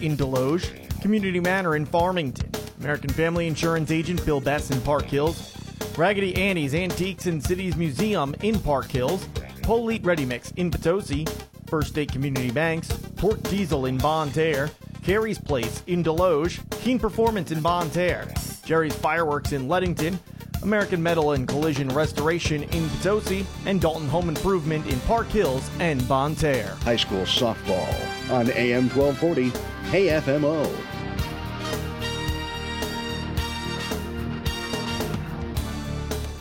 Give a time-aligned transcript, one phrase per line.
[0.00, 2.50] in Desloge, Community Manor in Farmington,
[2.80, 5.56] American Family Insurance agent Bill Bess in Park Hills,
[5.96, 9.26] Raggedy Annie's Antiques and Cities Museum in Park Hills,
[9.62, 11.26] Polite Ready Mix in Potosi,
[11.66, 14.70] First State Community Banks, Port Diesel in Terre,
[15.02, 18.32] Carrie's Place in Desloge, Keen Performance in Terre,
[18.64, 20.18] Jerry's Fireworks in Leadington,
[20.62, 26.06] American Metal and Collision Restoration in Potosi, and Dalton Home Improvement in Park Hills and
[26.36, 26.74] Terre.
[26.82, 27.88] High school softball
[28.30, 29.52] on AM 1240
[29.90, 30.72] KFMO.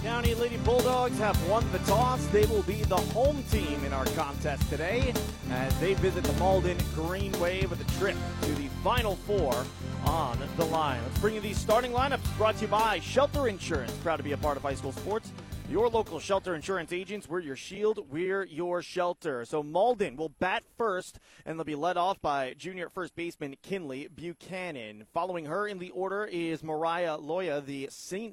[0.03, 2.23] County Lady Bulldogs have won the toss.
[2.27, 5.15] They will be the home team in our contest today
[5.49, 9.65] as they visit the Malden Green Wave with a trip to the Final Four
[10.05, 11.01] on the line.
[11.01, 13.93] Let's bring you these starting lineups brought to you by Shelter Insurance.
[14.03, 15.31] Proud to be a part of high school sports.
[15.69, 19.45] Your local shelter insurance agents, we're your shield, we're your shelter.
[19.45, 24.07] So Malden will bat first, and they'll be led off by junior first baseman Kinley
[24.07, 25.05] Buchanan.
[25.13, 27.87] Following her in the order is Mariah Loya, the,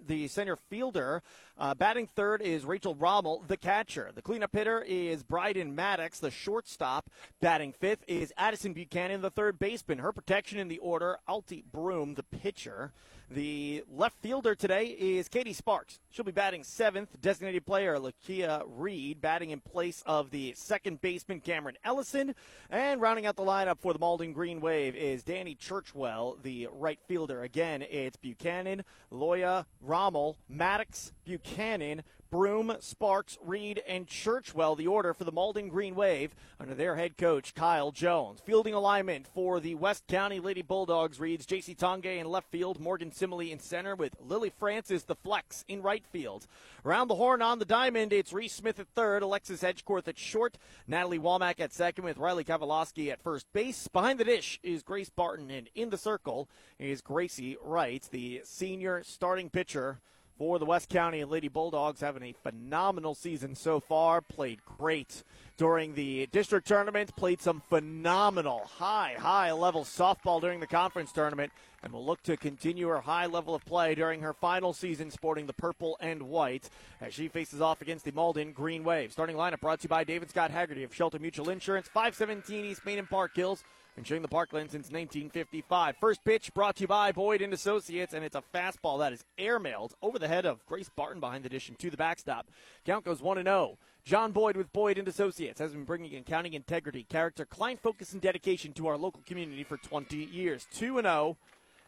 [0.07, 1.23] the center fielder.
[1.59, 4.13] Uh, batting third is Rachel Rommel, the catcher.
[4.15, 7.11] The cleanup hitter is Bryden Maddox, the shortstop.
[7.43, 9.99] Batting fifth is Addison Buchanan, the third baseman.
[9.99, 12.93] Her protection in the order, Alti Broom, the pitcher.
[13.29, 15.99] The left fielder today is Katie Sparks.
[16.13, 17.21] She'll be batting seventh.
[17.21, 22.37] Designated player Lakia Reed batting in place of the second baseman Cameron Ellison.
[22.71, 27.01] And rounding out the lineup for the Malden Green Wave is Danny Churchwell, the right
[27.09, 27.43] fielder.
[27.43, 32.05] Again, it's Buchanan, Loya, Rommel, Maddox, Buchanan,
[32.37, 37.17] Broom, Sparks, Reed, and Churchwell, the order for the Malden Green Wave under their head
[37.17, 38.43] coach, Kyle Jones.
[38.45, 43.11] Fielding alignment for the West County Lady Bulldogs reads JC Tongay in left field, Morgan
[43.11, 46.47] Simile in center, with Lily Francis, the flex, in right field.
[46.85, 50.59] Around the horn on the diamond, it's Reese Smith at third, Alexis Edgecorth at short,
[50.87, 53.89] Natalie Walmack at second, with Riley Kavalowski at first base.
[53.89, 59.03] Behind the dish is Grace Barton, and in the circle is Gracie Wright, the senior
[59.05, 60.01] starting pitcher
[60.39, 64.21] for the West County Lady Bulldogs having a phenomenal season so far.
[64.21, 65.23] Played great
[65.57, 71.53] during the district tournament, played some phenomenal high, high level softball during the conference tournament,
[71.83, 75.47] and will look to continue her high level of play during her final season sporting
[75.47, 76.69] the purple and white
[77.01, 79.13] as she faces off against the Malden Green Wave.
[79.13, 82.85] Starting lineup brought to you by David Scott Haggerty of Shelter Mutual Insurance, 517 East
[82.85, 83.65] Main and Park Hills
[83.97, 85.97] insuring the Parkland since 1955.
[85.99, 89.25] First pitch brought to you by Boyd and Associates, and it's a fastball that is
[89.39, 92.47] airmailed over the head of Grace Barton behind the dish and to the backstop.
[92.85, 93.79] Count goes 1 0.
[94.05, 98.23] John Boyd with Boyd and Associates has been bringing accounting integrity, character, client focus, and
[98.23, 100.67] dedication to our local community for 20 years.
[100.75, 101.37] 2 0.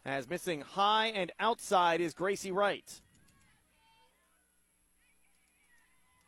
[0.05, 3.01] As missing high and outside is Gracie Wright.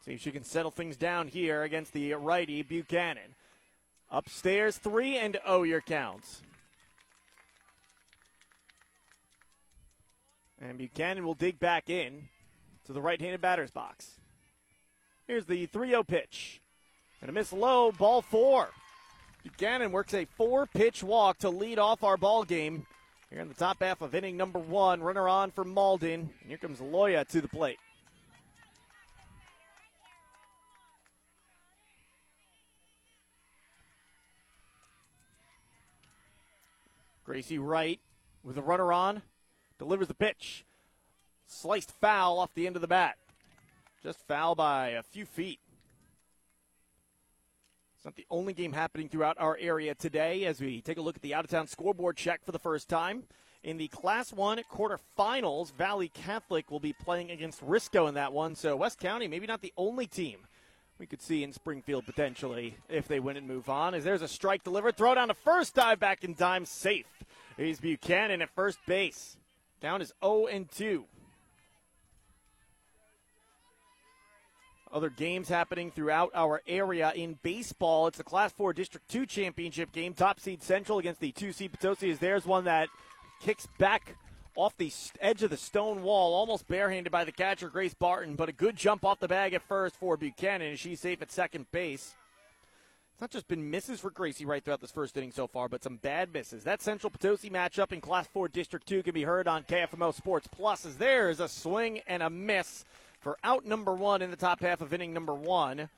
[0.06, 3.36] See if she can settle things down here against the righty Buchanan.
[4.12, 6.42] Upstairs, 3 and 0 your counts.
[10.60, 12.28] And Buchanan will dig back in
[12.86, 14.20] to the right handed batter's box.
[15.28, 16.62] Here's the 3 0 pitch.
[17.22, 18.70] And a miss low, ball four.
[19.44, 22.86] Buchanan works a four pitch walk to lead off our ball game
[23.30, 25.02] here in the top half of inning number one.
[25.02, 26.30] Runner on for Malden.
[26.42, 27.80] And here comes Loya to the plate.
[37.32, 38.02] Gracie Wright
[38.44, 39.22] with a runner on,
[39.80, 40.66] delivers the pitch.
[41.48, 43.16] Sliced foul off the end of the bat.
[44.04, 45.62] Just foul by a few feet.
[47.96, 51.16] It's not the only game happening throughout our area today as we take a look
[51.16, 53.24] at the out of town scoreboard check for the first time.
[53.64, 58.56] In the Class 1 quarterfinals, Valley Catholic will be playing against Risco in that one.
[58.56, 60.40] So, West County, maybe not the only team
[61.02, 63.96] we could see in Springfield potentially if they win and move on.
[63.96, 67.08] As there's a strike delivered, throw down a first dive back in time, safe.
[67.58, 69.36] He's Buchanan at first base.
[69.82, 71.06] Down is 0 and 2.
[74.94, 78.06] Other games happening throughout our area in baseball.
[78.06, 80.14] It's the Class 4 District 2 championship game.
[80.14, 82.12] Top seed Central against the 2 seed Potosi.
[82.12, 82.90] Is there's one that
[83.42, 84.18] kicks back
[84.56, 88.50] off the edge of the stone wall, almost barehanded by the catcher, Grace Barton, but
[88.50, 91.72] a good jump off the bag at first for Buchanan, and she's safe at second
[91.72, 92.16] base.
[93.14, 95.84] It's not just been misses for Gracie Wright throughout this first inning so far, but
[95.84, 96.64] some bad misses.
[96.64, 100.48] That Central Potosi matchup in Class 4 District 2 can be heard on KFMO Sports
[100.52, 102.84] Plus as there is a swing and a miss
[103.20, 105.90] for out number one in the top half of inning number one.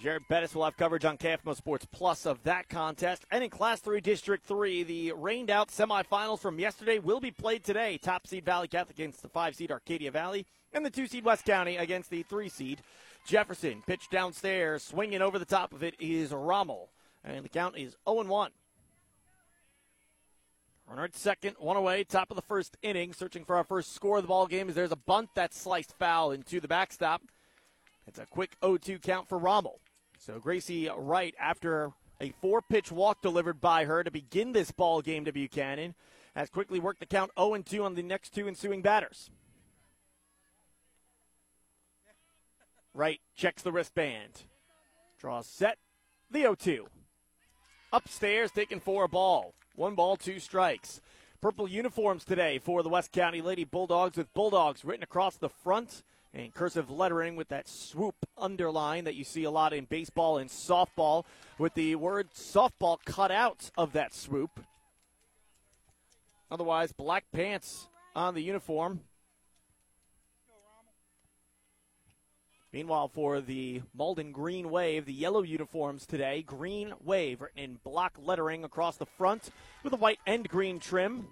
[0.00, 3.24] Jared Bettis will have coverage on KFMO Sports Plus of that contest.
[3.30, 7.62] And in Class 3 District 3, the rained out semifinals from yesterday will be played
[7.62, 7.98] today.
[7.98, 11.44] Top seed Valley Catholic against the 5 seed Arcadia Valley, and the 2 seed West
[11.44, 12.82] County against the 3 seed
[13.26, 13.82] Jefferson.
[13.86, 16.90] Pitch downstairs, swinging over the top of it is Rommel.
[17.22, 18.50] And the count is 0 1.
[20.88, 24.16] Runner at second, one away, top of the first inning, searching for our first score
[24.16, 24.68] of the ball game.
[24.68, 27.22] As there's a bunt that's sliced foul into the backstop.
[28.06, 29.80] It's a quick 0-2 count for Rommel.
[30.18, 31.90] So Gracie Wright, after
[32.20, 35.94] a four-pitch walk delivered by her to begin this ball game to Buchanan,
[36.36, 39.30] has quickly worked the count 0-2 on the next two ensuing batters.
[42.94, 44.44] Wright checks the wristband.
[45.18, 45.78] Draws set.
[46.30, 46.86] The 0 2.
[47.92, 49.54] Upstairs, taking for a ball.
[49.76, 51.00] One ball, two strikes.
[51.40, 56.02] Purple uniforms today for the West County Lady Bulldogs with Bulldogs written across the front
[56.34, 60.48] and cursive lettering with that swoop underline that you see a lot in baseball and
[60.48, 61.24] softball
[61.58, 64.60] with the word softball cut out of that swoop.
[66.50, 69.00] Otherwise, black pants on the uniform.
[72.72, 78.14] Meanwhile, for the Malden Green Wave, the yellow uniforms today, Green Wave written in block
[78.18, 79.50] lettering across the front
[79.82, 81.28] with a white and green trim.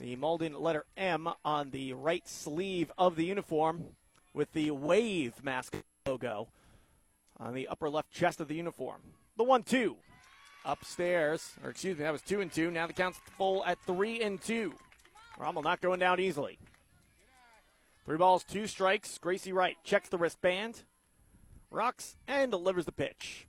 [0.00, 3.84] The Malden letter M on the right sleeve of the uniform
[4.32, 6.48] with the Wave mask logo
[7.38, 9.00] on the upper left chest of the uniform.
[9.36, 9.96] The 1 2
[10.64, 12.70] upstairs, or excuse me, that was 2 and 2.
[12.70, 14.74] Now the count's full at 3 and 2.
[15.38, 16.58] Rommel not going down easily.
[18.04, 19.18] Three balls, two strikes.
[19.18, 20.82] Gracie Wright checks the wristband,
[21.70, 23.46] rocks, and delivers the pitch.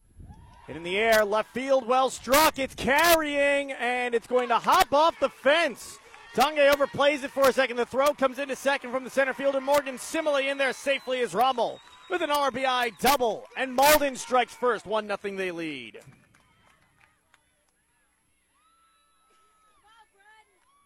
[0.67, 2.59] Hit in the air, left field, well struck.
[2.59, 5.97] It's carrying, and it's going to hop off the fence.
[6.33, 7.75] Tange overplays it for a second.
[7.75, 9.59] The throw comes into second from the center fielder.
[9.59, 11.79] Morgan Simile in there safely as Rommel
[12.09, 13.45] with an RBI double.
[13.57, 14.85] And Malden strikes first.
[14.85, 15.99] 1 0 they lead.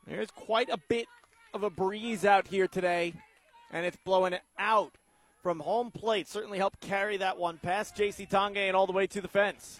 [0.07, 1.07] There's quite a bit
[1.53, 3.13] of a breeze out here today
[3.71, 4.93] and it's blowing it out
[5.43, 6.27] from home plate.
[6.27, 8.25] Certainly helped carry that one past J.C.
[8.25, 9.79] Tange and all the way to the fence.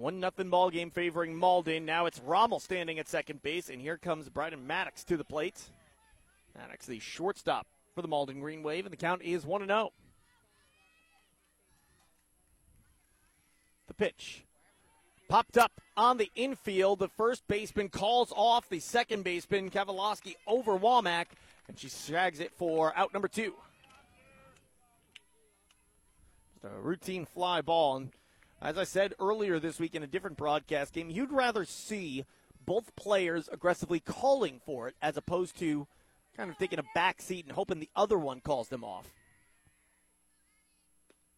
[0.00, 1.84] One nothing ball game favoring Malden.
[1.84, 5.60] Now it's Rommel standing at second base, and here comes Bryden Maddox to the plate.
[6.56, 9.90] Maddox, the shortstop for the Malden Green Wave, and the count is one and zero.
[9.90, 9.92] Oh.
[13.88, 14.44] The pitch
[15.28, 16.98] Popped up on the infield.
[16.98, 21.26] The first baseman calls off the second baseman, Kavalowski, over Womack,
[21.68, 23.54] and she shags it for out number two.
[26.54, 27.98] Just a routine fly ball.
[27.98, 28.10] And
[28.62, 32.24] as I said earlier this week in a different broadcast game, you'd rather see
[32.66, 35.86] both players aggressively calling for it as opposed to
[36.36, 39.06] kind of taking a back seat and hoping the other one calls them off.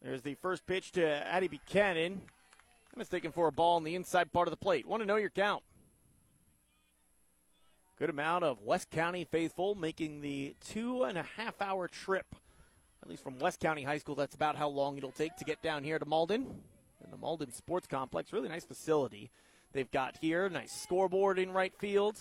[0.03, 2.23] There's the first pitch to Addie Buchanan.
[2.97, 4.87] Mistaken for a ball on the inside part of the plate.
[4.87, 5.63] Want to know your count.
[7.99, 12.27] Good amount of West County faithful making the two and a half hour trip.
[13.03, 15.63] At least from West County High School, that's about how long it'll take to get
[15.63, 16.63] down here to Malden.
[17.13, 19.31] The Malden Sports Complex, really nice facility
[19.73, 20.49] they've got here.
[20.49, 22.17] Nice scoreboard in right field.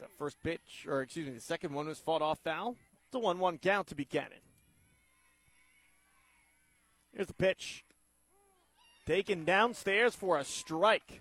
[0.00, 2.76] that first pitch, or excuse me, the second one was fought off foul.
[3.06, 4.38] It's a 1 1 count to Buchanan.
[7.12, 7.84] Here's the pitch.
[9.06, 11.20] Taken downstairs for a strike.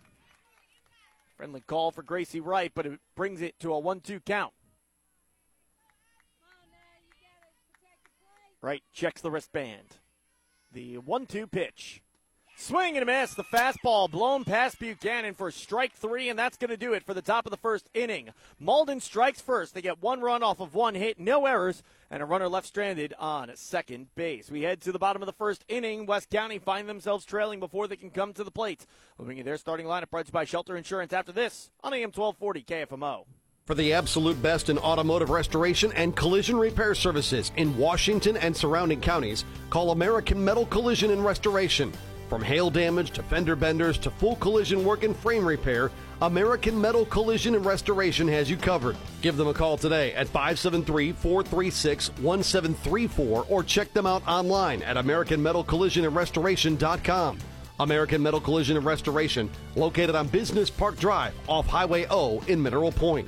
[1.36, 4.54] Friendly call for Gracie Wright, but it brings it to a 1 2 count.
[8.62, 9.98] Wright checks the wristband.
[10.72, 12.02] The 1 2 pitch.
[12.58, 13.34] Swing and a miss.
[13.34, 17.14] The fastball blown past Buchanan for strike three, and that's going to do it for
[17.14, 18.30] the top of the first inning.
[18.60, 19.74] Malden strikes first.
[19.74, 23.14] They get one run off of one hit, no errors, and a runner left stranded
[23.20, 24.50] on second base.
[24.50, 26.06] We head to the bottom of the first inning.
[26.06, 28.86] West County find themselves trailing before they can come to the plate.
[29.20, 33.26] Moving their starting lineup, brought by Shelter Insurance after this on AM 1240 KFMO.
[33.68, 39.02] For the absolute best in automotive restoration and collision repair services in Washington and surrounding
[39.02, 41.92] counties, call American Metal Collision and Restoration.
[42.30, 45.90] From hail damage to fender benders to full collision work and frame repair,
[46.22, 48.96] American Metal Collision and Restoration has you covered.
[49.24, 54.96] Give them a call today at 573 436 1734 or check them out online at
[54.96, 57.40] AmericanMetalCollisionAndRestoration.com.
[57.80, 62.92] American Metal Collision and Restoration, located on Business Park Drive off Highway O in Mineral
[62.92, 63.28] Point.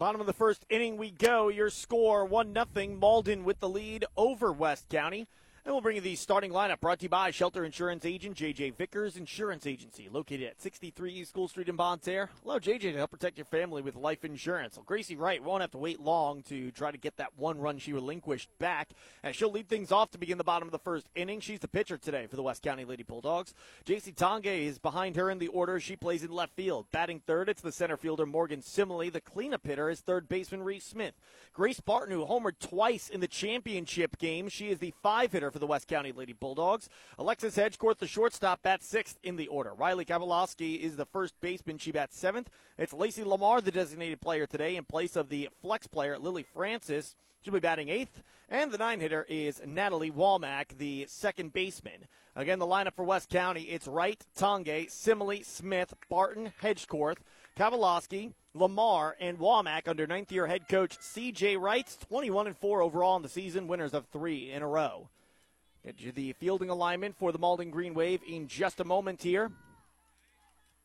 [0.00, 1.48] Bottom of the first inning we go.
[1.48, 2.96] Your score 1 0.
[2.96, 5.28] Malden with the lead over West County.
[5.62, 8.76] And we'll bring you the starting lineup brought to you by Shelter Insurance Agent JJ
[8.76, 12.30] Vickers Insurance Agency, located at 63 East School Street in Terre.
[12.46, 14.76] Allow JJ to help protect your family with life insurance.
[14.76, 17.78] Well, Gracie Wright won't have to wait long to try to get that one run
[17.78, 18.88] she relinquished back,
[19.22, 21.40] and she'll lead things off to begin the bottom of the first inning.
[21.40, 23.52] She's the pitcher today for the West County Lady Bulldogs.
[23.84, 25.78] JC Tange is behind her in the order.
[25.78, 26.86] She plays in left field.
[26.90, 29.10] Batting third, it's the center fielder Morgan Simile.
[29.10, 31.14] The cleanup hitter is third baseman Reese Smith.
[31.52, 35.58] Grace Barton, who homered twice in the championship game, she is the five hitter for
[35.60, 36.88] the West County Lady Bulldogs.
[37.18, 39.72] Alexis Hedgecourt, the shortstop, bats sixth in the order.
[39.74, 41.78] Riley Kavalowski is the first baseman.
[41.78, 42.50] She bats seventh.
[42.78, 47.14] It's Lacey Lamar, the designated player today, in place of the flex player, Lily Francis.
[47.42, 48.22] She'll be batting eighth.
[48.48, 52.06] And the nine hitter is Natalie Walmack, the second baseman.
[52.36, 57.16] Again, the lineup for West County it's Wright, Tange, Simile, Smith, Barton, Hedgecourt,
[57.56, 61.56] Kavalowski, Lamar, and Walmack under ninth year head coach C.J.
[61.56, 65.08] Wrights, 21 and 4 overall in the season, winners of three in a row.
[65.84, 69.50] Get the fielding alignment for the Malden Green Wave in just a moment here.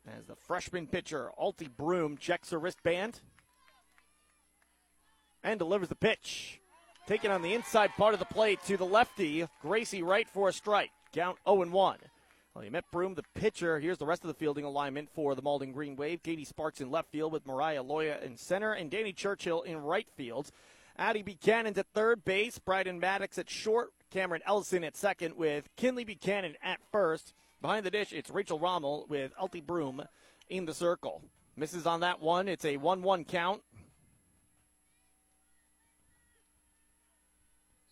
[0.08, 3.20] As the freshman pitcher, Alti Broom, checks her wristband
[5.44, 6.60] and delivers the pitch.
[7.08, 10.54] Taken on the inside part of the plate to the lefty, Gracie Wright for a
[10.54, 10.92] strike.
[11.12, 11.98] Count 0 1.
[12.54, 13.80] Well, you met Broom, the pitcher.
[13.80, 16.24] Here's the rest of the fielding alignment for the Malden Green Wave.
[16.24, 20.08] Katie Sparks in left field with Mariah Loya in center and Danny Churchwell in right
[20.16, 20.52] field.
[20.98, 22.58] Addie Buchanan's at third base.
[22.58, 23.90] Bryden Maddox at short.
[24.16, 27.34] Cameron Ellison at second with Kinley Buchanan at first.
[27.62, 30.04] Behind the dish, it's Rachel Rommel with Alti Broom
[30.48, 31.22] in the circle.
[31.58, 32.48] Misses on that one.
[32.48, 33.62] It's a 1 1 count.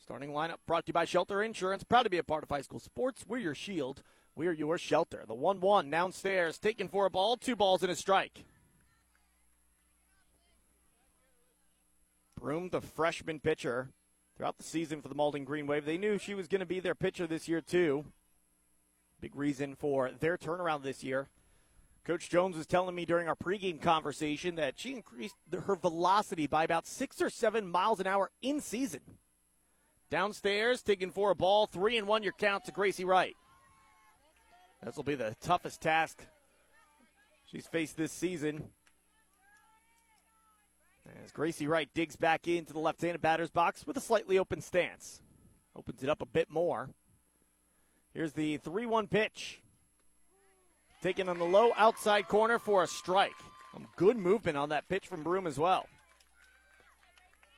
[0.01, 1.83] Starting lineup brought to you by Shelter Insurance.
[1.83, 3.25] Proud to be a part of high school sports.
[3.27, 4.01] We're your shield.
[4.33, 5.25] We're your shelter.
[5.27, 8.45] The 1 1 downstairs, taken for a ball, two balls and a strike.
[12.39, 13.89] Broom, the freshman pitcher,
[14.43, 15.85] throughout the season for the Malden Green Wave.
[15.85, 18.03] They knew she was going to be their pitcher this year, too.
[19.21, 21.29] Big reason for their turnaround this year.
[22.03, 26.65] Coach Jones was telling me during our pregame conversation that she increased her velocity by
[26.65, 28.99] about six or seven miles an hour in season.
[30.09, 33.37] Downstairs, taking for a ball, three and one your count to Gracie Wright.
[34.83, 36.21] This will be the toughest task
[37.49, 38.65] she's faced this season.
[41.23, 44.61] As Gracie Wright digs back into the left handed batter's box with a slightly open
[44.61, 45.21] stance.
[45.75, 46.89] Opens it up a bit more.
[48.13, 49.61] Here's the 3 1 pitch.
[51.01, 53.31] Taken on the low outside corner for a strike.
[53.95, 55.87] Good movement on that pitch from Broom as well.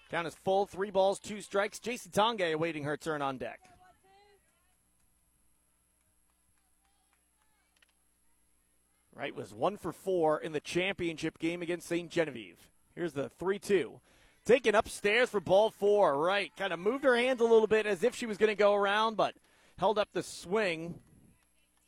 [0.10, 1.80] Count is full, three balls, two strikes.
[1.80, 3.60] Jason Tange awaiting her turn on deck.
[9.14, 12.10] Wright was one for four in the championship game against St.
[12.10, 12.58] Genevieve.
[12.96, 14.00] Here's the 3 2.
[14.46, 16.18] Taken upstairs for ball four.
[16.18, 16.52] Right.
[16.56, 18.74] Kind of moved her hands a little bit as if she was going to go
[18.74, 19.34] around, but
[19.78, 21.00] held up the swing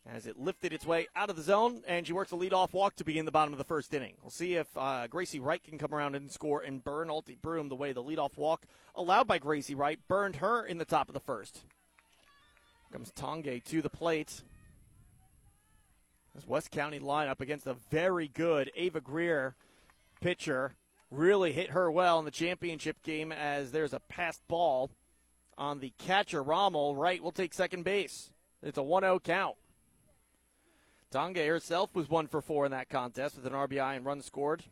[0.09, 2.95] as it lifted its way out of the zone, and she works a leadoff walk
[2.95, 4.13] to begin the bottom of the first inning.
[4.21, 7.69] We'll see if uh, Gracie Wright can come around and score and burn Alti Broom
[7.69, 11.13] the way the leadoff walk allowed by Gracie Wright burned her in the top of
[11.13, 11.63] the first.
[12.91, 14.43] Comes Tange to the plate.
[16.33, 19.55] This West County lineup against a very good Ava Greer
[20.21, 20.73] pitcher
[21.09, 24.91] really hit her well in the championship game as there's a passed ball
[25.57, 26.95] on the catcher Rommel.
[26.95, 28.31] Wright will take second base.
[28.61, 29.55] It's a 1 0 count.
[31.11, 34.61] Tange herself was one for four in that contest with an RBI and run scored.
[34.61, 34.67] In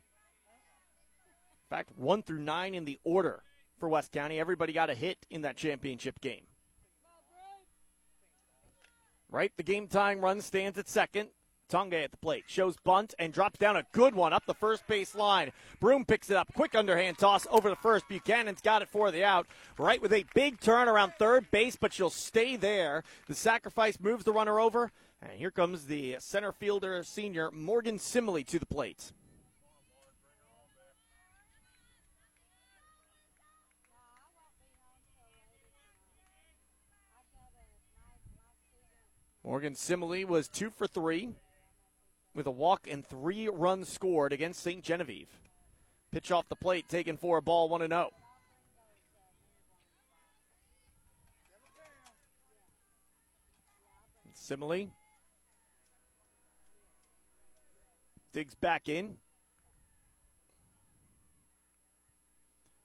[1.69, 3.41] fact, one through nine in the order
[3.79, 4.39] for West County.
[4.39, 6.43] Everybody got a hit in that championship game.
[9.29, 11.29] Right, the game tying run stands at second.
[11.67, 14.85] Tange at the plate shows bunt and drops down a good one up the first
[14.87, 15.51] base line.
[15.79, 16.53] Broom picks it up.
[16.53, 18.07] Quick underhand toss over the first.
[18.07, 19.47] Buchanan's got it for the out.
[19.77, 23.03] Right with a big turn around third base, but she'll stay there.
[23.27, 24.91] The sacrifice moves the runner over.
[25.21, 29.11] And here comes the center fielder senior Morgan Simile to the plate.
[39.43, 41.29] Morgan Simile was two for three
[42.35, 44.83] with a walk and three runs scored against St.
[44.83, 45.39] Genevieve.
[46.11, 48.11] Pitch off the plate, taken for a ball, 1 0.
[54.33, 54.89] Simile
[58.31, 59.15] digs back in.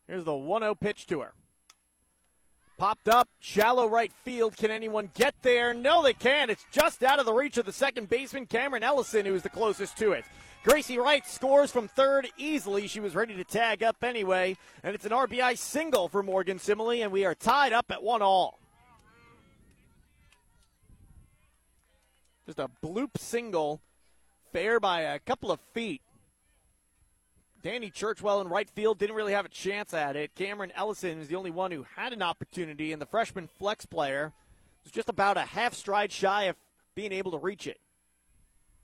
[0.07, 1.35] Here's the 1 0 pitch to her.
[2.81, 4.57] Popped up, shallow right field.
[4.57, 5.75] Can anyone get there?
[5.75, 6.51] No, they can't.
[6.51, 9.51] It's just out of the reach of the second baseman, Cameron Ellison, who is the
[9.51, 10.25] closest to it.
[10.65, 12.87] Gracie Wright scores from third easily.
[12.87, 14.57] She was ready to tag up anyway.
[14.83, 18.23] And it's an RBI single for Morgan Simile, and we are tied up at one
[18.23, 18.59] all.
[22.47, 23.83] Just a bloop single,
[24.55, 26.01] fair by a couple of feet.
[27.63, 30.35] Danny Churchwell in right field didn't really have a chance at it.
[30.35, 34.33] Cameron Ellison is the only one who had an opportunity, and the freshman flex player
[34.83, 36.57] was just about a half stride shy of
[36.95, 37.79] being able to reach it.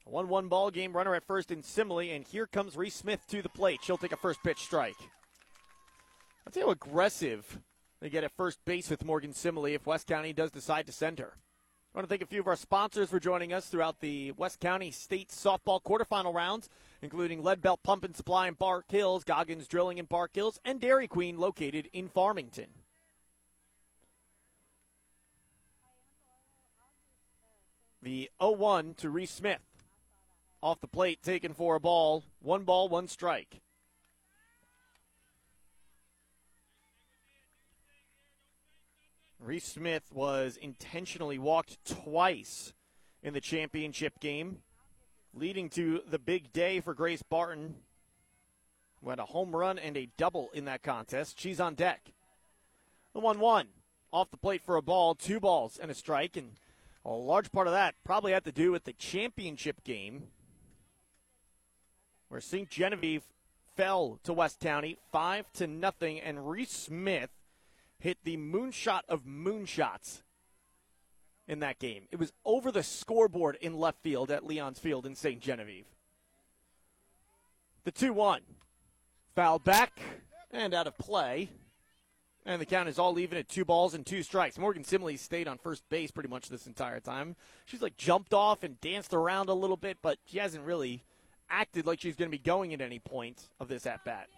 [0.06, 3.20] A 1 1 ball game, runner at first in Simile, and here comes Reese Smith
[3.28, 3.80] to the plate.
[3.82, 4.96] She'll take a first pitch strike.
[6.44, 7.58] Let's see how aggressive
[8.00, 11.18] they get at first base with Morgan Simile if West County does decide to send
[11.18, 11.32] her.
[11.94, 14.60] I want to thank a few of our sponsors for joining us throughout the West
[14.60, 16.68] County State softball quarterfinal rounds,
[17.02, 20.80] including Lead Belt Pump and Supply in Park Hills, Goggins Drilling in Park Hills, and
[20.80, 22.68] Dairy Queen located in Farmington.
[28.02, 29.62] The 0 1 to Reese Smith.
[30.62, 32.24] Off the plate, taken for a ball.
[32.40, 33.60] One ball, one strike.
[39.38, 42.72] Reese Smith was intentionally walked twice
[43.22, 44.58] in the championship game,
[45.36, 47.76] leading to the big day for Grace Barton.
[49.06, 51.38] Had a home run and a double in that contest.
[51.38, 52.10] She's on deck.
[53.12, 53.68] The 1 1
[54.12, 56.36] off the plate for a ball, two balls and a strike.
[56.36, 56.52] And
[57.04, 60.24] a large part of that probably had to do with the championship game
[62.28, 62.68] where St.
[62.68, 63.22] Genevieve
[63.76, 67.30] fell to West County 5 to nothing and Reese Smith
[68.00, 70.22] hit the moonshot of moonshots
[71.48, 72.04] in that game.
[72.10, 75.40] It was over the scoreboard in left field at Leon's Field in St.
[75.40, 75.86] Genevieve.
[77.84, 78.40] The 2 1.
[79.34, 80.00] Foul back
[80.50, 81.50] and out of play.
[82.44, 84.56] And the count is all even at two balls and two strikes.
[84.56, 87.34] Morgan Simile stayed on first base pretty much this entire time.
[87.64, 91.02] She's like jumped off and danced around a little bit, but she hasn't really
[91.50, 94.28] acted like she's going to be going at any point of this at bat.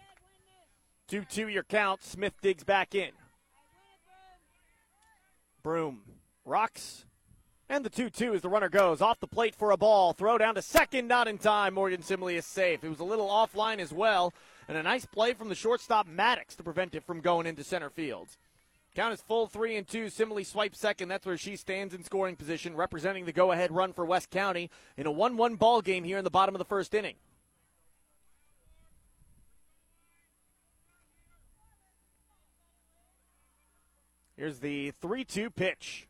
[1.07, 2.03] 2 2 your count.
[2.03, 3.11] Smith digs back in.
[5.61, 6.01] Broom
[6.49, 7.05] rocks.
[7.69, 10.13] And the 2 2 as the runner goes off the plate for a ball.
[10.13, 11.75] Throw down to second, not in time.
[11.75, 12.83] Morgan Simile is safe.
[12.83, 14.33] It was a little offline as well.
[14.67, 17.91] And a nice play from the shortstop Maddox to prevent it from going into center
[17.91, 18.29] field.
[18.95, 20.09] Count is full three and two.
[20.09, 21.09] Simile swipes second.
[21.09, 24.71] That's where she stands in scoring position, representing the go ahead run for West County
[24.97, 27.15] in a 1 1 ball game here in the bottom of the first inning.
[34.35, 36.07] Here's the 3 2 pitch.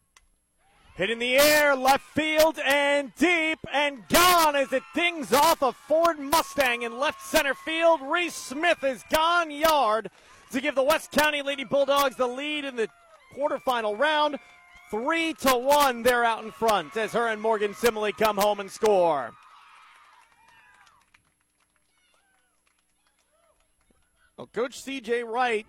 [0.99, 5.71] Hit in the air, left field, and deep, and gone as it dings off a
[5.71, 8.01] Ford Mustang in left center field.
[8.01, 10.11] Reese Smith is gone yard
[10.51, 12.89] to give the West County Lady Bulldogs the lead in the
[13.33, 14.39] quarterfinal round.
[14.91, 18.69] Three to one, they're out in front as her and Morgan Simile come home and
[18.69, 19.31] score.
[24.35, 25.65] Well, Coach CJ Wright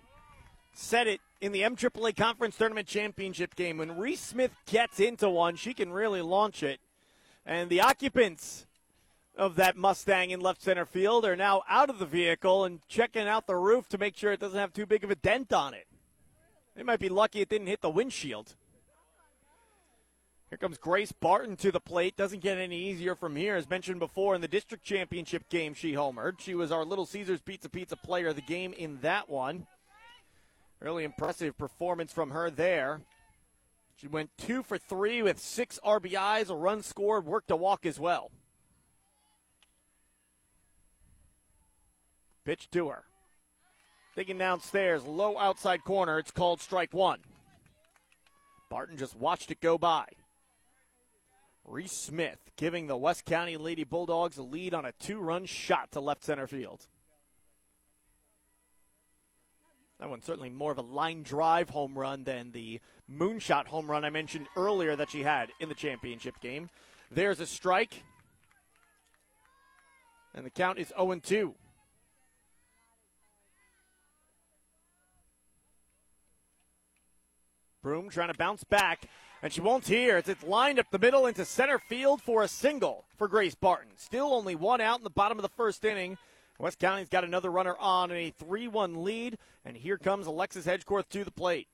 [0.73, 3.77] said it in the MAAA Conference Tournament Championship game.
[3.79, 6.79] When Reese Smith gets into one, she can really launch it.
[7.45, 8.67] And the occupants
[9.35, 13.27] of that Mustang in left center field are now out of the vehicle and checking
[13.27, 15.73] out the roof to make sure it doesn't have too big of a dent on
[15.73, 15.87] it.
[16.75, 18.55] They might be lucky it didn't hit the windshield.
[20.49, 22.17] Here comes Grace Barton to the plate.
[22.17, 23.55] Doesn't get any easier from here.
[23.55, 26.39] As mentioned before in the district championship game, she homered.
[26.39, 29.65] She was our Little Caesars Pizza Pizza player of the game in that one.
[30.81, 33.01] Really impressive performance from her there.
[33.97, 37.99] She went two for three with six RBIs, a run scored, worked a walk as
[37.99, 38.31] well.
[42.43, 43.03] Pitch to her.
[44.15, 46.17] Digging downstairs, low outside corner.
[46.17, 47.19] It's called strike one.
[48.71, 50.05] Barton just watched it go by.
[51.63, 55.91] Reese Smith giving the West County Lady Bulldogs a lead on a two run shot
[55.91, 56.87] to left center field.
[60.01, 64.03] That one's certainly more of a line drive home run than the moonshot home run
[64.03, 66.71] I mentioned earlier that she had in the championship game.
[67.11, 68.03] There's a strike.
[70.33, 71.53] And the count is 0 2.
[77.83, 79.07] Broom trying to bounce back,
[79.43, 82.47] and she won't hear as it's lined up the middle into center field for a
[82.47, 83.91] single for Grace Barton.
[83.97, 86.17] Still only one out in the bottom of the first inning.
[86.61, 91.09] West County's got another runner on a 3 1 lead, and here comes Alexis Hedgecorth
[91.09, 91.67] to the plate.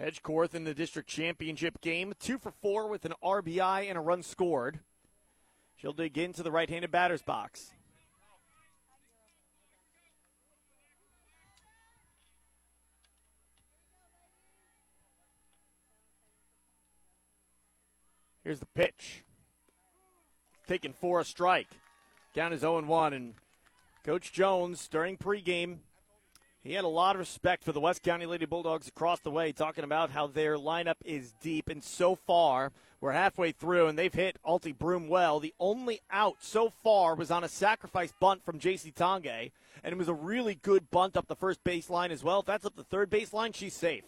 [0.00, 4.24] Hedgecorth in the district championship game, two for four with an RBI and a run
[4.24, 4.80] scored.
[5.76, 7.70] She'll dig into the right handed batter's box.
[18.42, 19.24] Here's the pitch.
[20.66, 21.68] Taken for a strike.
[22.34, 23.12] Count is 0 1.
[23.12, 23.34] And
[24.04, 25.78] Coach Jones, during pregame,
[26.62, 29.50] He had a lot of respect for the West County Lady Bulldogs across the way,
[29.50, 31.70] talking about how their lineup is deep.
[31.70, 35.40] And so far, we're halfway through, and they've hit Alti Broom well.
[35.40, 38.90] The only out so far was on a sacrifice bunt from J.C.
[38.90, 42.40] Tange, and it was a really good bunt up the first baseline as well.
[42.40, 44.04] If that's up the third baseline, she's safe.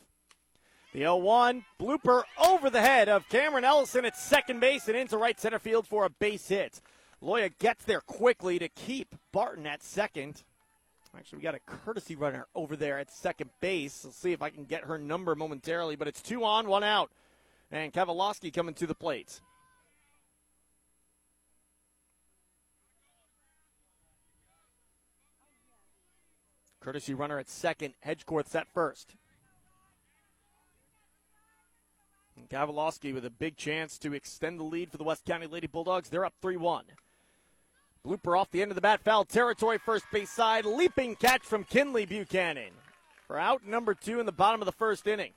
[0.92, 5.16] The 0 1 blooper over the head of Cameron Ellison at second base and into
[5.16, 6.82] right center field for a base hit.
[7.22, 10.42] Loya gets there quickly to keep Barton at second.
[11.16, 14.04] Actually, we got a courtesy runner over there at second base.
[14.04, 17.10] Let's see if I can get her number momentarily, but it's two on, one out.
[17.70, 19.40] And Kavalowski coming to the plate.
[26.80, 29.14] Courtesy runner at second, Hedgecorth's at first.
[32.42, 35.68] And Kavalowski with a big chance to extend the lead for the West County Lady
[35.68, 36.08] Bulldogs.
[36.08, 36.84] They're up 3 1.
[38.04, 41.62] Blooper off the end of the bat, foul territory, first base side, leaping catch from
[41.62, 42.72] Kinley Buchanan
[43.28, 45.32] for out number two in the bottom of the first inning.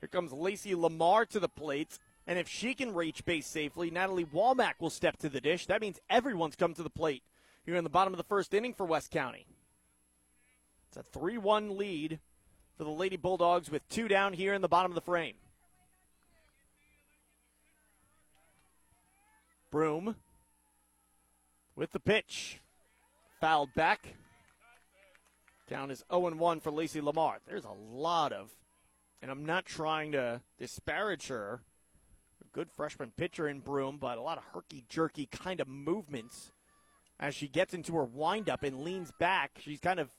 [0.00, 1.98] Here comes Lacey Lamar to the plate.
[2.26, 5.66] And if she can reach base safely, Natalie Walmack will step to the dish.
[5.66, 7.22] That means everyone's come to the plate
[7.64, 9.46] here in the bottom of the first inning for West County.
[10.96, 12.20] It's a 3 1 lead
[12.78, 15.34] for the Lady Bulldogs with two down here in the bottom of the frame.
[19.72, 20.14] Broom
[21.74, 22.60] with the pitch.
[23.40, 24.14] Fouled back.
[25.68, 27.38] Down is 0 1 for Lacey Lamar.
[27.44, 28.52] There's a lot of,
[29.20, 31.62] and I'm not trying to disparage her.
[32.52, 36.52] Good freshman pitcher in Broom, but a lot of herky jerky kind of movements
[37.18, 39.58] as she gets into her windup and leans back.
[39.60, 40.10] She's kind of,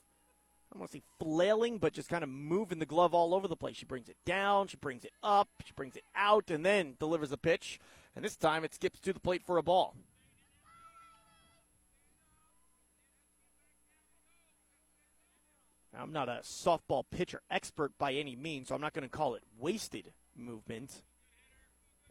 [0.70, 3.48] I don't want to say flailing, but just kind of moving the glove all over
[3.48, 3.76] the place.
[3.76, 7.32] She brings it down, she brings it up, she brings it out, and then delivers
[7.32, 7.78] a pitch.
[8.14, 9.94] And this time it skips to the plate for a ball.
[15.98, 19.34] I'm not a softball pitcher expert by any means, so I'm not going to call
[19.34, 21.02] it wasted movement.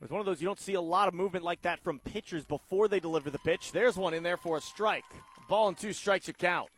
[0.01, 2.45] It's one of those you don't see a lot of movement like that from pitchers
[2.45, 3.71] before they deliver the pitch.
[3.71, 5.05] There's one in there for a strike.
[5.47, 6.69] Ball and two strikes you count.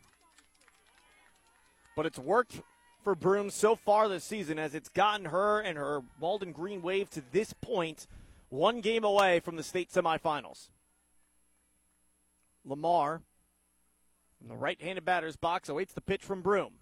[1.98, 2.62] But it's worked
[3.04, 7.10] for Broom so far this season as it's gotten her and her Malden Green Wave
[7.10, 8.06] to this point
[8.50, 10.70] one game away from the state semifinals.
[12.64, 13.24] Lamar
[14.40, 16.74] in the right handed batter's box awaits the pitch from Broom.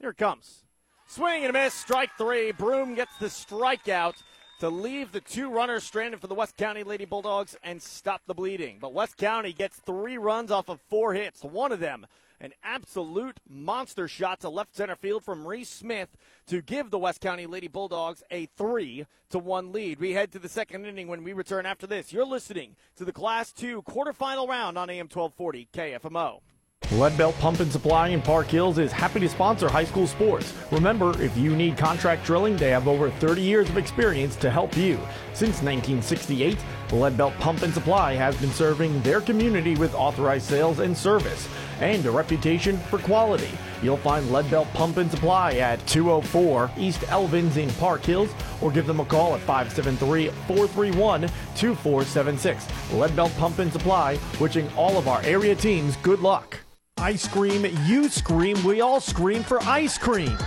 [0.00, 0.64] Here it comes.
[1.06, 2.50] Swing and a miss, strike three.
[2.50, 4.16] Broom gets the strikeout
[4.58, 8.34] to leave the two runners stranded for the West County Lady Bulldogs and stop the
[8.34, 8.78] bleeding.
[8.80, 11.44] But West County gets three runs off of four hits.
[11.44, 12.04] One of them
[12.42, 16.16] an absolute monster shot to left center field from Reese Smith
[16.48, 20.00] to give the West County Lady Bulldogs a 3 to 1 lead.
[20.00, 22.12] We head to the second inning when we return after this.
[22.12, 26.40] You're listening to the Class 2 quarterfinal round on AM 1240 KFMO.
[26.90, 30.52] Lead Belt Pump and Supply in Park Hills is happy to sponsor high school sports.
[30.70, 34.76] Remember, if you need contract drilling, they have over 30 years of experience to help
[34.76, 34.96] you.
[35.32, 36.58] Since 1968,
[36.92, 41.48] Lead Belt Pump and Supply has been serving their community with authorized sales and service
[41.80, 43.48] and a reputation for quality.
[43.82, 48.70] You'll find Lead Belt Pump and Supply at 204 East Elvins in Park Hills or
[48.70, 51.22] give them a call at 573 431
[51.56, 52.92] 2476.
[52.92, 56.58] Lead Belt Pump and Supply, wishing all of our area teams good luck.
[57.02, 60.38] Ice cream, you scream, we all scream for ice cream.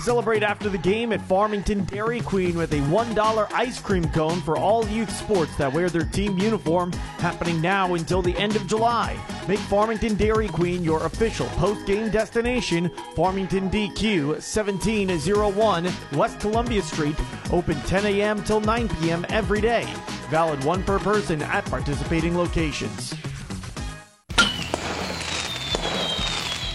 [0.00, 4.58] Celebrate after the game at Farmington Dairy Queen with a $1 ice cream cone for
[4.58, 9.16] all youth sports that wear their team uniform, happening now until the end of July.
[9.46, 12.90] Make Farmington Dairy Queen your official post game destination.
[13.14, 17.16] Farmington DQ 1701 West Columbia Street,
[17.52, 18.42] open 10 a.m.
[18.42, 19.24] till 9 p.m.
[19.28, 19.84] every day.
[20.28, 23.14] Valid one per person at participating locations.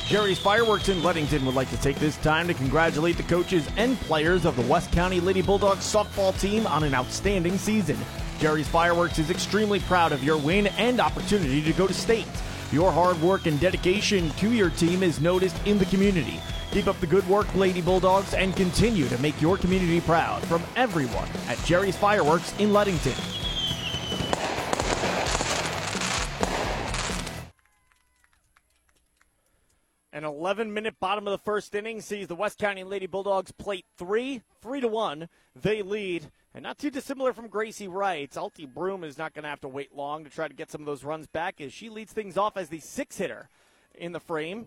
[0.09, 3.95] Jerry's Fireworks in Leadington would like to take this time to congratulate the coaches and
[3.99, 7.95] players of the West County Lady Bulldogs softball team on an outstanding season.
[8.39, 12.25] Jerry's Fireworks is extremely proud of your win and opportunity to go to state.
[12.71, 16.41] Your hard work and dedication to your team is noticed in the community.
[16.71, 20.63] Keep up the good work, Lady Bulldogs, and continue to make your community proud from
[20.75, 23.38] everyone at Jerry's Fireworks in Leadington.
[30.11, 33.85] An 11 minute bottom of the first inning sees the West County Lady Bulldogs plate
[33.95, 35.29] three, three to one.
[35.55, 38.35] They lead, and not too dissimilar from Gracie Wright.
[38.35, 40.81] Alti Broom is not going to have to wait long to try to get some
[40.81, 43.49] of those runs back as she leads things off as the six hitter
[43.93, 44.65] in the frame.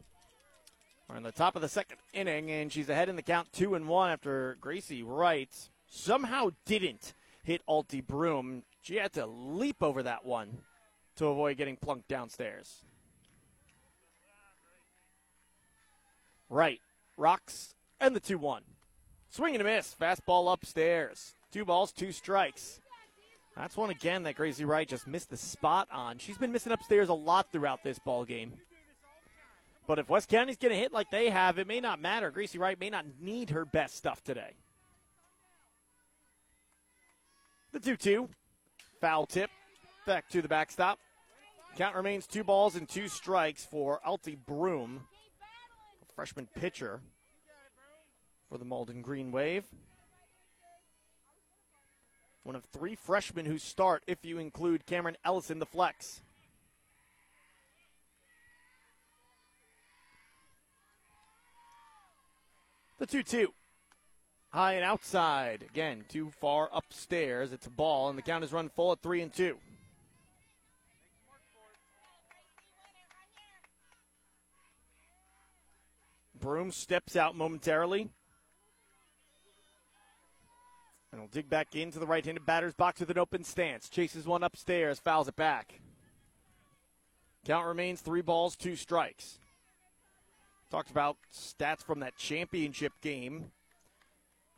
[1.09, 3.75] We're in the top of the second inning, and she's ahead in the count two
[3.75, 5.51] and one after Gracie Wright
[5.89, 8.63] somehow didn't hit Alti Broom.
[8.81, 10.59] She had to leap over that one
[11.17, 12.85] to avoid getting plunked downstairs.
[16.53, 16.83] Right.
[17.17, 18.63] Rocks and the 2 1.
[19.31, 19.97] Swing and a miss.
[19.99, 21.35] Fastball upstairs.
[21.51, 22.79] Two balls, two strikes.
[23.57, 26.19] That's one again that Gracie Wright just missed the spot on.
[26.19, 28.53] She's been missing upstairs a lot throughout this ball game.
[29.87, 32.31] But if West County's going to hit like they have, it may not matter.
[32.31, 34.53] Gracie Wright may not need her best stuff today.
[37.73, 38.29] The 2 2.
[39.01, 39.49] Foul tip.
[40.07, 40.99] Back to the backstop.
[41.79, 45.01] Count remains two balls and two strikes for Alti Broom,
[46.15, 47.01] freshman pitcher
[48.49, 49.65] for the Malden Green Wave.
[52.43, 56.23] One of three freshmen who start if you include Cameron Ellison, the flex.
[62.99, 63.53] The 2 2.
[64.51, 65.65] High and outside.
[65.69, 67.53] Again, too far upstairs.
[67.53, 69.57] It's a ball, and the count is run full at 3 and 2.
[76.43, 78.11] Broom steps out momentarily.
[81.13, 83.89] And will dig back into the right handed batter's box with an open stance.
[83.89, 85.81] Chases one upstairs, fouls it back.
[87.47, 89.39] Count remains three balls, two strikes.
[90.71, 93.53] Talked about stats from that championship game.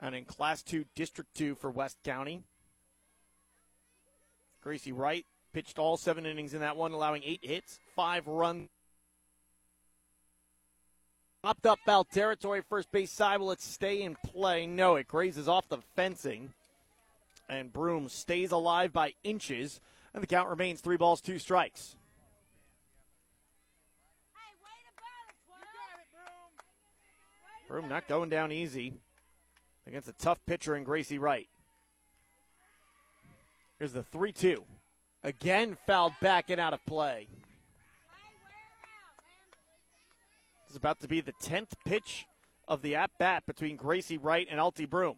[0.00, 2.42] And in Class 2, District 2 for West County.
[4.62, 8.68] Gracie Wright pitched all seven innings in that one, allowing eight hits, five runs.
[11.44, 13.38] Popped up foul territory, first base side.
[13.38, 14.66] Will it stay in play?
[14.66, 16.54] No, it grazes off the fencing.
[17.50, 19.78] And Broom stays alive by inches.
[20.14, 21.96] And the count remains three balls, two strikes.
[27.68, 28.94] Broom not going down easy
[29.86, 31.48] against a tough pitcher in Gracie Wright.
[33.78, 34.64] Here's the 3 2.
[35.22, 37.28] Again, fouled back and out of play.
[40.74, 42.26] Is about to be the 10th pitch
[42.66, 45.14] of the at bat between Gracie Wright and Alti Broom.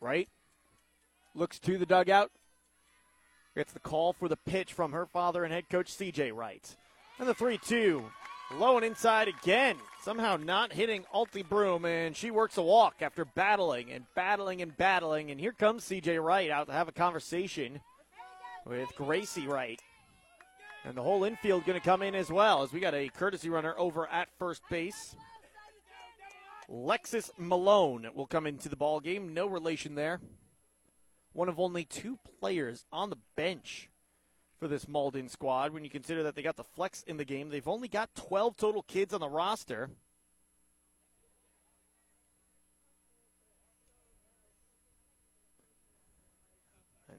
[0.00, 0.26] Wright
[1.34, 2.30] looks to the dugout.
[3.54, 6.76] Gets the call for the pitch from her father and head coach CJ Wright.
[7.18, 8.06] And the 3 2.
[8.54, 9.76] Low and inside again.
[10.02, 14.74] Somehow not hitting Alti Broom, and she works a walk after battling and battling and
[14.74, 15.30] battling.
[15.30, 17.80] And here comes CJ Wright out to have a conversation
[18.66, 19.80] with Gracie Wright.
[20.84, 23.48] And the whole infield going to come in as well as we got a courtesy
[23.48, 25.16] runner over at first base.
[26.70, 29.32] Lexus Malone will come into the ball game.
[29.32, 30.20] No relation there.
[31.32, 33.90] One of only two players on the bench
[34.58, 35.72] for this Malden squad.
[35.72, 38.56] When you consider that they got the flex in the game, they've only got 12
[38.56, 39.90] total kids on the roster.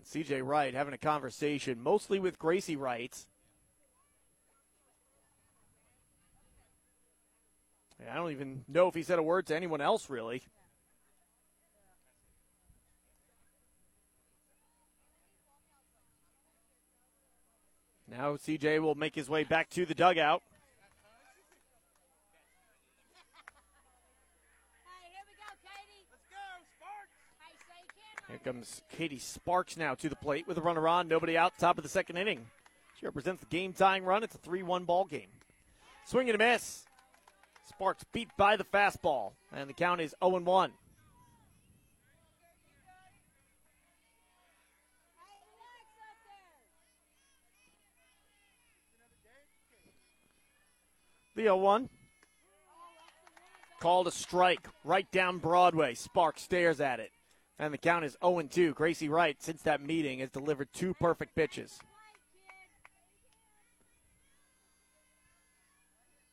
[0.07, 3.15] CJ Wright having a conversation, mostly with Gracie Wright.
[8.09, 10.43] I don't even know if he said a word to anyone else, really.
[18.09, 20.41] Now CJ will make his way back to the dugout.
[28.27, 31.77] Here comes Katie Sparks now to the plate with a runner on, nobody out, top
[31.77, 32.45] of the second inning.
[32.99, 34.23] She represents the game tying run.
[34.23, 35.29] It's a 3 1 ball game.
[36.05, 36.85] Swing and a miss.
[37.69, 40.71] Sparks beat by the fastball, and the count is 0 1.
[51.35, 51.89] The 0 1.
[53.79, 55.93] Called a strike right down Broadway.
[55.93, 57.11] Sparks stares at it.
[57.59, 58.73] And the count is 0 2.
[58.73, 61.79] Gracie Wright, since that meeting, has delivered two perfect pitches.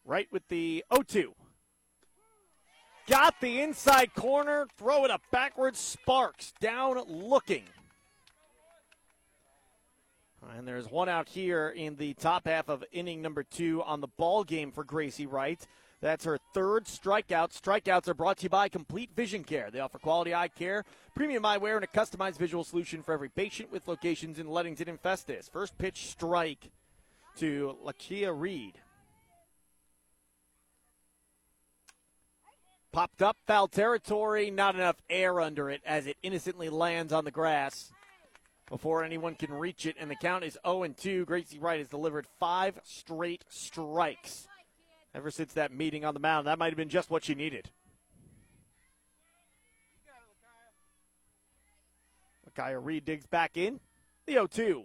[0.04, 1.34] Right with the 0 2.
[3.06, 4.66] Got the inside corner.
[4.78, 5.78] Throw it up backwards.
[5.78, 7.64] Sparks down looking.
[10.56, 14.08] And there's one out here in the top half of inning number two on the
[14.08, 15.66] ball game for Gracie Wright.
[16.04, 17.58] That's her third strikeout.
[17.58, 19.70] Strikeouts are brought to you by Complete Vision Care.
[19.70, 23.72] They offer quality eye care, premium eyewear, and a customized visual solution for every patient
[23.72, 25.48] with locations in Leadington and Festus.
[25.50, 26.70] First pitch strike
[27.38, 28.74] to Lakia Reed.
[32.92, 37.30] Popped up, foul territory, not enough air under it as it innocently lands on the
[37.30, 37.92] grass
[38.68, 41.24] before anyone can reach it, and the count is 0 2.
[41.24, 44.48] Gracie Wright has delivered five straight strikes
[45.14, 47.70] Ever since that meeting on the mound, that might have been just what she needed.
[52.54, 53.80] Kaya Reed digs back in.
[54.26, 54.84] The 0 2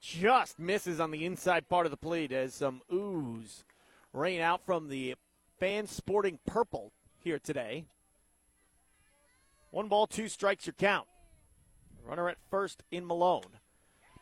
[0.00, 3.64] just misses on the inside part of the plate as some ooze
[4.12, 5.14] rain out from the
[5.58, 7.84] fans sporting purple here today.
[9.70, 11.06] One ball, two strikes, your count.
[12.06, 13.58] Runner at first in Malone.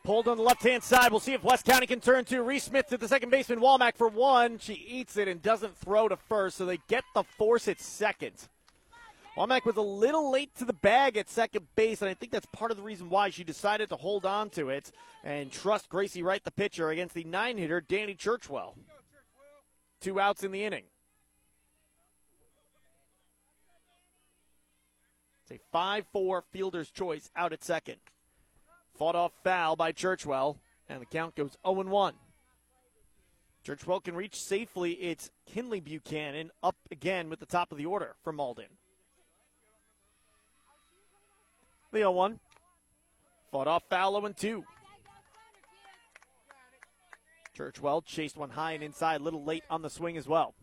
[0.05, 1.09] Pulled on the left hand side.
[1.09, 3.59] We'll see if West County can turn to Reese Smith to the second baseman.
[3.59, 4.59] Walmack for one.
[4.59, 8.33] She eats it and doesn't throw to first, so they get the force at second.
[9.35, 12.45] Womack was a little late to the bag at second base, and I think that's
[12.53, 14.91] part of the reason why she decided to hold on to it
[15.23, 18.75] and trust Gracie Wright, the pitcher, against the nine hitter, Danny Churchwell.
[20.01, 20.83] Two outs in the inning.
[25.49, 27.97] It's a 5 4 fielder's choice out at second.
[28.97, 32.13] Fought off foul by Churchwell, and the count goes 0 1.
[33.65, 34.91] Churchwell can reach safely.
[34.93, 38.65] It's Kinley Buchanan up again with the top of the order for Malden.
[41.91, 42.39] The 0 1.
[43.51, 44.63] Fought off foul 0 2.
[47.57, 50.53] Churchwell chased one high and inside, a little late on the swing as well.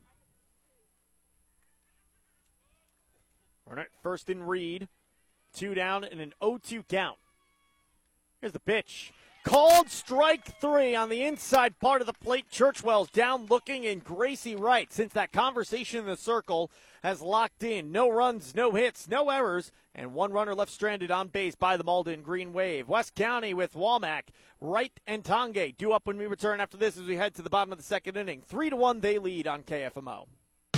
[4.03, 4.88] First in Reed.
[5.55, 7.18] Two down and an 0 2 count.
[8.43, 9.13] Here's the pitch.
[9.45, 12.51] Called strike three on the inside part of the plate.
[12.51, 16.69] Churchwell's down looking, and Gracie Wright, since that conversation in the circle,
[17.05, 17.93] has locked in.
[17.93, 21.85] No runs, no hits, no errors, and one runner left stranded on base by the
[21.85, 22.89] Malden Green Wave.
[22.89, 27.05] West County with Walmack, Wright, and Tange due up when we return after this as
[27.05, 28.43] we head to the bottom of the second inning.
[28.45, 30.27] Three to one, they lead on KFMO.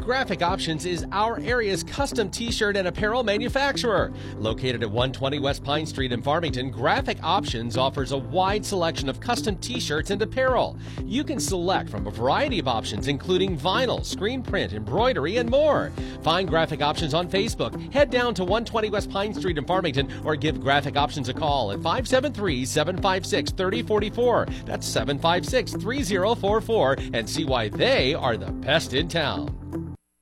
[0.00, 4.12] Graphic Options is our area's custom t shirt and apparel manufacturer.
[4.36, 9.20] Located at 120 West Pine Street in Farmington, Graphic Options offers a wide selection of
[9.20, 10.76] custom t shirts and apparel.
[11.04, 15.92] You can select from a variety of options, including vinyl, screen print, embroidery, and more.
[16.22, 17.92] Find Graphic Options on Facebook.
[17.92, 21.72] Head down to 120 West Pine Street in Farmington or give Graphic Options a call
[21.72, 24.46] at 573 756 3044.
[24.64, 29.67] That's 756 3044 and see why they are the best in town.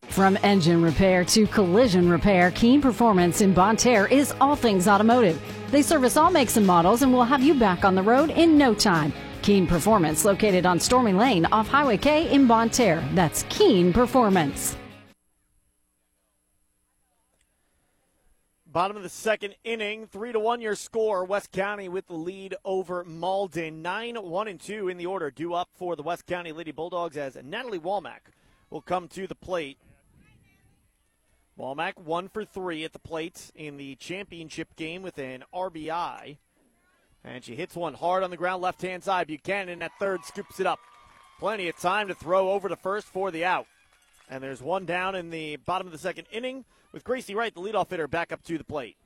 [0.09, 5.41] From engine repair to collision repair, Keen Performance in Bonne Terre is all things automotive.
[5.71, 8.57] They service all makes and models and will have you back on the road in
[8.57, 9.13] no time.
[9.43, 13.07] Keen Performance, located on Stormy Lane off Highway K in Bonne Terre.
[13.15, 14.77] That's Keen Performance.
[18.67, 21.25] Bottom of the second inning, three to one your score.
[21.25, 23.81] West County with the lead over Malden.
[23.83, 25.31] Nine, one, and two in the order.
[25.31, 28.33] Due up for the West County Lady Bulldogs as Natalie Walmack
[28.69, 29.79] will come to the plate.
[31.59, 36.37] Walmack one for three at the plate in the championship game with an RBI.
[37.25, 39.27] And she hits one hard on the ground, left hand side.
[39.27, 40.79] Buchanan at third scoops it up.
[41.39, 43.67] Plenty of time to throw over to first for the out.
[44.29, 47.61] And there's one down in the bottom of the second inning with Gracie Wright, the
[47.61, 48.97] leadoff hitter, back up to the plate.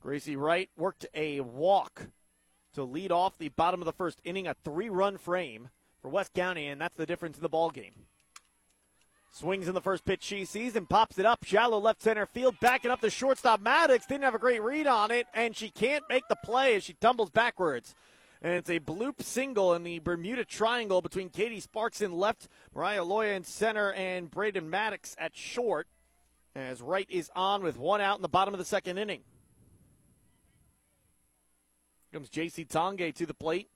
[0.00, 2.08] Gracie Wright worked a walk
[2.74, 6.34] to lead off the bottom of the first inning, a three run frame for West
[6.34, 7.92] County, and that's the difference in the ball game.
[9.38, 11.44] Swings in the first pitch she sees and pops it up.
[11.44, 12.56] Shallow left center field.
[12.60, 13.60] Backing up the shortstop.
[13.60, 16.82] Maddox didn't have a great read on it, and she can't make the play as
[16.82, 17.94] she tumbles backwards.
[18.42, 23.04] And it's a bloop single in the Bermuda Triangle between Katie Sparks in left, Mariah
[23.04, 25.86] Loya in center, and Braden Maddox at short.
[26.56, 29.20] As Wright is on with one out in the bottom of the second inning.
[32.12, 32.64] Comes J.C.
[32.64, 33.68] Tange to the plate.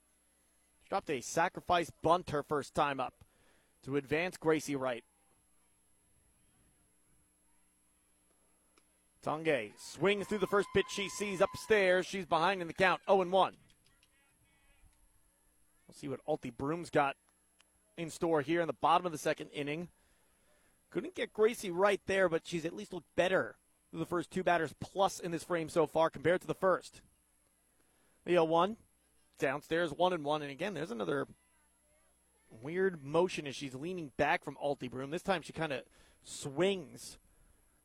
[0.89, 3.13] Dropped a sacrifice bunt her first time up
[3.83, 5.05] to advance Gracie Wright.
[9.23, 12.05] Tange swings through the first pitch she sees upstairs.
[12.05, 13.53] She's behind in the count, 0 1.
[15.87, 17.15] We'll see what Alti Broom's got
[17.97, 19.87] in store here in the bottom of the second inning.
[20.89, 23.55] Couldn't get Gracie right there, but she's at least looked better
[23.89, 27.01] through the first two batters plus in this frame so far compared to the first.
[28.25, 28.77] The 0 1.
[29.39, 30.41] Downstairs, 1 and 1.
[30.41, 31.27] And again, there's another
[32.61, 35.11] weird motion as she's leaning back from Alti Broom.
[35.11, 35.81] This time she kind of
[36.23, 37.17] swings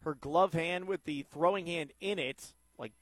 [0.02, 2.92] her glove hand with the throwing hand in it, like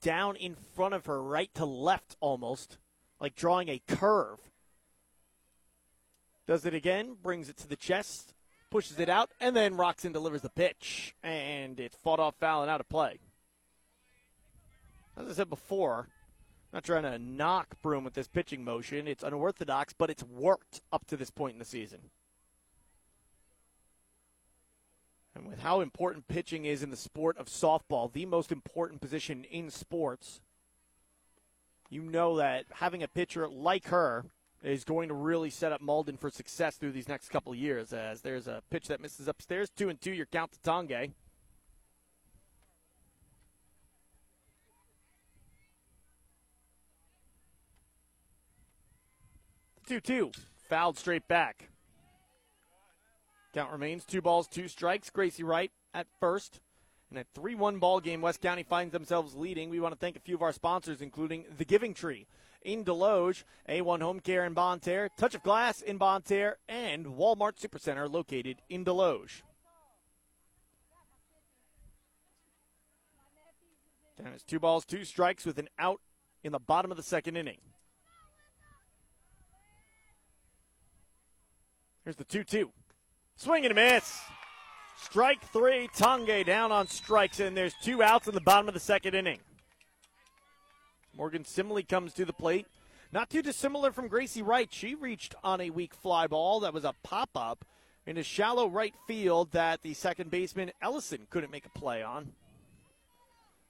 [0.00, 2.78] down in front of her, right to left almost.
[3.20, 4.38] like drawing a curve.
[6.46, 8.34] Does it again, brings it to the chest,
[8.70, 11.14] pushes it out, and then Roczen delivers the pitch.
[11.22, 13.18] And it's fought off foul and out of play.
[15.16, 16.08] As I said before,
[16.72, 19.08] I'm not trying to knock Broom with this pitching motion.
[19.08, 22.10] It's unorthodox, but it's worked up to this point in the season.
[25.36, 29.44] And with how important pitching is in the sport of softball, the most important position
[29.44, 30.40] in sports,
[31.90, 34.24] you know that having a pitcher like her
[34.62, 37.92] is going to really set up Malden for success through these next couple years.
[37.92, 41.12] As there's a pitch that misses upstairs, two and two, your count to Tange.
[49.86, 50.32] 2 2.
[50.68, 51.68] Fouled straight back.
[53.56, 55.08] Count remains two balls, two strikes.
[55.08, 56.60] Gracie Wright at first.
[57.10, 59.70] In a 3 1 ball game, West County finds themselves leading.
[59.70, 62.26] We want to thank a few of our sponsors, including The Giving Tree
[62.60, 68.12] in Desloge, A1 Home Care in Terre, Touch of Glass in Terre, and Walmart Supercenter
[68.12, 69.40] located in Desloge.
[74.22, 76.02] Down is two balls, two strikes with an out
[76.44, 77.60] in the bottom of the second inning.
[82.04, 82.70] Here's the 2 2.
[83.36, 84.18] Swing and a miss.
[84.98, 85.88] Strike three.
[85.94, 89.40] Tange down on strikes, and there's two outs in the bottom of the second inning.
[91.14, 92.66] Morgan Simley comes to the plate.
[93.12, 94.68] Not too dissimilar from Gracie Wright.
[94.72, 97.64] She reached on a weak fly ball that was a pop up
[98.06, 102.32] in a shallow right field that the second baseman Ellison couldn't make a play on.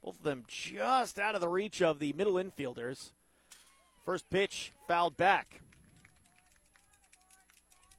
[0.02, 3.10] Both of them just out of the reach of the middle infielders.
[4.04, 5.60] First pitch fouled back.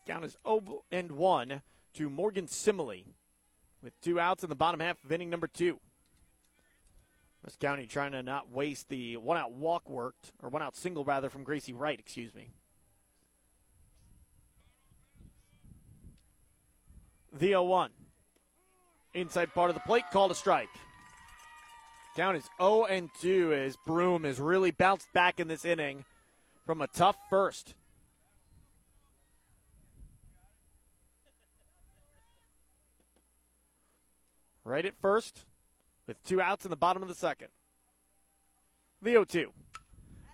[0.08, 1.62] Count is 0 and 1
[1.96, 3.04] to Morgan Simile
[3.84, 5.80] with two outs in the bottom half of inning number two.
[7.44, 11.04] West County trying to not waste the one out walk worked, or one out single
[11.04, 12.52] rather, from Gracie Wright, excuse me.
[17.34, 17.92] The 0 1.
[19.14, 20.70] Inside part of the plate, called a strike.
[22.16, 26.06] Count is 0 and 2 as Broom has really bounced back in this inning
[26.66, 27.76] from a tough first.
[34.68, 35.46] Right at first
[36.06, 37.48] with two outs in the bottom of the second.
[39.02, 39.52] The 0 2.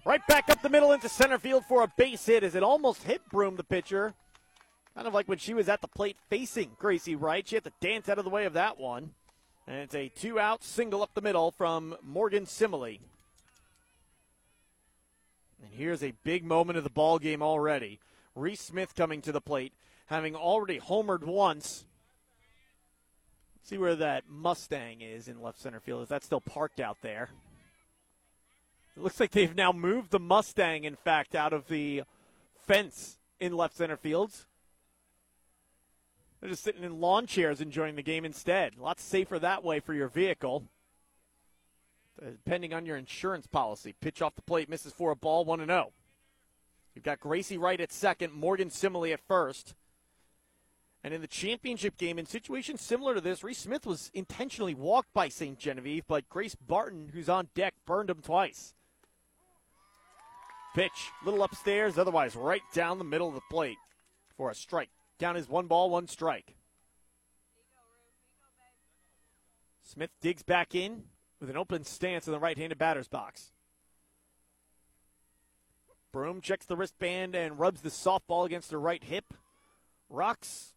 [0.06, 3.04] Right back up the middle into center field for a base hit as it almost
[3.04, 4.14] hit Broom, the pitcher.
[4.96, 7.48] Kind of like when she was at the plate facing Gracie Wright.
[7.48, 9.12] She had to dance out of the way of that one.
[9.66, 13.00] And it's a two out single up the middle from Morgan Simile.
[15.64, 18.00] And here's a big moment of the ball game already.
[18.36, 19.74] Reese Smith coming to the plate,
[20.08, 21.86] having already homered once
[23.64, 26.04] See where that Mustang is in left center field.
[26.04, 27.30] Is that still parked out there?
[28.96, 32.04] It looks like they've now moved the Mustang, in fact, out of the
[32.68, 34.32] fence in left center field.
[36.40, 38.78] They're just sitting in lawn chairs enjoying the game instead.
[38.78, 40.66] Lots safer that way for your vehicle.
[42.22, 43.96] Uh, depending on your insurance policy.
[44.00, 45.92] Pitch off the plate, misses for a ball, 1 0.
[46.94, 49.74] You've got Gracie Wright at second, Morgan Simile at first.
[51.04, 55.14] And in the championship game, in situations similar to this, Reese Smith was intentionally walked
[55.14, 55.60] by St.
[55.60, 58.74] Genevieve, but Grace Barton, who's on deck, burned him twice.
[60.74, 63.78] Pitch, little upstairs, otherwise right down the middle of the plate
[64.38, 64.90] for a strike.
[65.20, 66.56] Down is one ball, one strike.
[69.84, 71.04] Smith digs back in
[71.40, 73.52] with an open stance in the right handed batter's box.
[76.14, 79.34] Broom checks the wristband and rubs the softball against the right hip.
[80.10, 80.74] Rocks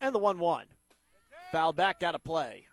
[0.00, 0.66] and the 1 1.
[1.52, 2.66] Foul back out of play.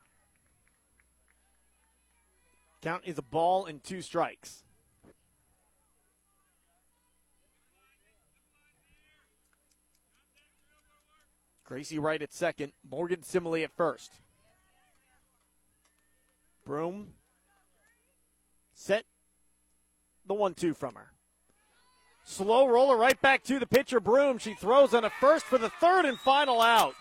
[2.81, 4.63] Count is a ball and two strikes.
[11.65, 14.11] Gracie Wright at second, Morgan Simile at first.
[16.65, 17.09] Broom
[18.73, 19.03] set
[20.25, 21.11] the 1 2 from her.
[22.23, 24.37] Slow roller right back to the pitcher, Broom.
[24.37, 26.93] She throws on a first for the third and final out.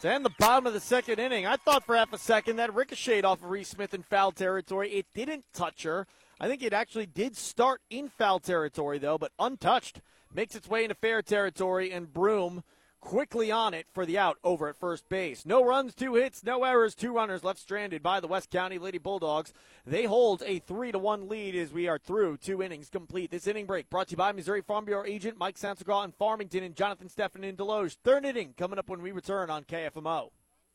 [0.00, 2.74] To end the bottom of the second inning, I thought for half a second that
[2.74, 4.90] ricocheted off of Reese Smith in foul territory.
[4.90, 6.06] It didn't touch her.
[6.38, 10.02] I think it actually did start in foul territory, though, but untouched.
[10.34, 12.62] Makes its way into fair territory, and Broom
[13.00, 15.46] quickly on it for the out over at first base.
[15.46, 18.98] No runs, two hits, no errors, two runners left stranded by the West County Lady
[18.98, 19.52] Bulldogs.
[19.86, 23.30] They hold a 3 to 1 lead as we are through two innings complete.
[23.30, 26.64] This inning break brought to you by Missouri Farm Bureau agent Mike Sansegraw in Farmington
[26.64, 27.96] and Jonathan Steffen in Desloge.
[28.02, 30.30] Third inning coming up when we return on KFMO.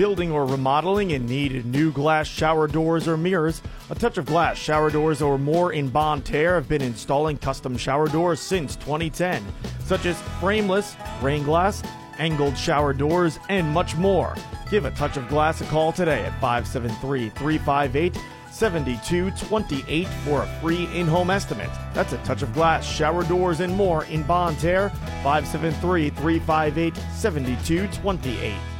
[0.00, 3.60] Building or remodeling and need new glass shower doors or mirrors?
[3.90, 7.76] A Touch of Glass shower doors or more in Bonne Terre have been installing custom
[7.76, 9.44] shower doors since 2010,
[9.84, 11.82] such as frameless, rain glass,
[12.18, 14.34] angled shower doors, and much more.
[14.70, 18.16] Give a Touch of Glass a call today at 573 358
[18.50, 21.68] 7228 for a free in home estimate.
[21.92, 24.88] That's a touch of glass, shower doors, and more in Bonne Terre,
[25.22, 28.79] 573 358 7228.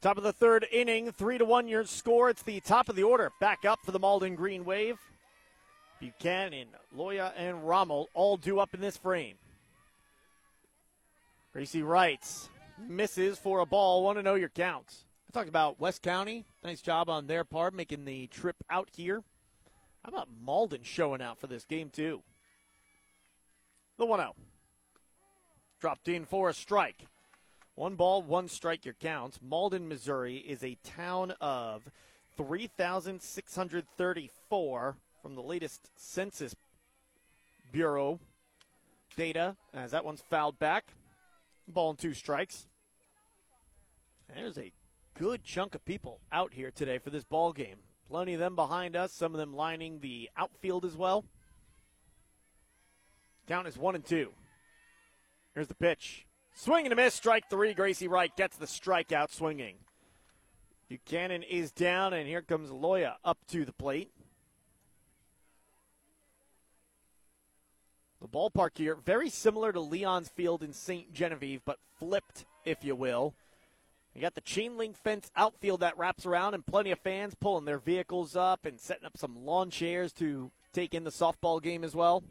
[0.00, 2.30] Top of the third inning, three to one your score.
[2.30, 3.30] It's the top of the order.
[3.38, 4.98] Back up for the Malden Green Wave.
[6.00, 9.36] Buchanan, Loya, and Rommel all due up in this frame.
[11.52, 12.48] Gracie Wrights
[12.88, 14.02] misses for a ball.
[14.02, 15.04] Want to know your counts.
[15.28, 16.46] I talked about West County.
[16.64, 19.22] Nice job on their part making the trip out here.
[20.02, 22.22] How about Malden showing out for this game, too?
[23.98, 24.34] The 1 0.
[25.78, 27.04] Dropped in for a strike.
[27.80, 29.38] One ball, one strike, your counts.
[29.40, 31.88] Malden, Missouri is a town of
[32.36, 36.54] 3,634 from the latest Census
[37.72, 38.20] Bureau
[39.16, 40.92] data, as that one's fouled back.
[41.66, 42.66] Ball and two strikes.
[44.28, 44.72] There's a
[45.18, 47.78] good chunk of people out here today for this ball game.
[48.10, 51.24] Plenty of them behind us, some of them lining the outfield as well.
[53.48, 54.32] Count is one and two.
[55.54, 56.26] Here's the pitch.
[56.54, 57.74] Swing and a miss, strike three.
[57.74, 59.76] Gracie Wright gets the strikeout swinging.
[60.88, 64.10] Buchanan is down, and here comes Loya up to the plate.
[68.20, 71.12] The ballpark here, very similar to Leon's Field in St.
[71.12, 73.34] Genevieve, but flipped, if you will.
[74.14, 77.64] You got the chain link fence outfield that wraps around, and plenty of fans pulling
[77.64, 81.84] their vehicles up and setting up some lawn chairs to take in the softball game
[81.84, 82.22] as well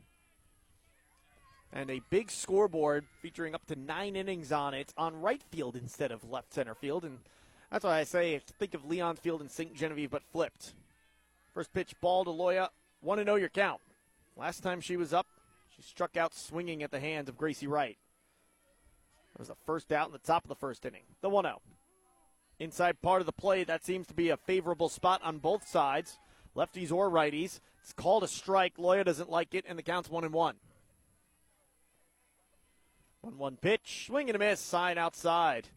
[1.72, 6.12] and a big scoreboard featuring up to nine innings on it on right field instead
[6.12, 7.06] of left center field.
[7.06, 7.20] And
[7.72, 9.74] that's why I say think of Leon Field and St.
[9.74, 10.74] Genevieve, but flipped.
[11.54, 12.70] First pitch ball to Loya.
[13.02, 13.82] Want to know your count.
[14.36, 15.28] Last time she was up,
[15.76, 17.98] she struck out swinging at the hands of Gracie Wright.
[19.34, 21.04] It was the first out in the top of the first inning.
[21.22, 21.62] The 1 0.
[22.60, 26.20] Inside part of the play, that seems to be a favorable spot on both sides,
[26.56, 27.62] lefties or righties.
[27.82, 28.78] It's called a strike.
[28.78, 30.56] Loya doesn't like it, and the count's 1 and 1.
[33.22, 34.06] 1 1 pitch.
[34.08, 34.60] Swing and a miss.
[34.60, 35.68] Sign outside.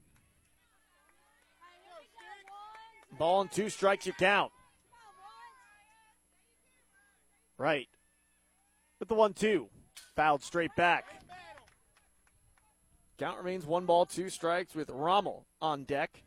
[3.19, 4.53] Ball and two strikes you count.
[7.59, 7.89] Right.
[8.99, 9.69] With the 1 2.
[10.17, 11.23] Fouled straight back.
[13.19, 16.25] Count remains one ball, two strikes with Rommel on deck.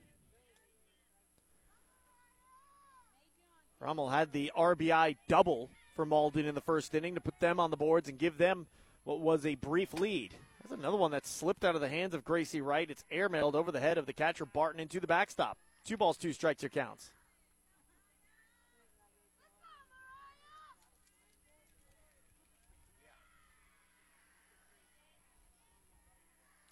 [3.81, 7.69] Rommel had the RBI double for Malden in the first inning to put them on
[7.69, 8.67] the boards and give them
[9.03, 10.35] what was a brief lead.
[10.67, 12.89] That's another one that slipped out of the hands of Gracie Wright.
[12.89, 15.59] It's airmailed over the head of the catcher Barton into the backstop.
[15.85, 17.11] Two balls, two strikes, your counts.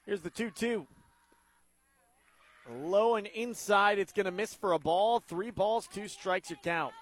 [0.08, 0.88] Here's the 2 2.
[2.82, 5.20] Low and inside, it's going to miss for a ball.
[5.20, 6.96] Three balls, two strikes, your count.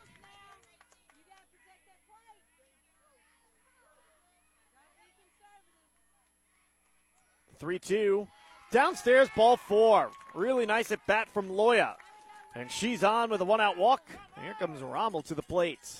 [7.62, 8.28] 3 2.
[8.72, 10.09] Downstairs, ball four.
[10.34, 11.93] Really nice at bat from Loya.
[12.55, 14.01] And she's on with a one out walk.
[14.41, 15.99] Here comes Rommel to the plate.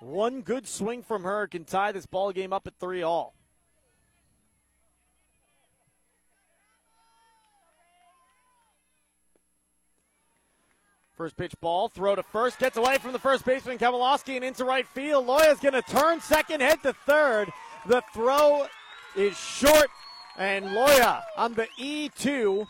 [0.00, 3.34] One good swing from her can tie this ball game up at three all.
[11.14, 14.64] First pitch ball, throw to first, gets away from the first baseman Kavalowski and into
[14.64, 15.26] right field.
[15.26, 17.50] Loya's going to turn second, head to third.
[17.86, 18.66] The throw
[19.16, 19.90] is short
[20.38, 22.66] and Loya on the E2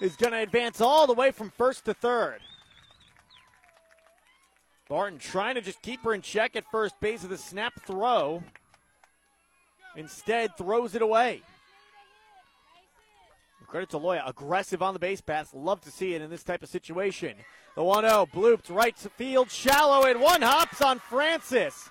[0.00, 2.40] is going to advance all the way from first to third.
[4.88, 8.42] Barton trying to just keep her in check at first base of the snap throw.
[9.96, 11.42] Instead, throws it away.
[13.66, 14.26] Credit to Loya.
[14.26, 15.52] Aggressive on the base paths.
[15.52, 17.36] Love to see it in this type of situation.
[17.76, 19.50] The 1 0 blooped right to field.
[19.50, 21.90] Shallow and one hops on Francis.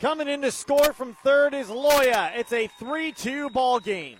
[0.00, 2.32] Coming in to score from third is Loya.
[2.34, 4.16] It's a 3 2 ball game.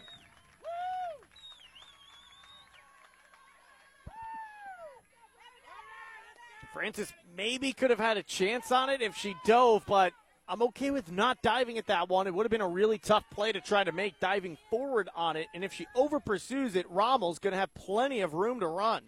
[6.81, 10.14] Francis maybe could have had a chance on it if she dove, but
[10.49, 12.26] I'm okay with not diving at that one.
[12.26, 15.37] It would have been a really tough play to try to make diving forward on
[15.37, 15.49] it.
[15.53, 19.03] And if she over pursues it, Rommel's going to have plenty of room to run.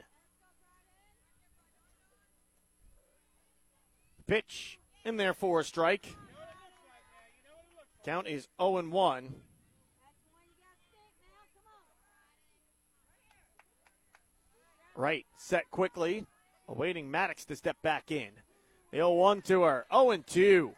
[4.26, 6.14] Pitch in there for a strike.
[8.04, 9.34] Count is 0 and 1.
[14.94, 16.26] Wright, set quickly,
[16.72, 18.30] awaiting Maddox to step back in.
[18.90, 20.72] The 0 1 to her, 0 2.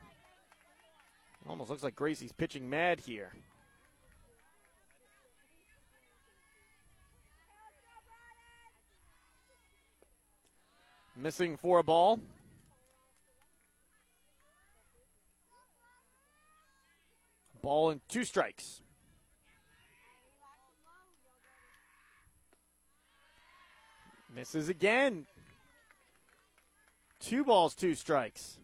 [1.49, 3.33] Almost looks like Gracie's pitching mad here.
[11.17, 12.19] Missing for a ball.
[17.63, 18.83] Ball and two strikes.
[24.35, 25.27] Misses again.
[27.25, 28.59] Two balls, two strikes.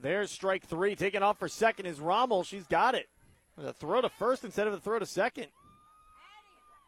[0.00, 0.96] There's strike three.
[0.96, 2.42] Taking off for second is Rommel.
[2.42, 3.08] She's got it.
[3.56, 5.46] A throw to first instead of a throw to second.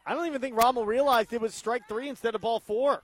[0.05, 3.01] I don't even think Rommel realized it was strike three instead of ball four.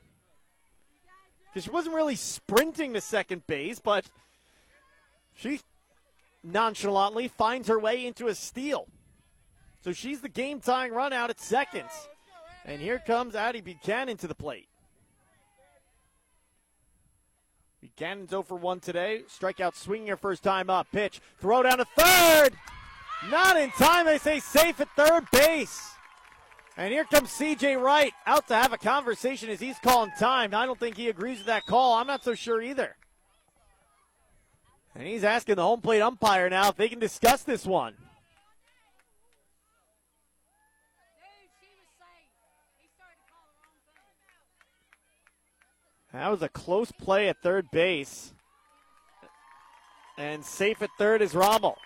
[1.48, 4.06] Because she wasn't really sprinting to second base, but
[5.34, 5.62] she
[6.44, 8.88] nonchalantly finds her way into a steal.
[9.84, 11.92] So she's the game tying run out at seconds.
[12.66, 14.68] And here comes Addie Buchanan to the plate.
[17.82, 19.24] Buchanan's 0 for 1 today.
[19.28, 20.88] Strikeout swinging her first time up.
[20.92, 21.20] Pitch.
[21.40, 22.54] Throw down to third.
[23.32, 24.06] Not in time.
[24.06, 25.90] They say safe at third base.
[26.78, 30.54] And here comes CJ Wright out to have a conversation as he's calling time.
[30.54, 31.96] I don't think he agrees with that call.
[31.96, 32.96] I'm not so sure either.
[34.96, 37.94] And he's asking the home plate umpire now if they can discuss this one.
[46.14, 48.34] That was a close play at third base.
[50.18, 51.78] And safe at third is Rommel.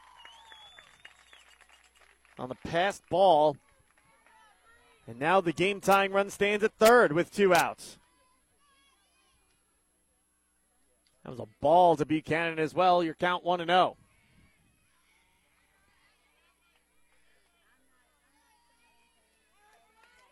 [2.39, 3.55] On the passed ball.
[5.07, 7.99] And now the game tying run stands at third with two outs.
[11.25, 13.03] That was a ball to Buchanan as well.
[13.03, 13.97] Your count 1 and 0.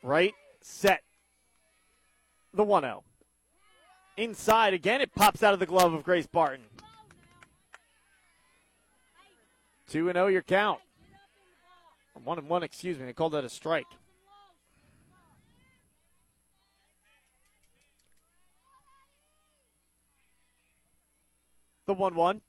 [0.04, 1.02] Wright, set.
[2.54, 3.04] The 1 0.
[4.18, 6.66] Inside again, it pops out of the glove of Grace Barton.
[9.90, 10.80] 2 0 your count.
[12.24, 13.06] 1 and 1, excuse me.
[13.08, 13.88] They called that a strike.
[21.86, 22.42] The 1 1.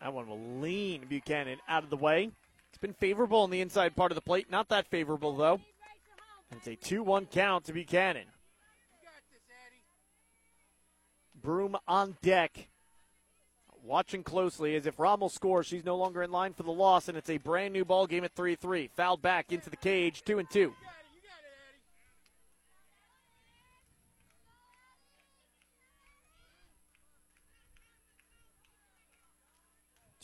[0.00, 2.30] That one will lean Buchanan out of the way.
[2.70, 4.50] It's been favorable on the inside part of the plate.
[4.50, 5.60] Not that favorable, though.
[6.52, 8.26] It's a 2 1 count to Buchanan.
[11.42, 12.68] Broom on deck.
[13.84, 17.16] Watching closely as if Rommel scores, she's no longer in line for the loss, and
[17.16, 18.90] it's a brand new ball game at 3 3.
[18.96, 20.74] Fouled back into the cage, 2 and 2.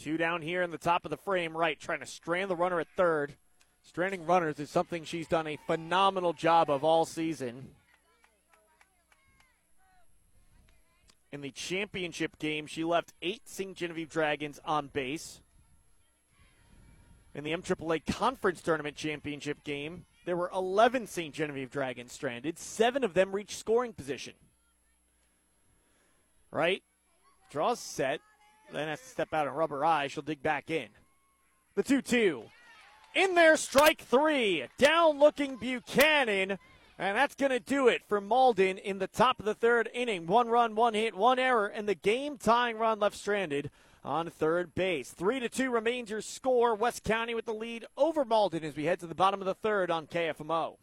[0.04, 2.78] Two down here in the top of the frame, Wright, trying to strand the runner
[2.78, 3.36] at third.
[3.80, 7.70] Stranding runners is something she's done a phenomenal job of all season.
[11.32, 13.74] In the championship game, she left eight St.
[13.74, 15.40] Genevieve Dragons on base.
[17.34, 21.32] In the MAAA Conference Tournament Championship game, there were 11 St.
[21.32, 22.58] Genevieve Dragons stranded.
[22.58, 24.34] Seven of them reached scoring position.
[26.50, 26.82] Right?
[27.50, 28.20] Draws set.
[28.72, 30.08] Then has to step out and rubber eye.
[30.08, 30.88] She'll dig back in.
[31.74, 32.42] The 2 2.
[33.14, 34.64] In there, strike three.
[34.78, 36.58] Down looking Buchanan
[36.98, 40.26] and that's going to do it for Malden in the top of the third inning.
[40.26, 43.70] One run, one hit, one error, and the game tying run left stranded
[44.04, 45.10] on third base.
[45.10, 46.74] Three to two remains your score.
[46.74, 49.54] West County with the lead over Malden as we head to the bottom of the
[49.54, 50.76] third on KFMO.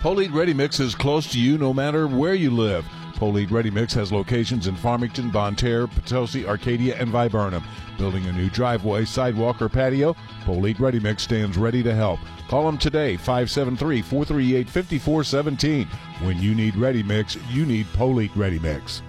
[0.00, 2.86] Polite Ready Mix is close to you no matter where you live.
[3.14, 7.62] Polite Ready Mix has locations in Farmington, Bonne Terre, Potosi, Arcadia, and Viburnum.
[7.96, 10.16] Building a new driveway, sidewalk, or patio?
[10.44, 12.18] Polite Ready Mix stands ready to help.
[12.48, 15.86] Call them today, 573 438 5417.
[16.26, 19.02] When you need Ready Mix, you need Polite Ready Mix.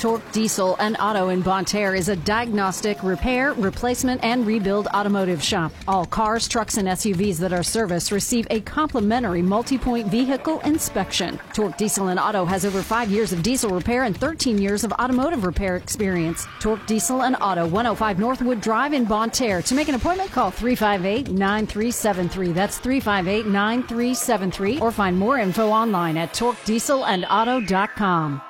[0.00, 5.42] Torque Diesel and Auto in Bonne Terre is a diagnostic, repair, replacement, and rebuild automotive
[5.42, 5.72] shop.
[5.86, 11.38] All cars, trucks, and SUVs that are serviced receive a complimentary multi point vehicle inspection.
[11.52, 14.92] Torque Diesel and Auto has over five years of diesel repair and 13 years of
[14.92, 16.46] automotive repair experience.
[16.60, 19.60] Torque Diesel and Auto, 105 Northwood Drive in Bonne Terre.
[19.60, 22.52] To make an appointment, call 358 9373.
[22.52, 24.80] That's 358 9373.
[24.80, 28.40] Or find more info online at torquedieselandauto.com.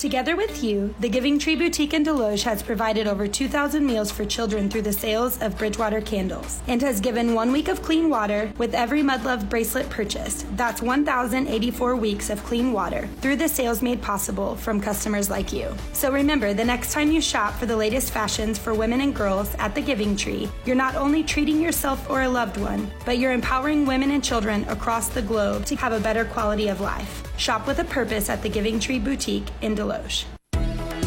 [0.00, 4.24] Together with you, the Giving Tree Boutique in Desloge has provided over 2,000 meals for
[4.24, 8.50] children through the sales of Bridgewater candles and has given one week of clean water
[8.56, 10.46] with every Mud Love bracelet purchased.
[10.56, 15.70] That's 1,084 weeks of clean water through the sales made possible from customers like you.
[15.92, 19.54] So remember, the next time you shop for the latest fashions for women and girls
[19.58, 23.34] at the Giving Tree, you're not only treating yourself or a loved one, but you're
[23.34, 27.29] empowering women and children across the globe to have a better quality of life.
[27.40, 30.26] Shop with a purpose at the Giving Tree Boutique in Desloge.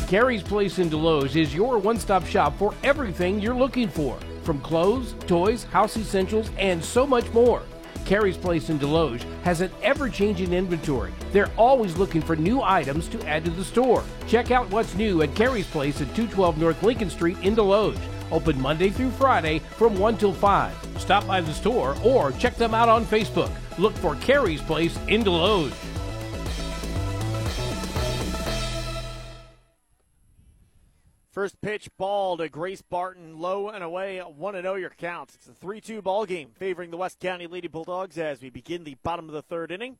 [0.07, 4.59] Carrie's Place in Desloge is your one stop shop for everything you're looking for, from
[4.61, 7.61] clothes, toys, house essentials, and so much more.
[8.05, 11.13] Carrie's Place in Desloge has an ever changing inventory.
[11.31, 14.03] They're always looking for new items to add to the store.
[14.25, 18.01] Check out what's new at Carrie's Place at 212 North Lincoln Street in Desloge.
[18.31, 20.73] Open Monday through Friday from 1 till 5.
[20.97, 23.51] Stop by the store or check them out on Facebook.
[23.77, 25.73] Look for Carrie's Place in Desloge.
[31.33, 35.33] First pitch ball to Grace Barton, low and away, 1 0 your counts.
[35.33, 38.83] It's a 3 2 ball game favoring the West County Lady Bulldogs as we begin
[38.83, 39.97] the bottom of the third inning.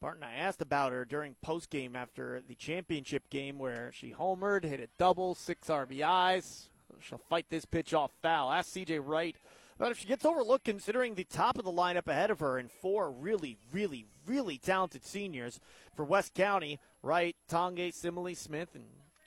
[0.00, 4.64] Barton, I asked about her during post game after the championship game where she homered,
[4.64, 6.68] hit a double, six RBIs.
[7.00, 8.50] She'll fight this pitch off foul.
[8.50, 9.36] Ask CJ Wright
[9.78, 12.68] but if she gets overlooked, considering the top of the lineup ahead of her and
[12.68, 15.58] four really, really, really talented seniors
[15.96, 18.84] for West County, Wright, Tonge, Simile, Smith, and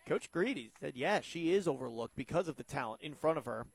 [0.07, 3.65] Coach Greedy said, yeah, she is overlooked because of the talent in front of her.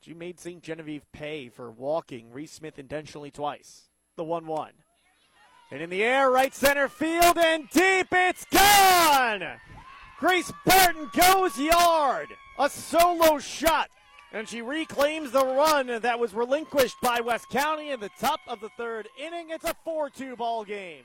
[0.00, 0.62] She made St.
[0.62, 3.88] Genevieve pay for walking Reese Smith intentionally twice.
[4.16, 4.72] The 1 1.
[5.70, 9.42] And in the air, right center field, and deep, it's gone!
[10.18, 12.28] Grace Barton goes yard.
[12.58, 13.90] A solo shot
[14.36, 18.60] and she reclaims the run that was relinquished by West County in the top of
[18.60, 19.46] the third inning.
[19.48, 21.04] It's a 4 2 ball game.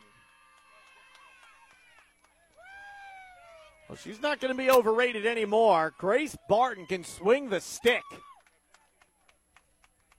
[3.87, 5.93] Well, she's not going to be overrated anymore.
[5.97, 8.03] Grace Barton can swing the stick.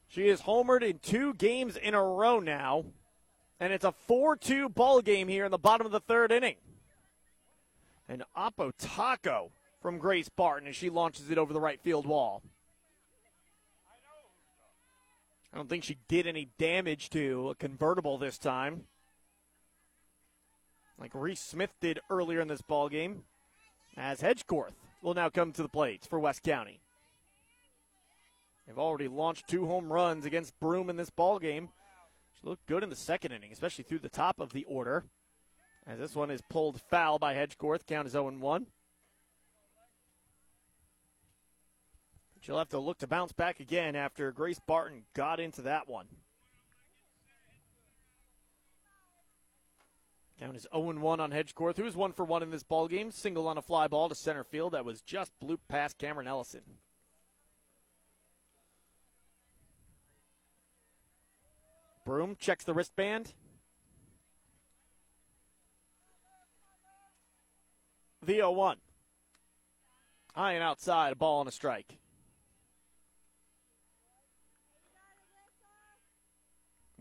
[0.09, 2.87] She is homered in two games in a row now.
[3.61, 6.57] And it's a 4 2 ball game here in the bottom of the third inning.
[8.09, 9.51] And Oppo Taco
[9.83, 12.43] from Grace Barton as she launches it over the right field wall.
[15.53, 18.84] I don't think she did any damage to a convertible this time,
[20.98, 23.24] like Reese Smith did earlier in this ball game.
[23.96, 24.72] As Hedgecorth
[25.03, 26.80] will now come to the plate for West County.
[28.66, 31.68] They've already launched two home runs against Broom in this ball game.
[32.40, 35.05] She looked good in the second inning, especially through the top of the order.
[35.86, 38.66] As this one is pulled foul by Hedgecorth, count is 0 1.
[42.43, 46.07] She'll have to look to bounce back again after Grace Barton got into that one.
[50.40, 53.12] Down is 0 1 on Hedgecorth, who is 1 for 1 in this ball game.
[53.12, 56.62] Single on a fly ball to center field that was just blooped past Cameron Ellison.
[62.05, 63.34] Broom checks the wristband.
[68.20, 68.78] The 0 1.
[70.34, 71.99] High and outside, a ball and a strike.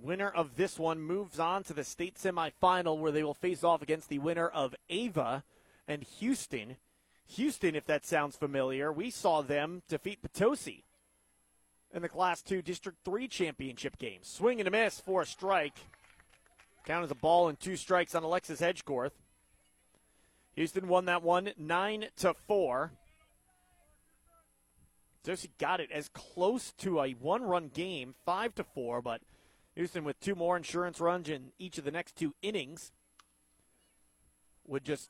[0.01, 3.81] Winner of this one moves on to the state semifinal where they will face off
[3.81, 5.43] against the winner of Ava
[5.87, 6.77] and Houston.
[7.35, 10.83] Houston, if that sounds familiar, we saw them defeat Potosi
[11.93, 14.19] in the Class 2 District 3 championship game.
[14.23, 15.77] Swing and a miss for a strike.
[16.85, 19.11] Count as a ball and two strikes on Alexis Hedgecorth.
[20.55, 22.91] Houston won that one 9 to 4.
[25.23, 29.21] Potosi got it as close to a one run game, 5 to 4, but
[29.75, 32.91] Houston with two more insurance runs in each of the next two innings
[34.67, 35.09] would just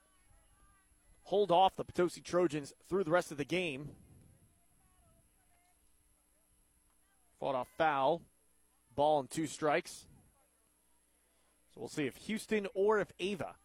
[1.24, 3.90] hold off the Potosi Trojans through the rest of the game.
[7.40, 8.22] Fought off foul,
[8.96, 10.06] ball and two strikes.
[11.74, 13.56] So we'll see if Houston or if Ava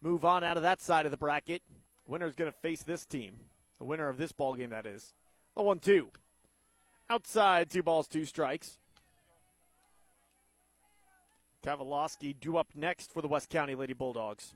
[0.00, 1.62] move on out of that side of the bracket.
[2.06, 3.34] Winner is going to face this team.
[3.78, 5.14] The winner of this ball game, that is.
[5.56, 6.08] The 1 2.
[7.08, 8.78] Outside, two balls, two strikes.
[11.64, 14.54] Kavalowski due up next for the West County Lady Bulldogs.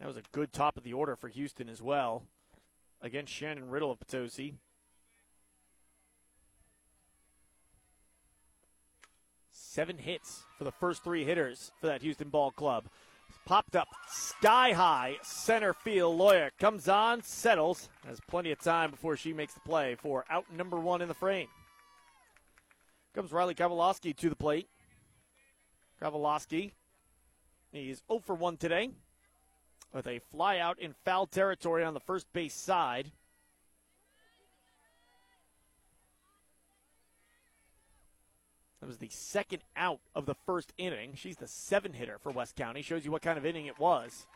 [0.00, 2.24] That was a good top of the order for Houston as well.
[3.00, 4.54] Against Shannon Riddle of Potosi.
[9.50, 12.86] Seven hits for the first three hitters for that Houston Ball Club.
[13.46, 16.18] Popped up sky high center field.
[16.18, 20.44] Loya comes on, settles, has plenty of time before she makes the play for out
[20.54, 21.48] number one in the frame.
[23.14, 24.68] Comes Riley Kavalowski to the plate.
[26.00, 26.72] Kavalowski,
[27.70, 28.90] he's 0 for 1 today
[29.92, 33.12] with a fly out in foul territory on the first base side.
[38.80, 41.12] That was the second out of the first inning.
[41.14, 42.82] She's the seven hitter for West County.
[42.82, 44.26] Shows you what kind of inning it was.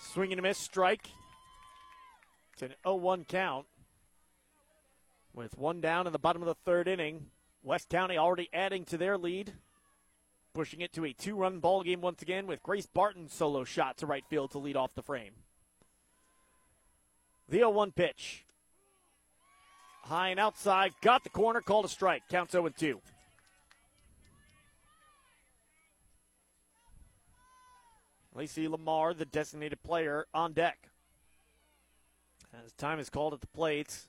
[0.00, 1.10] Swing and a miss, strike.
[2.54, 3.66] It's an 0 1 count.
[5.34, 7.26] With one down in the bottom of the third inning,
[7.62, 9.52] West County already adding to their lead,
[10.54, 13.98] pushing it to a two run ball game once again with Grace Barton's solo shot
[13.98, 15.32] to right field to lead off the frame.
[17.48, 18.44] The 0 1 pitch.
[20.04, 22.22] High and outside, got the corner, called a strike.
[22.28, 23.00] Counts 0 2.
[28.34, 30.90] Lacey Lamar, the designated player, on deck.
[32.64, 34.06] As time is called at the plate,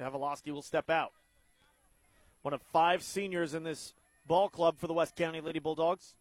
[0.00, 1.12] Kavalowski will step out.
[2.42, 3.94] One of five seniors in this
[4.26, 6.14] ball club for the West County Lady Bulldogs,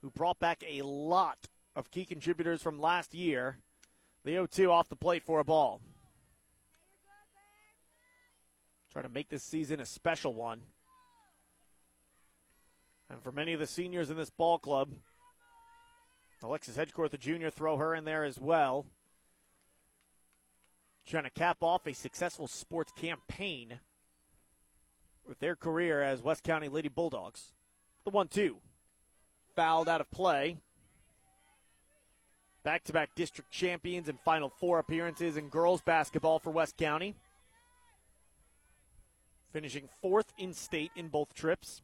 [0.00, 3.58] who brought back a lot of key contributors from last year.
[4.24, 5.80] The 0 2 off the plate for a ball.
[8.92, 10.62] Trying to make this season a special one.
[13.08, 14.90] And for many of the seniors in this ball club,
[16.42, 18.86] Alexis Hedgecorth, the junior, throw her in there as well.
[21.06, 23.80] Trying to cap off a successful sports campaign
[25.30, 27.52] with their career as West County Lady Bulldogs.
[28.04, 28.56] The 1 2.
[29.54, 30.58] Fouled out of play.
[32.64, 37.14] Back to back district champions and Final Four appearances in girls basketball for West County.
[39.52, 41.80] Finishing fourth in state in both trips.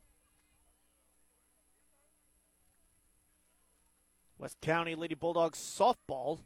[4.38, 6.40] West County Lady Bulldogs softball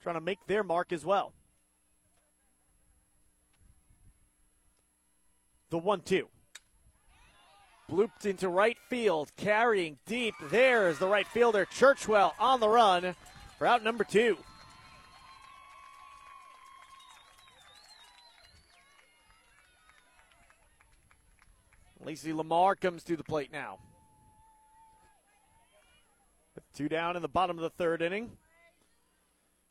[0.00, 1.32] trying to make their mark as well.
[5.70, 6.28] The 1 2.
[7.90, 10.34] Blooped into right field, carrying deep.
[10.50, 13.14] There is the right fielder, Churchwell, on the run
[13.58, 14.36] for out number two.
[22.04, 23.78] Lacey Lamar comes to the plate now.
[26.74, 28.32] Two down in the bottom of the third inning.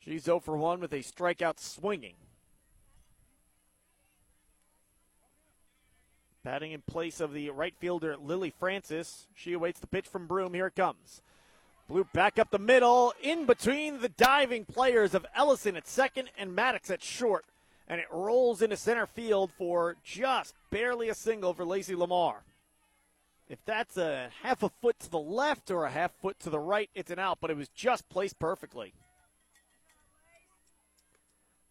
[0.00, 2.14] She's 0 for 1 with a strikeout swinging.
[6.46, 9.26] Batting in place of the right fielder Lily Francis.
[9.34, 10.54] She awaits the pitch from Broom.
[10.54, 11.20] Here it comes.
[11.88, 16.54] Blue back up the middle, in between the diving players of Ellison at second and
[16.54, 17.46] Maddox at short.
[17.88, 22.44] And it rolls into center field for just barely a single for Lacey Lamar.
[23.48, 26.60] If that's a half a foot to the left or a half foot to the
[26.60, 28.94] right, it's an out, but it was just placed perfectly.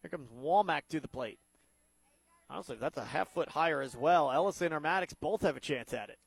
[0.01, 1.39] Here comes Walmack to the plate.
[2.49, 4.31] Honestly, that's a half foot higher as well.
[4.31, 6.19] Ellison or Maddox both have a chance at it.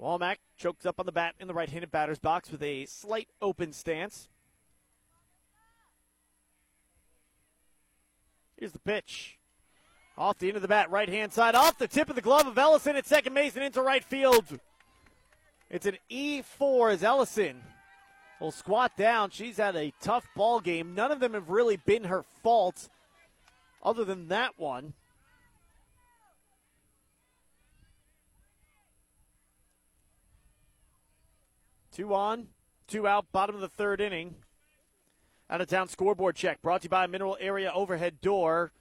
[0.00, 3.28] Walmack chokes up on the bat in the right handed batter's box with a slight
[3.40, 4.28] open stance.
[8.58, 9.38] Here's the pitch.
[10.18, 12.46] Off the end of the bat, right hand side, off the tip of the glove
[12.46, 14.58] of Ellison at second base and into right field.
[15.68, 17.60] It's an E4 as Ellison
[18.40, 19.30] will squat down.
[19.30, 20.94] She's had a tough ball game.
[20.94, 22.88] None of them have really been her fault,
[23.82, 24.94] other than that one.
[31.92, 32.48] Two on,
[32.86, 34.34] two out, bottom of the third inning.
[35.48, 38.72] Out of town scoreboard check brought to you by Mineral Area Overhead Door.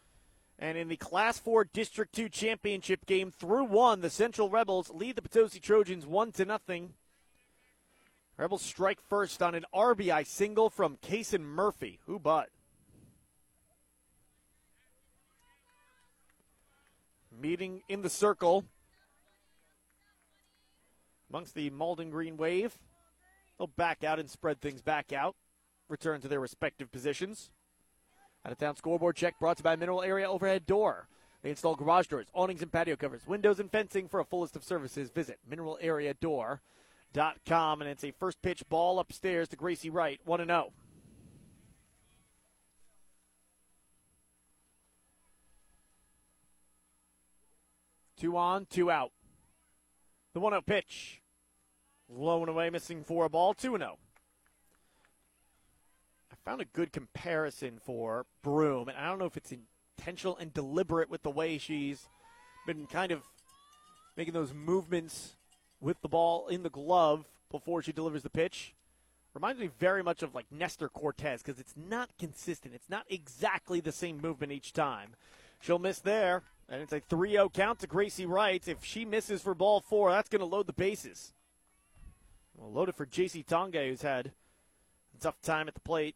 [0.57, 5.15] And in the Class 4 District 2 championship game through one, the Central Rebels lead
[5.15, 6.93] the Potosi Trojans 1 to nothing.
[8.37, 11.99] Rebels strike first on an RBI single from Kason Murphy.
[12.05, 12.49] Who but?
[17.41, 18.63] Meeting in the circle
[21.29, 22.77] amongst the Malden Green Wave.
[23.57, 25.35] They'll back out and spread things back out,
[25.89, 27.49] return to their respective positions.
[28.45, 31.07] Out of town scoreboard check brought to you by Mineral Area Overhead Door.
[31.41, 34.07] They install garage doors, awnings, and patio covers, windows, and fencing.
[34.07, 37.81] For a full list of services, visit mineralareadoor.com.
[37.81, 40.73] And it's a first pitch ball upstairs to Gracie Wright, 1 0.
[48.19, 49.11] Two on, two out.
[50.33, 51.21] The 1 0 pitch.
[52.09, 53.97] Low and away, missing for a ball, 2 0.
[56.31, 59.53] I found a good comparison for Broom, and I don't know if it's
[59.97, 62.07] intentional and deliberate with the way she's
[62.67, 63.23] been kind of
[64.15, 65.35] making those movements
[65.81, 68.73] with the ball in the glove before she delivers the pitch.
[69.33, 72.73] Reminds me very much of like Nestor Cortes because it's not consistent.
[72.73, 75.15] It's not exactly the same movement each time.
[75.59, 76.43] She'll miss there.
[76.67, 78.67] And it's a 3 0 count to Gracie Wright.
[78.67, 81.33] If she misses for ball four, that's going to load the bases.
[82.57, 84.31] Well, loaded for JC Tonge, who's had
[85.17, 86.15] a tough time at the plate.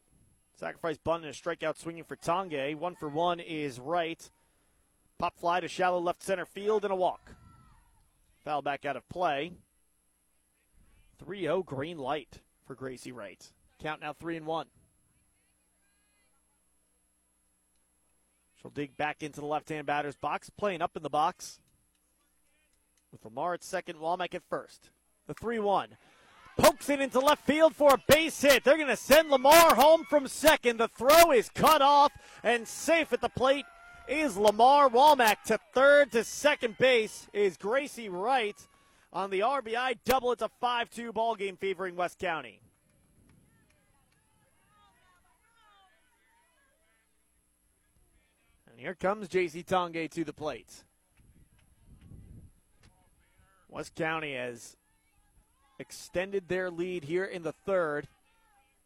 [0.56, 2.76] Sacrifice bunt and a strikeout swinging for Tonge.
[2.76, 4.30] One for one is right.
[5.18, 7.36] Pop fly to shallow left center field and a walk.
[8.43, 9.52] Foul back out of play.
[11.24, 13.52] 3 0 green light for Gracie Wright.
[13.82, 14.68] Count now 3 and 1.
[18.62, 21.60] She'll dig back into the left hand batter's box, playing up in the box.
[23.12, 24.89] With Lamar at second, Womack at first.
[25.28, 25.89] The 3 1.
[26.57, 28.64] Pokes it into left field for a base hit.
[28.64, 30.78] They're going to send Lamar home from second.
[30.78, 32.12] The throw is cut off,
[32.43, 33.66] and safe at the plate
[34.10, 38.57] is Lamar Womack To third to second base is Gracie Wright
[39.14, 40.34] on the RBI double.
[40.34, 42.60] It's a 5 2 ball game favoring West County.
[48.80, 50.84] Here comes JC Tonge to the plate.
[53.68, 54.78] West County has
[55.80, 58.08] extended their lead here in the third.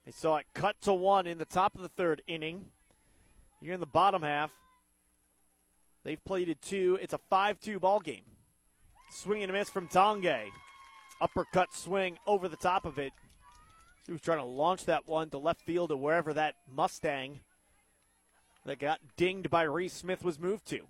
[0.06, 2.66] They saw it cut to one in the top of the third inning.
[3.62, 4.52] Here in the bottom half,
[6.04, 6.98] they've played two.
[7.00, 8.26] It's a 5 2 ball game.
[9.12, 10.50] Swing and a miss from Tonge.
[11.22, 13.14] Uppercut swing over the top of it.
[14.08, 17.40] He was trying to launch that one to left field or wherever that Mustang
[18.66, 20.82] that got dinged by Reese Smith was moved to.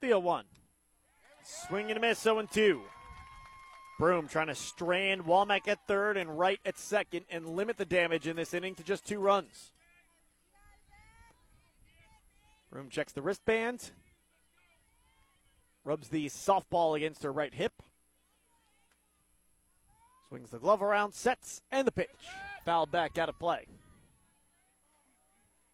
[0.00, 0.44] The 1.
[1.42, 2.80] Swing and a miss, 0 2.
[3.98, 8.26] Broom trying to strand Womack at third and Wright at second and limit the damage
[8.26, 9.72] in this inning to just two runs.
[12.72, 13.90] Broom checks the wristband,
[15.84, 17.82] rubs the softball against her right hip,
[20.30, 22.08] swings the glove around, sets, and the pitch.
[22.64, 23.66] Foul back out of play.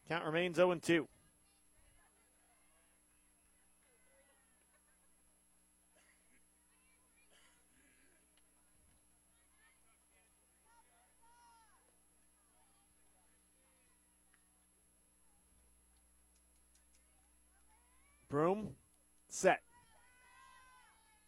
[0.08, 1.06] Count remains 0 2.
[18.30, 18.70] Broom,
[19.28, 19.65] set.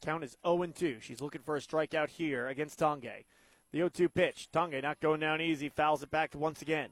[0.00, 0.98] Count is 0 2.
[1.00, 3.24] She's looking for a strikeout here against Tonge.
[3.72, 4.48] The 0 2 pitch.
[4.52, 6.90] Tonge not going down easy, fouls it back once again.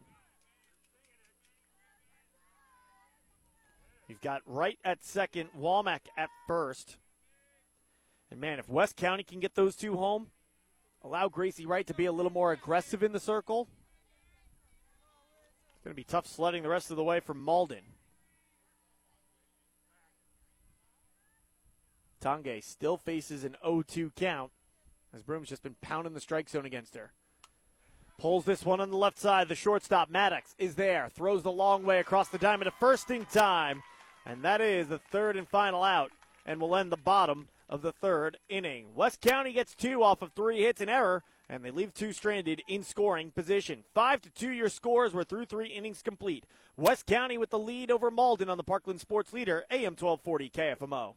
[4.08, 6.96] You've got Wright at second, Womack at first.
[8.30, 10.28] And man, if West County can get those two home,
[11.02, 13.68] allow Gracie Wright to be a little more aggressive in the circle,
[15.74, 17.82] it's going to be tough sledding the rest of the way from Malden.
[22.26, 24.50] Tonge still faces an 0-2 count
[25.14, 27.12] as Broom's just been pounding the strike zone against her.
[28.18, 29.46] Pulls this one on the left side.
[29.48, 31.08] The shortstop, Maddox, is there.
[31.14, 33.80] Throws the long way across the diamond to first in time.
[34.26, 36.10] And that is the third and final out
[36.44, 38.86] and will end the bottom of the third inning.
[38.96, 42.60] West County gets two off of three hits and error, and they leave two stranded
[42.66, 43.84] in scoring position.
[43.94, 46.44] Five to two your scores were through three innings complete.
[46.76, 51.14] West County with the lead over Malden on the Parkland Sports Leader, AM 1240 KFMO.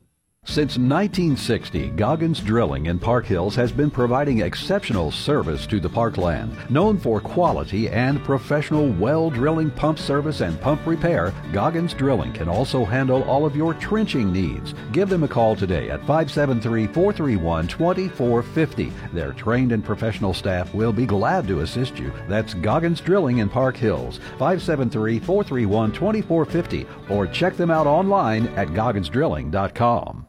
[0.50, 6.58] Since 1960, Goggins Drilling in Park Hills has been providing exceptional service to the parkland.
[6.72, 12.50] Known for quality and professional well drilling pump service and pump repair, Goggins Drilling can
[12.50, 14.74] also handle all of your trenching needs.
[14.92, 18.92] Give them a call today at 573 431 2450.
[19.14, 22.12] Their trained and professional staff will be glad to assist you.
[22.28, 28.70] That's Goggins Drilling in Park Hills, 573 431 2450, or check them out online at
[28.70, 30.29] gogginsdrilling.com.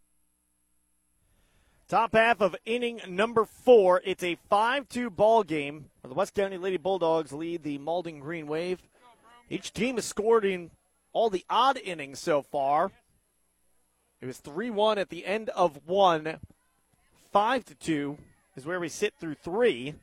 [1.91, 4.01] Top half of inning number four.
[4.05, 8.21] It's a 5 2 ball game where the West County Lady Bulldogs lead the Malden
[8.21, 8.79] Green Wave.
[9.49, 10.71] Each team has scored in
[11.11, 12.91] all the odd innings so far.
[14.21, 16.37] It was 3 1 at the end of one.
[17.33, 18.17] 5 to 2
[18.55, 19.95] is where we sit through three.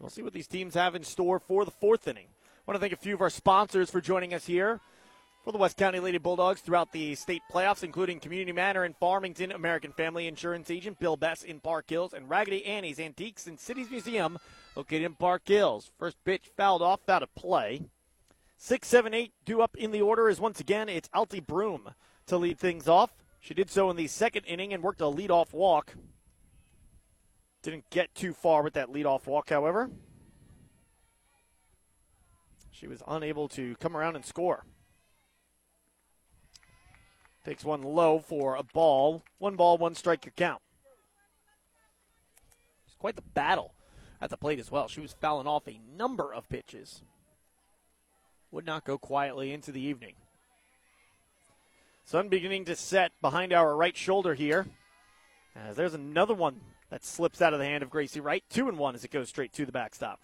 [0.00, 2.28] We'll see what these teams have in store for the fourth inning.
[2.46, 4.80] I want to thank a few of our sponsors for joining us here
[5.48, 9.50] for the West County Lady Bulldogs throughout the state playoffs, including Community Manor in Farmington,
[9.50, 13.90] American Family Insurance Agent Bill Bess in Park Hills, and Raggedy Annie's Antiques and Cities
[13.90, 14.36] Museum
[14.76, 15.90] located in Park Hills.
[15.98, 17.80] First pitch fouled off out of play.
[18.58, 21.94] Six, seven, eight due up in the order is once again it's Alti Broom
[22.26, 23.16] to lead things off.
[23.40, 25.94] She did so in the second inning and worked a leadoff walk.
[27.62, 29.88] Didn't get too far with that leadoff walk, however.
[32.70, 34.66] She was unable to come around and score.
[37.48, 39.22] Takes one low for a ball.
[39.38, 40.60] One ball, one strike, your count.
[42.84, 43.72] It's quite the battle
[44.20, 44.86] at the plate as well.
[44.86, 47.00] She was fouling off a number of pitches.
[48.50, 50.12] Would not go quietly into the evening.
[52.04, 54.66] Sun beginning to set behind our right shoulder here.
[55.56, 58.44] As there's another one that slips out of the hand of Gracie Wright.
[58.50, 60.20] Two and one as it goes straight to the backstop.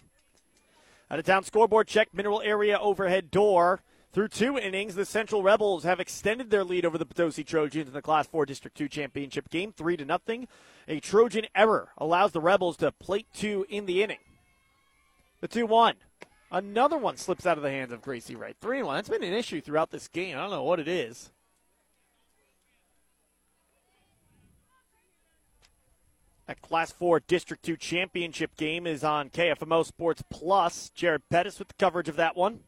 [1.09, 3.81] Out of town scoreboard check, mineral area overhead door.
[4.15, 7.93] Through two innings, the Central Rebels have extended their lead over the Potosi Trojans in
[7.93, 10.47] the Class 4 District 2 championship game, 3 to nothing.
[10.87, 14.19] A Trojan error allows the Rebels to plate two in the inning.
[15.41, 15.95] The 2 1.
[16.49, 18.55] Another one slips out of the hands of Gracie Wright.
[18.61, 18.95] 3 1.
[18.95, 20.37] That's been an issue throughout this game.
[20.37, 21.31] I don't know what it is.
[26.47, 30.89] That Class 4 District 2 championship game is on KFMO Sports Plus.
[30.95, 32.61] Jared Pettis with the coverage of that one.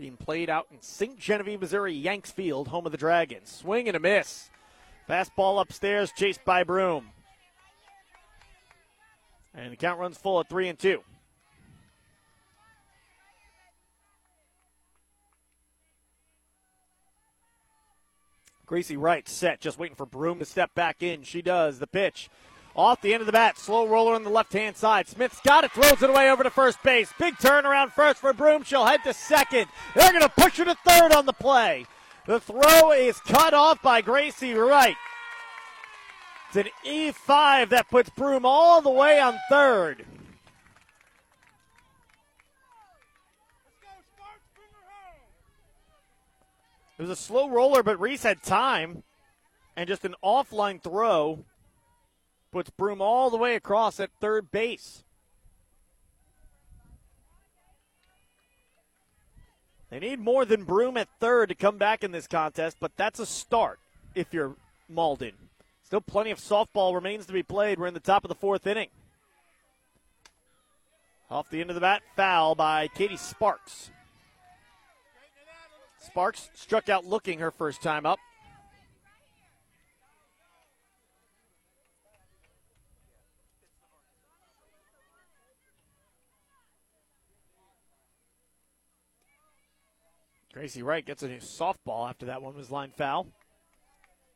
[0.00, 1.18] Being played out in St.
[1.18, 3.50] Genevieve, Missouri, Yanks Field, home of the Dragons.
[3.50, 4.48] Swing and a miss.
[5.06, 7.10] Fastball upstairs, chased by Broom.
[9.54, 11.02] And the count runs full at three and two.
[18.64, 21.24] Gracie Wright set, just waiting for Broom to step back in.
[21.24, 21.78] She does.
[21.78, 22.30] The pitch
[22.80, 23.58] off the end of the bat.
[23.58, 25.06] Slow roller on the left hand side.
[25.06, 27.12] Smith's got it, throws it away over to first base.
[27.18, 28.62] Big turnaround first for Broom.
[28.62, 29.66] She'll head to second.
[29.94, 31.86] They're going to push her to third on the play.
[32.26, 34.96] The throw is cut off by Gracie Wright.
[36.48, 40.04] It's an E5 that puts Broom all the way on third.
[46.98, 49.04] It was a slow roller, but Reese had time
[49.76, 51.44] and just an offline throw
[52.50, 55.04] puts Broom all the way across at third base.
[59.90, 63.18] They need more than Broom at third to come back in this contest, but that's
[63.18, 63.80] a start
[64.14, 64.54] if you're
[64.88, 65.32] Malden.
[65.82, 67.78] Still plenty of softball remains to be played.
[67.78, 68.88] We're in the top of the fourth inning.
[71.28, 73.90] Off the end of the bat, foul by Katie Sparks.
[75.98, 78.18] Sparks struck out looking her first time up.
[90.52, 93.28] Gracie Wright gets a new softball after that one was line foul.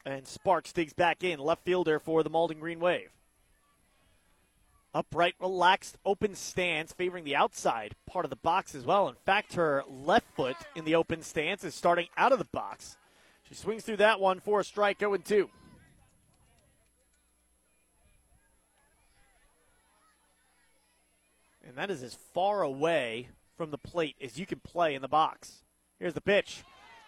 [0.06, 3.10] And Sparks digs back in, left fielder for the Malden Green Wave.
[4.94, 9.08] Upright, relaxed, open stance, favoring the outside part of the box as well.
[9.08, 12.96] In fact, her left foot in the open stance is starting out of the box.
[13.48, 15.50] She swings through that one for a strike, 0 2.
[21.66, 25.08] And that is as far away from the plate as you can play in the
[25.08, 25.63] box.
[26.05, 26.64] Here's the pitch.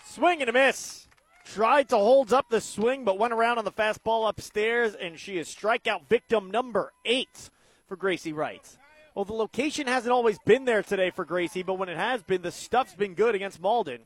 [0.07, 1.07] Swing and a miss.
[1.45, 5.37] tried to hold up the swing, but went around on the fastball upstairs, and she
[5.37, 7.51] is strikeout victim number eight
[7.87, 8.67] for Gracie Wright.
[9.15, 12.41] Well, the location hasn't always been there today for Gracie, but when it has been,
[12.41, 14.01] the stuff's been good against Malden.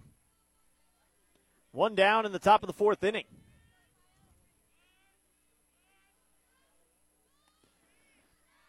[1.71, 3.27] One down in the top of the fourth inning.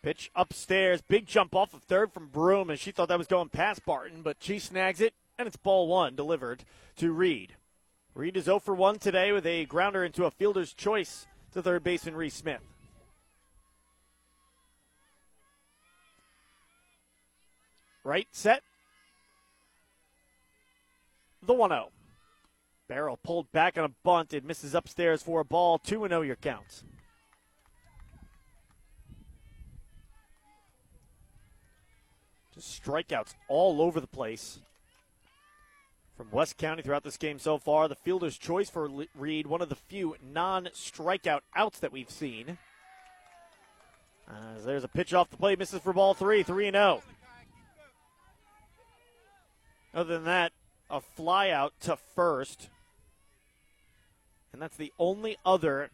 [0.04, 3.50] Pitch upstairs, big jump off of third from Broom, and she thought that was going
[3.50, 6.64] past Barton, but she snags it, and it's ball one delivered
[6.98, 7.56] to Reed.
[8.14, 11.84] Reed is 0 for 1 today with a grounder into a fielder's choice to third
[11.84, 12.62] baseman Reese Smith.
[18.04, 18.62] Right, set.
[21.42, 21.90] The 1 0.
[22.88, 24.34] Barrel pulled back on a bunt.
[24.34, 25.80] It misses upstairs for a ball.
[25.80, 26.84] 2 0 your counts.
[32.54, 34.60] Just strikeouts all over the place
[36.22, 37.88] from West County throughout this game so far.
[37.88, 42.60] The fielder's choice for Reed, one of the few non strikeout outs that we've seen.
[44.56, 47.02] As there's a pitch off the plate, misses for ball three, 3 and 0.
[49.94, 50.52] Other than that,
[50.92, 52.70] a fly out to first.
[54.54, 55.90] And that's the only other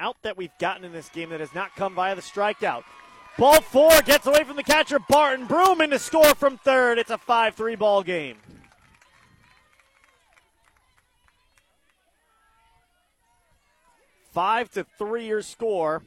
[0.00, 2.84] out that we've gotten in this game that has not come via the strikeout.
[3.36, 5.46] Ball four gets away from the catcher Barton.
[5.46, 6.98] Broom in to score from third.
[6.98, 8.38] It's a 5 3 ball game.
[14.36, 16.02] Five to three your score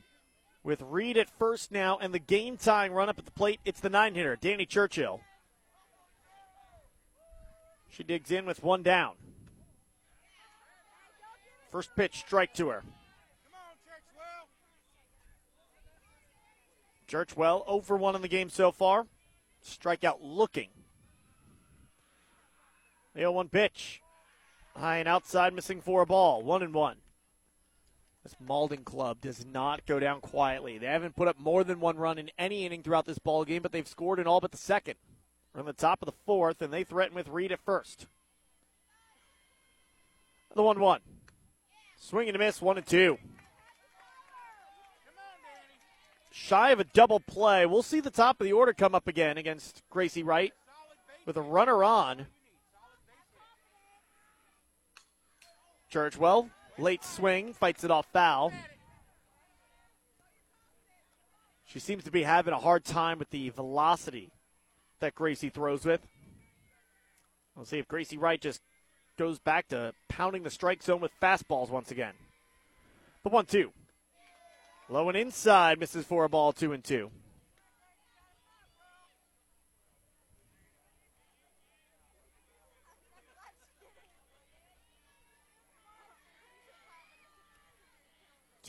[0.63, 3.59] with Reed at first now and the game tying run up at the plate.
[3.65, 5.21] It's the nine hitter, Danny Churchwell.
[7.89, 9.13] She digs in with one down.
[11.71, 12.83] First pitch, strike to her.
[17.07, 19.07] Churchwell over 1 in the game so far.
[19.65, 20.69] Strikeout looking.
[23.15, 24.03] The 0 1 pitch.
[24.75, 26.43] High and outside, missing for a ball.
[26.43, 26.97] 1 and 1.
[28.23, 30.77] This Malden club does not go down quietly.
[30.77, 33.61] They haven't put up more than one run in any inning throughout this ball game,
[33.61, 34.95] but they've scored in all but the second.
[35.53, 38.07] We're on the top of the fourth, and they threaten with Reed at first.
[40.55, 40.99] The 1 1.
[41.97, 43.17] Swing and a miss, 1 and 2.
[46.31, 47.65] Shy of a double play.
[47.65, 50.53] We'll see the top of the order come up again against Gracie Wright
[51.25, 52.27] with a runner on.
[55.91, 58.51] Churchwell, late swing, fights it off foul.
[61.65, 64.31] She seems to be having a hard time with the velocity
[64.99, 66.01] that Gracie throws with.
[67.55, 68.61] We'll see if Gracie Wright just
[69.17, 72.13] goes back to pounding the strike zone with fastballs once again.
[73.23, 73.71] The one two.
[74.89, 77.11] Low and inside, misses for a ball, two and two.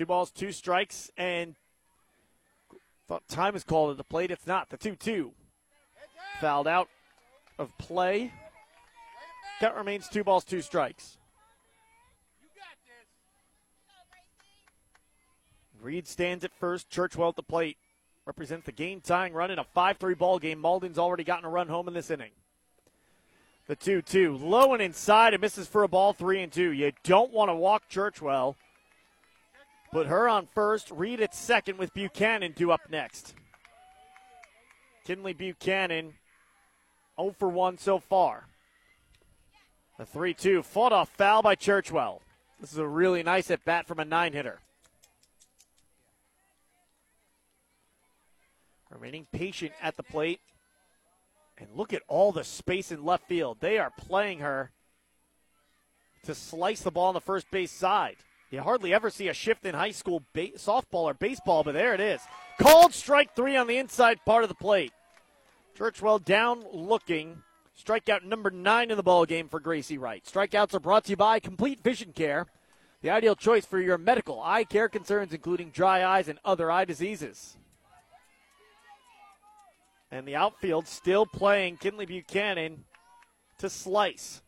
[0.01, 1.56] Two balls, two strikes, and
[3.28, 4.31] time is called at the plate.
[4.31, 4.70] It's not.
[4.70, 5.31] The 2 2.
[6.40, 6.89] Fouled out
[7.59, 8.32] of play.
[9.60, 11.18] Count remains two balls, two strikes.
[15.82, 16.89] Reed stands at first.
[16.89, 17.77] Churchwell at the plate.
[18.24, 20.60] Represents the game tying run in a 5 3 ball game.
[20.60, 22.32] Malden's already gotten a run home in this inning.
[23.66, 24.39] The 2 2.
[24.39, 25.35] Low and inside.
[25.35, 26.72] It misses for a ball 3 and 2.
[26.72, 28.55] You don't want to walk Churchwell.
[29.92, 30.90] Put her on first.
[30.90, 33.34] Reed at second with Buchanan due up next.
[35.04, 36.14] Kinley Buchanan
[37.20, 38.46] 0 for 1 so far.
[39.98, 42.20] The 3 2 fought off foul by Churchwell.
[42.60, 44.60] This is a really nice at bat from a nine hitter.
[48.90, 50.40] Remaining patient at the plate.
[51.58, 53.58] And look at all the space in left field.
[53.60, 54.70] They are playing her
[56.24, 58.16] to slice the ball on the first base side.
[58.51, 61.94] You hardly ever see a shift in high school ba- softball or baseball, but there
[61.94, 62.20] it is.
[62.59, 64.93] Called strike three on the inside part of the plate.
[65.78, 67.43] Churchwell down looking.
[67.78, 70.22] Strikeout number nine in the ball game for Gracie Wright.
[70.24, 72.47] Strikeouts are brought to you by Complete Vision Care,
[73.01, 76.85] the ideal choice for your medical eye care concerns, including dry eyes and other eye
[76.85, 77.56] diseases.
[80.10, 82.85] And the outfield still playing Kinley Buchanan
[83.59, 84.43] to slice.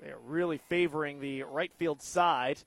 [0.00, 2.58] They are really favoring the right field side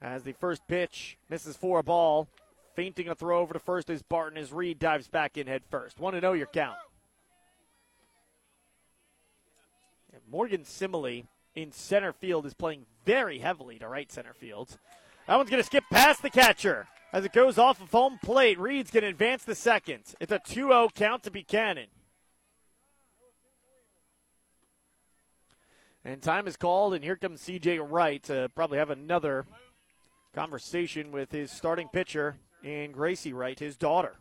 [0.00, 2.28] as the first pitch misses for a ball.
[2.76, 5.98] Feinting a throw over to first as Barton as Reed dives back in head first.
[5.98, 6.76] To know oh your count.
[10.12, 11.24] And Morgan Simile
[11.54, 14.78] in center field is playing very heavily to right center field.
[15.26, 18.58] That one's going to skip past the catcher as it goes off of home plate.
[18.58, 20.14] Reed's going to advance the second.
[20.18, 21.88] It's a 2 0 count to Buchanan.
[26.04, 29.46] And time is called, and here comes CJ Wright to probably have another
[30.34, 34.16] conversation with his starting pitcher and Gracie Wright, his daughter.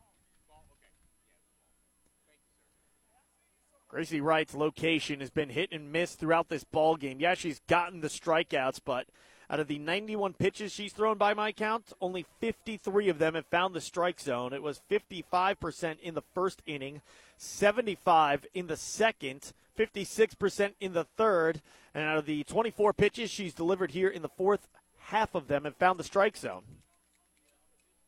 [3.90, 7.20] Gracie Wright's location has been hit and miss throughout this ball game.
[7.20, 9.08] Yeah, she's gotten the strikeouts, but
[9.50, 13.48] out of the 91 pitches she's thrown by my count, only 53 of them have
[13.48, 14.54] found the strike zone.
[14.54, 17.02] It was 55% in the first inning,
[17.36, 19.52] 75 in the second,
[19.82, 21.62] 56% in the third,
[21.96, 24.68] and out of the 24 pitches she's delivered here in the fourth,
[25.06, 26.64] half of them have found the strike zone.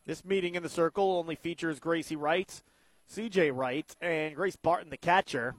[0.05, 2.61] This meeting in the circle only features Gracie Wright,
[3.11, 5.55] CJ Wright, and Grace Barton, the catcher.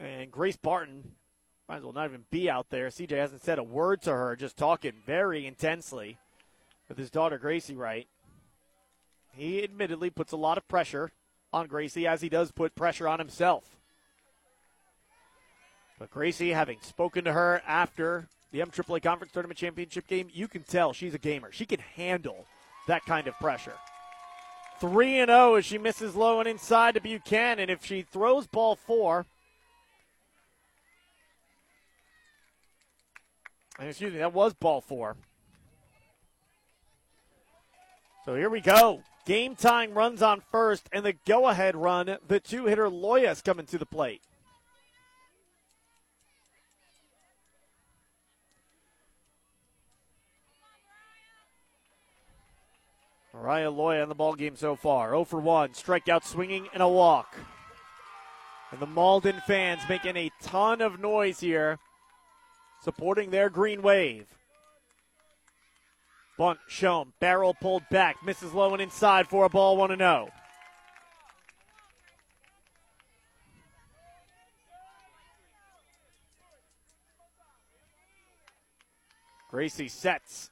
[0.00, 1.12] And Grace Barton
[1.68, 2.88] might as well not even be out there.
[2.88, 6.16] CJ hasn't said a word to her, just talking very intensely
[6.88, 8.06] with his daughter, Gracie Wright.
[9.34, 11.10] He admittedly puts a lot of pressure
[11.52, 13.76] on Gracie, as he does put pressure on himself.
[15.98, 20.62] But Gracie, having spoken to her after the MAAA Conference Tournament Championship game, you can
[20.62, 21.50] tell she's a gamer.
[21.52, 22.46] She can handle
[22.86, 23.74] that kind of pressure.
[24.78, 27.70] 3 and 0 as she misses low and inside to Buchanan.
[27.70, 29.24] If she throws ball four,
[33.78, 35.16] excuse me, that was ball four.
[38.26, 39.02] So here we go.
[39.26, 43.66] Game time runs on first, and the go ahead run, the two hitter Loya's coming
[43.66, 44.22] to the plate.
[53.34, 55.10] Mariah Loya in the ball game so far.
[55.10, 57.36] 0 for 1, strikeout swinging and a walk.
[58.70, 61.78] And the Malden fans making a ton of noise here
[62.82, 64.26] supporting their green wave.
[66.38, 70.28] Bunt shown, barrel pulled back, misses low and inside for a ball 1 0.
[79.50, 80.50] Gracie sets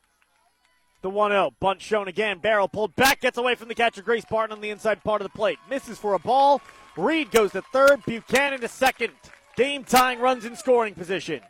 [1.03, 1.51] the 1 0.
[1.61, 2.39] Bunt shown again.
[2.39, 3.21] Barrel pulled back.
[3.21, 5.59] Gets away from the catcher, Grace Barton, on the inside part of the plate.
[5.69, 6.63] Misses for a ball.
[6.97, 8.03] Reed goes to third.
[8.07, 9.13] Buchanan to second.
[9.57, 11.43] Game tying runs in scoring position.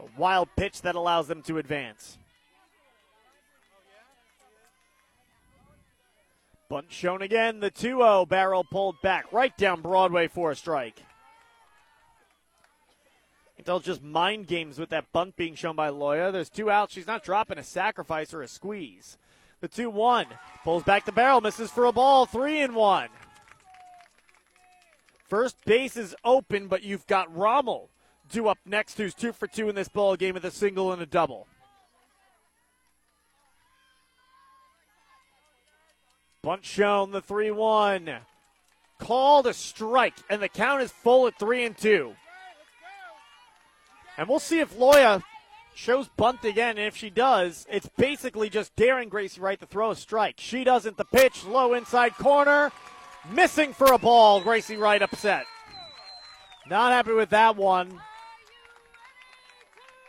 [0.00, 2.16] A wild pitch that allows them to advance.
[6.68, 7.60] Bunt shown again.
[7.60, 11.02] The 2 0 barrel pulled back right down Broadway for a strike.
[13.58, 16.32] It's all just mind games with that bunt being shown by Loya.
[16.32, 16.94] There's two outs.
[16.94, 19.18] She's not dropping a sacrifice or a squeeze.
[19.60, 20.26] The 2 1
[20.64, 22.24] pulls back the barrel, misses for a ball.
[22.24, 23.08] 3 and 1.
[25.28, 27.90] First base is open, but you've got Rommel
[28.30, 31.02] due up next, who's two for two in this ball game with a single and
[31.02, 31.46] a double.
[36.42, 38.10] Bunt shown the 3 1.
[38.98, 42.14] Called a strike, and the count is full at 3 and 2.
[44.16, 45.22] And we'll see if Loya
[45.74, 46.76] shows bunt again.
[46.76, 50.34] And if she does, it's basically just daring Gracie Wright to throw a strike.
[50.38, 50.96] She doesn't.
[50.96, 52.70] The pitch, low inside corner,
[53.32, 54.40] missing for a ball.
[54.40, 55.44] Gracie Wright upset.
[56.68, 58.00] Not happy with that one.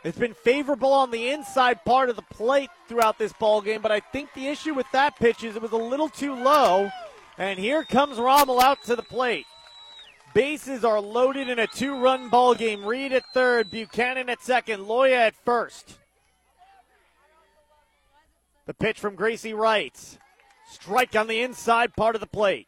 [0.04, 3.92] It's been favorable on the inside part of the plate throughout this ball game, but
[3.92, 6.90] I think the issue with that pitch is it was a little too low.
[7.38, 9.46] And here comes Rommel out to the plate.
[10.34, 12.84] Bases are loaded in a two run ball game.
[12.84, 15.98] Reed at third, Buchanan at second, Loya at first.
[18.66, 20.18] The pitch from Gracie Wright.
[20.68, 22.66] Strike on the inside part of the plate.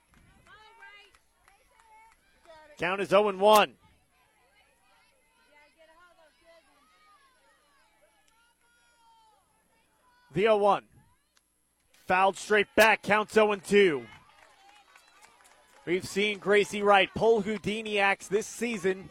[2.79, 3.73] Count is 0 1.
[10.35, 10.83] The 0 1.
[12.09, 14.05] Fouled straight back, counts 0 2.
[15.87, 19.11] We've seen Gracie Wright pull Houdini acts this season,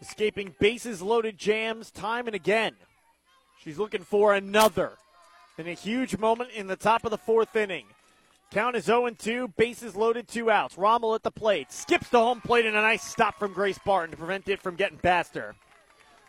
[0.00, 2.74] escaping bases loaded jams time and again.
[3.62, 4.94] She's looking for another
[5.56, 7.86] in a huge moment in the top of the fourth inning.
[8.50, 10.76] Count is 0 2, bases loaded, two outs.
[10.76, 14.10] Rommel at the plate, skips the home plate, and a nice stop from Grace Barton
[14.10, 15.54] to prevent it from getting past her.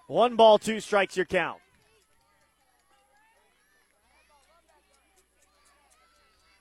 [0.05, 1.59] One ball, two strikes, your count.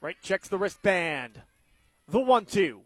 [0.01, 1.43] Right checks the wristband.
[2.09, 2.83] The one two.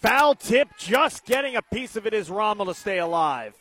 [0.00, 3.54] Foul tip, just getting a piece of it is Rommel to stay alive.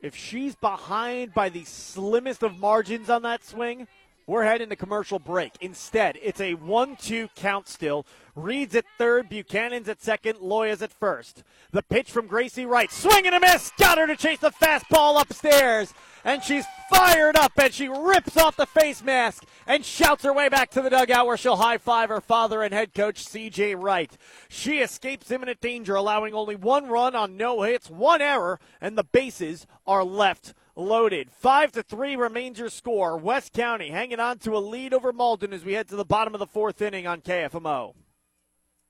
[0.00, 3.88] If she's behind by the slimmest of margins on that swing,
[4.26, 5.52] we're heading to commercial break.
[5.60, 8.06] Instead, it's a 1 2 count still.
[8.34, 11.44] Reed's at third, Buchanan's at second, Loya's at first.
[11.70, 12.90] The pitch from Gracie Wright.
[12.90, 13.70] Swing and a miss.
[13.78, 15.94] Got her to chase the fastball upstairs.
[16.24, 20.48] and she's fired up and she rips off the face mask and shouts her way
[20.48, 24.16] back to the dugout where she'll high five her father and head coach CJ Wright.
[24.48, 29.04] She escapes imminent danger, allowing only one run on no hits, one error, and the
[29.04, 31.30] bases are left loaded.
[31.30, 33.16] Five to three remains your score.
[33.16, 36.34] West County hanging on to a lead over Malden as we head to the bottom
[36.34, 37.94] of the fourth inning on KFMO.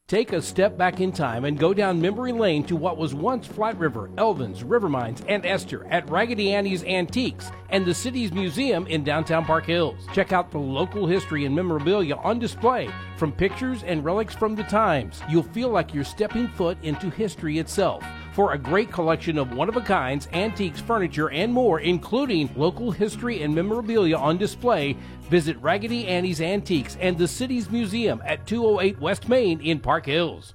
[0.07, 3.47] Take a step back in time and go down memory lane to what was once
[3.47, 8.87] Flat River, Elvins, River Mines, and Esther at Raggedy Annie's Antiques and the city's museum
[8.87, 10.07] in downtown Park Hills.
[10.13, 14.65] Check out the local history and memorabilia on display from pictures and relics from the
[14.65, 15.23] times.
[15.31, 18.05] You'll feel like you're stepping foot into history itself
[18.35, 22.91] for a great collection of one of a kinds, antiques, furniture, and more, including local
[22.91, 24.97] history and memorabilia on display.
[25.31, 30.55] Visit Raggedy Annie's Antiques and the city's museum at 208 West Main in Park Hills.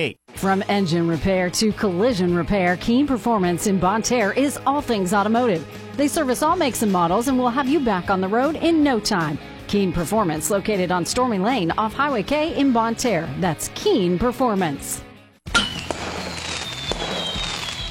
[0.35, 5.65] From engine repair to collision repair, Keen Performance in Bonne Terre is all things automotive.
[5.97, 8.83] They service all makes and models and will have you back on the road in
[8.83, 9.37] no time.
[9.67, 13.29] Keen Performance, located on Stormy Lane off Highway K in Bonne Terre.
[13.39, 15.03] That's Keen Performance.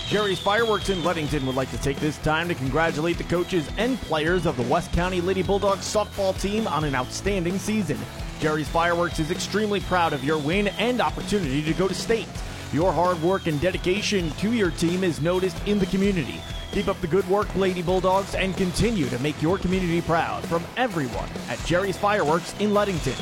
[0.09, 3.97] Jerry's Fireworks in Leadington would like to take this time to congratulate the coaches and
[4.01, 7.99] players of the West County Lady Bulldogs softball team on an outstanding season.
[8.41, 12.27] Jerry's Fireworks is extremely proud of your win and opportunity to go to state.
[12.73, 16.41] Your hard work and dedication to your team is noticed in the community.
[16.73, 20.65] Keep up the good work, Lady Bulldogs, and continue to make your community proud from
[20.79, 23.15] everyone at Jerry's Fireworks in Leadington.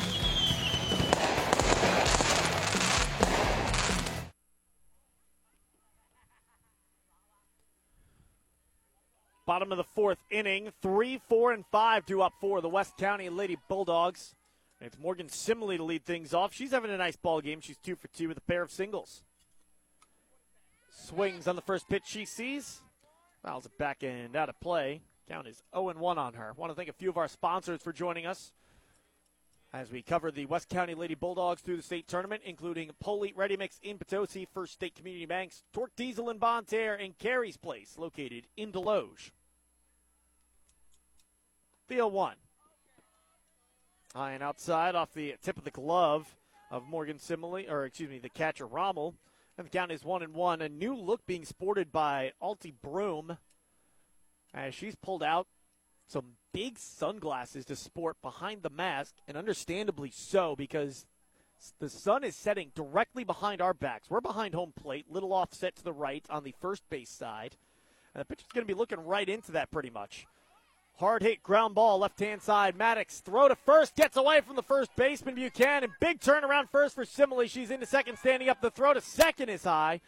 [9.45, 13.27] Bottom of the fourth inning, three, four, and five to up for the West County
[13.27, 14.35] Lady Bulldogs.
[14.79, 16.53] And it's Morgan Simley to lead things off.
[16.53, 17.59] She's having a nice ball game.
[17.61, 19.23] She's two for two with a pair of singles.
[20.91, 22.81] Swings on the first pitch she sees.
[23.43, 25.01] Fouls it back and out of play.
[25.27, 26.53] Count is 0 1 on her.
[26.55, 28.51] Want to thank a few of our sponsors for joining us
[29.71, 33.55] as we cover the West County Lady Bulldogs through the state tournament, including Polite Ready
[33.55, 37.95] Mix in Potosi, First State Community Banks, Torque Diesel in Bonne Terre, and Carey's Place,
[37.97, 39.31] located in Desloge.
[41.87, 42.35] The 0 1.
[44.15, 46.35] High and outside off the tip of the glove
[46.71, 49.13] of Morgan Simile, or excuse me, the catcher Rommel.
[49.57, 50.61] And the count is one and one.
[50.61, 53.37] A new look being sported by Alti Broom
[54.53, 55.47] as she's pulled out
[56.07, 61.05] some big sunglasses to sport behind the mask, and understandably so because
[61.79, 64.09] the sun is setting directly behind our backs.
[64.09, 67.57] We're behind home plate, little offset to the right on the first base side.
[68.15, 70.25] And the pitcher's going to be looking right into that pretty much.
[70.99, 72.75] Hard hit ground ball, left hand side.
[72.75, 75.93] Maddox throw to first, gets away from the first baseman Buchanan.
[76.01, 77.47] Big turn around first for Simile.
[77.47, 78.59] She's into second, standing up.
[78.59, 80.01] The throw to second is high.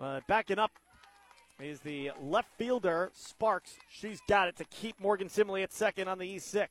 [0.00, 0.70] Uh, backing up
[1.60, 3.76] is the left fielder Sparks.
[3.90, 6.66] She's got it to keep Morgan Simile at second on the E6.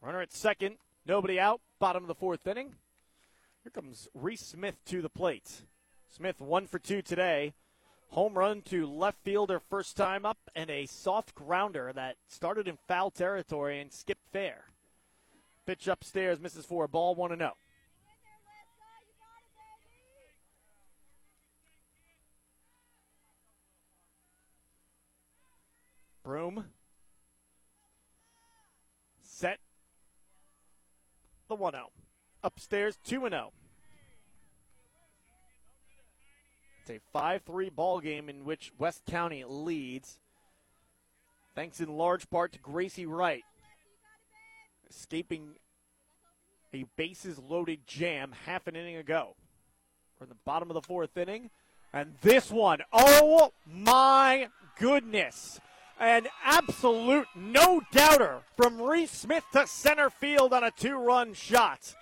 [0.00, 1.60] Runner at second, nobody out.
[1.84, 2.72] Bottom of the fourth inning.
[3.62, 5.64] Here comes Reese Smith to the plate.
[6.08, 7.52] Smith one for two today.
[8.12, 12.78] Home run to left fielder first time up, and a soft grounder that started in
[12.88, 14.64] foul territory and skipped fair.
[15.66, 17.52] Pitch upstairs, misses for a ball, 1 0.
[26.22, 26.64] Broom.
[29.22, 29.58] Set.
[31.54, 31.90] The 1 0.
[32.42, 33.52] Upstairs, 2 0.
[36.80, 40.18] It's a 5 3 ball game in which West County leads,
[41.54, 43.44] thanks in large part to Gracie Wright
[44.90, 45.54] escaping
[46.72, 49.36] a bases loaded jam half an inning ago.
[50.18, 51.50] We're in the bottom of the fourth inning.
[51.92, 54.48] And this one, oh my
[54.80, 55.60] goodness.
[56.00, 61.94] An absolute no doubter from Reese Smith to center field on a two run shot.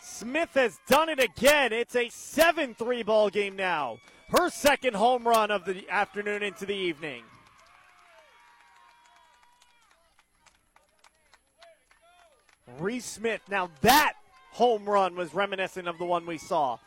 [0.00, 1.72] Smith has done it again.
[1.72, 3.98] It's a 7 3 ball game now.
[4.28, 7.22] Her second home run of the afternoon into the evening.
[12.78, 13.40] Reese Smith.
[13.48, 14.14] Now that
[14.52, 16.78] home run was reminiscent of the one we saw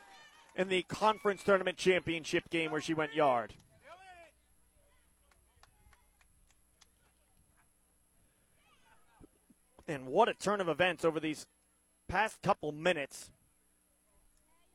[0.55, 3.53] in the conference tournament championship game where she went yard.
[9.89, 11.47] And what a turn of events over these
[12.07, 13.31] past couple minutes.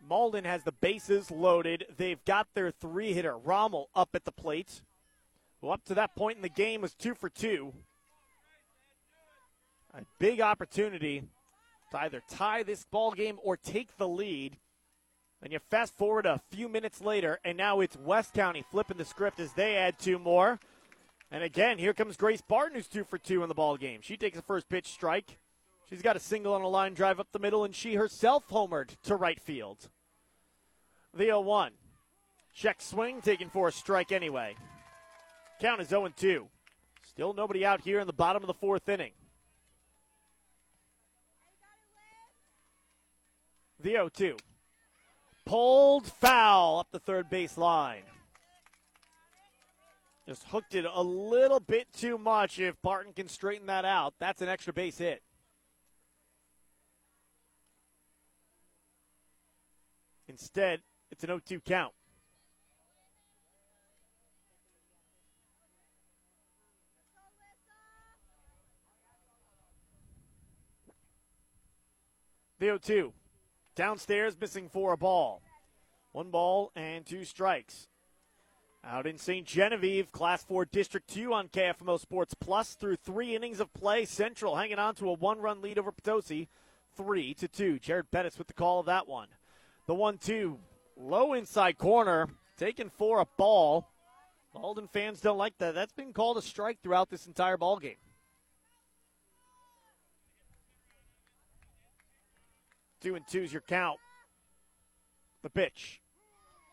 [0.05, 1.87] Malden has the bases loaded.
[1.97, 4.83] They've got their three hitter, Rommel, up at the plate.
[5.61, 7.73] Well, up to that point in the game was two for two.
[9.97, 11.23] A big opportunity
[11.93, 14.57] to either tie this ball game or take the lead.
[15.41, 19.05] And you fast forward a few minutes later, and now it's West County flipping the
[19.05, 20.59] script as they add two more.
[21.31, 24.01] And again, here comes Grace Barton, who's two for two in the ball game.
[24.03, 25.39] She takes the first pitch strike.
[25.91, 28.97] She's got a single on a line drive up the middle, and she herself homered
[29.05, 29.89] to right field.
[31.13, 31.73] The 0 1.
[32.55, 34.55] Check swing, taken for a strike anyway.
[35.61, 36.47] Count is 0 2.
[37.09, 39.13] Still nobody out here in the bottom of the fourth inning.
[43.81, 44.37] The 0 2.
[45.45, 48.03] Pulled foul up the third base line.
[50.27, 52.59] Just hooked it a little bit too much.
[52.59, 55.23] If Barton can straighten that out, that's an extra base hit.
[60.27, 60.81] Instead,
[61.11, 61.93] it's an 0 2 count.
[72.59, 73.13] The 0 2.
[73.77, 75.43] Downstairs, missing for a ball.
[76.13, 77.89] One ball and two strikes.
[78.87, 79.47] Out in St.
[79.47, 84.05] Genevieve, Class 4 District 2 on KFMO Sports Plus through three innings of play.
[84.05, 86.49] Central hanging on to a one run lead over Potosi,
[86.95, 87.79] 3 to 2.
[87.79, 89.29] Jared Bettis with the call of that one.
[89.87, 90.59] The 1 2,
[90.99, 92.29] low inside corner,
[92.59, 93.89] taken for a ball.
[94.55, 95.75] Malden fans don't like that.
[95.75, 97.97] That's been called a strike throughout this entire ball game.
[103.01, 103.99] Two and two's your count.
[105.43, 106.01] The pitch.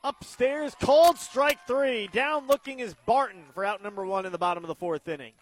[0.04, 2.08] Upstairs, cold strike three.
[2.08, 5.34] Down looking is Barton for out number one in the bottom of the fourth inning.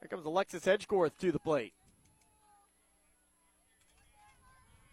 [0.00, 1.72] Here comes Alexis Edgeworth to the plate.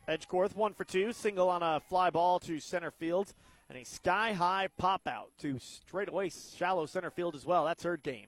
[0.07, 3.33] Edgeworth one for two, single on a fly ball to center field,
[3.69, 7.65] and a sky high pop out to straightaway shallow center field as well.
[7.65, 8.27] That's her game.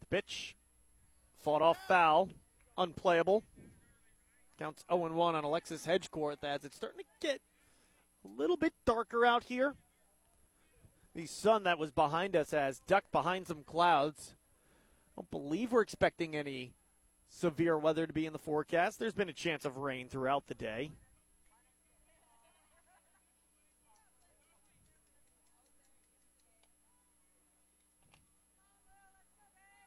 [0.00, 0.56] The pitch
[1.38, 2.28] fought off foul
[2.78, 3.44] unplayable.
[4.58, 7.40] Counts 0 1 on Alexis Hedgecourt as it's starting to get
[8.24, 9.74] a little bit darker out here.
[11.14, 14.34] The sun that was behind us has ducked behind some clouds.
[15.16, 16.74] I don't believe we're expecting any
[17.28, 18.98] severe weather to be in the forecast.
[18.98, 20.90] There's been a chance of rain throughout the day.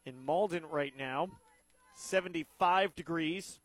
[0.06, 1.28] In Malden right now,
[2.00, 3.60] 75 degrees.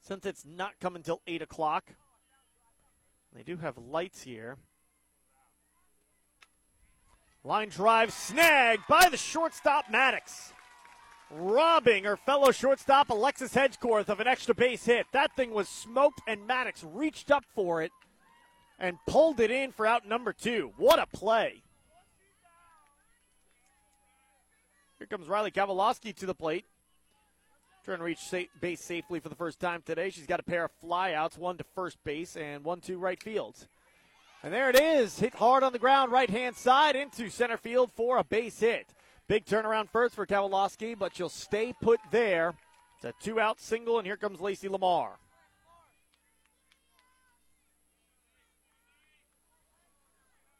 [0.00, 1.94] Since it's not coming until 8 o'clock,
[3.34, 4.56] they do have lights here.
[7.44, 10.52] Line drive snagged by the shortstop Maddox.
[11.30, 15.06] Robbing her fellow shortstop Alexis Edgeworth of an extra base hit.
[15.12, 17.92] That thing was smoked, and Maddox reached up for it
[18.78, 20.72] and pulled it in for out number two.
[20.76, 21.62] What a play!
[25.08, 26.64] Here comes Riley Kavalowski to the plate.
[27.84, 28.18] Trying to reach
[28.60, 30.10] base safely for the first time today.
[30.10, 33.68] She's got a pair of flyouts, one to first base and one to right field.
[34.42, 37.92] And there it is, hit hard on the ground, right hand side into center field
[37.94, 38.88] for a base hit.
[39.28, 42.54] Big turnaround first for Kavalowski, but she'll stay put there.
[42.96, 45.20] It's a two out single, and here comes Lacey Lamar.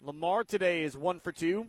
[0.00, 1.66] Lamar today is one for two.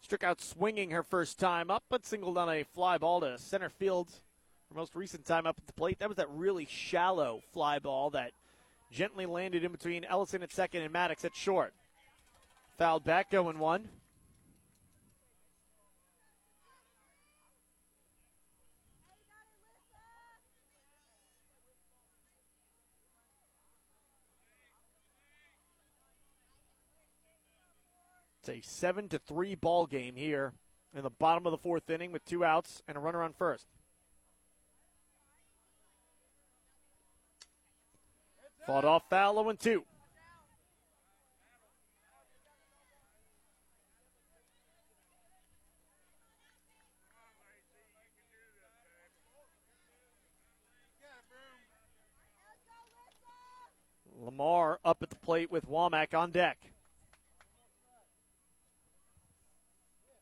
[0.00, 3.68] Struck out swinging her first time up, but singled on a fly ball to center
[3.68, 4.08] field.
[4.70, 8.10] Her most recent time up at the plate, that was that really shallow fly ball
[8.10, 8.32] that
[8.90, 11.72] gently landed in between Ellison at second and Maddox at short.
[12.78, 13.88] Fouled back, oh going one.
[28.48, 30.54] It's a seven to three ball game here
[30.94, 33.66] in the bottom of the fourth inning with two outs and a runner on first.
[38.66, 39.84] Fought off foul 0 and 2.
[54.18, 56.72] Lamar up at the plate with Womack on deck.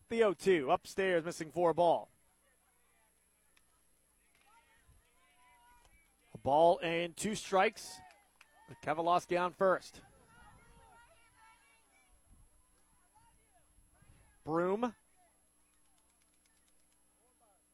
[0.09, 0.71] The 0 2.
[0.71, 2.09] Upstairs, missing for a ball.
[6.35, 7.89] A ball and two strikes.
[8.85, 10.01] Kavaloski on first.
[14.45, 14.95] Broom.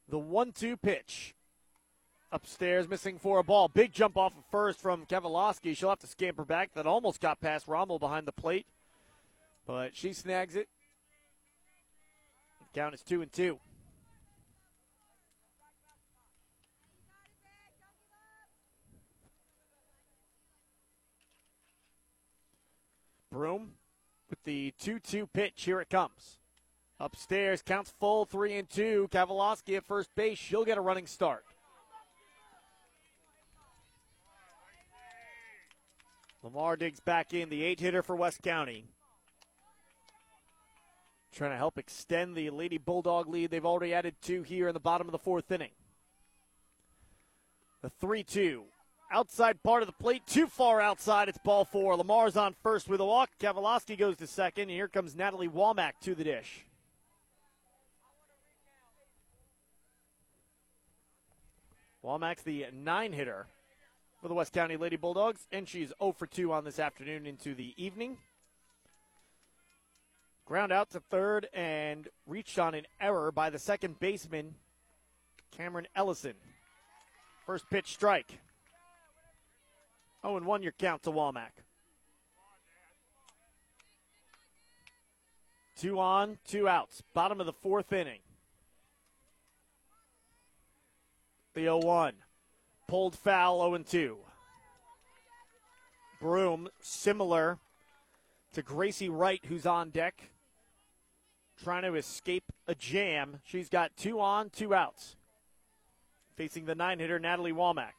[0.08, 1.34] The 1 2 pitch.
[2.30, 3.68] Upstairs, missing for a ball.
[3.68, 5.76] Big jump off of first from Kavaloski.
[5.76, 6.72] She'll have to scamper back.
[6.72, 8.66] That almost got past Rommel behind the plate.
[9.66, 10.68] But she snags it.
[12.74, 13.58] Count is 2 and 2.
[23.30, 23.72] Broom
[24.30, 25.52] with the 2 2 pitch.
[25.56, 26.38] Here it comes.
[27.00, 29.08] Upstairs, counts full, 3 and 2.
[29.10, 30.38] Kavaloski at first base.
[30.38, 31.44] She'll get a running start.
[36.42, 38.86] Lamar digs back in, the eight hitter for West County.
[41.32, 43.50] Trying to help extend the Lady Bulldog lead.
[43.50, 45.70] They've already added two here in the bottom of the fourth inning.
[47.80, 48.64] The 3 2
[49.12, 51.28] outside part of the plate, too far outside.
[51.28, 51.96] It's ball four.
[51.96, 53.30] Lamar's on first with a walk.
[53.38, 56.64] Kavaloski goes to second, and here comes Natalie Womack to the dish.
[62.04, 63.46] Womack's the nine hitter
[64.20, 67.54] for the West County Lady Bulldogs, and she's 0 for 2 on this afternoon into
[67.54, 68.16] the evening.
[70.52, 74.54] Ground out to third and reached on an error by the second baseman,
[75.50, 76.34] Cameron Ellison.
[77.46, 78.38] First pitch strike.
[80.20, 81.64] 0 and 1 your count to Womack.
[85.78, 87.02] Two on, two outs.
[87.14, 88.20] Bottom of the fourth inning.
[91.54, 92.12] The 0 1.
[92.88, 94.18] Pulled foul 0 and 2.
[96.20, 97.58] Broom, similar
[98.52, 100.28] to Gracie Wright, who's on deck,
[101.62, 103.40] trying to escape a jam.
[103.44, 105.16] She's got two on, two outs.
[106.36, 107.92] Facing the nine hitter, Natalie Womack.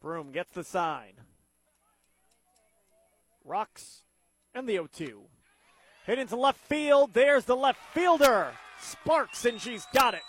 [0.00, 1.12] Broom gets the sign.
[3.44, 4.02] Rocks
[4.54, 5.20] and the 0 2.
[6.06, 7.10] Hit into left field.
[7.12, 8.52] There's the left fielder.
[8.80, 10.22] Sparks, and she's got it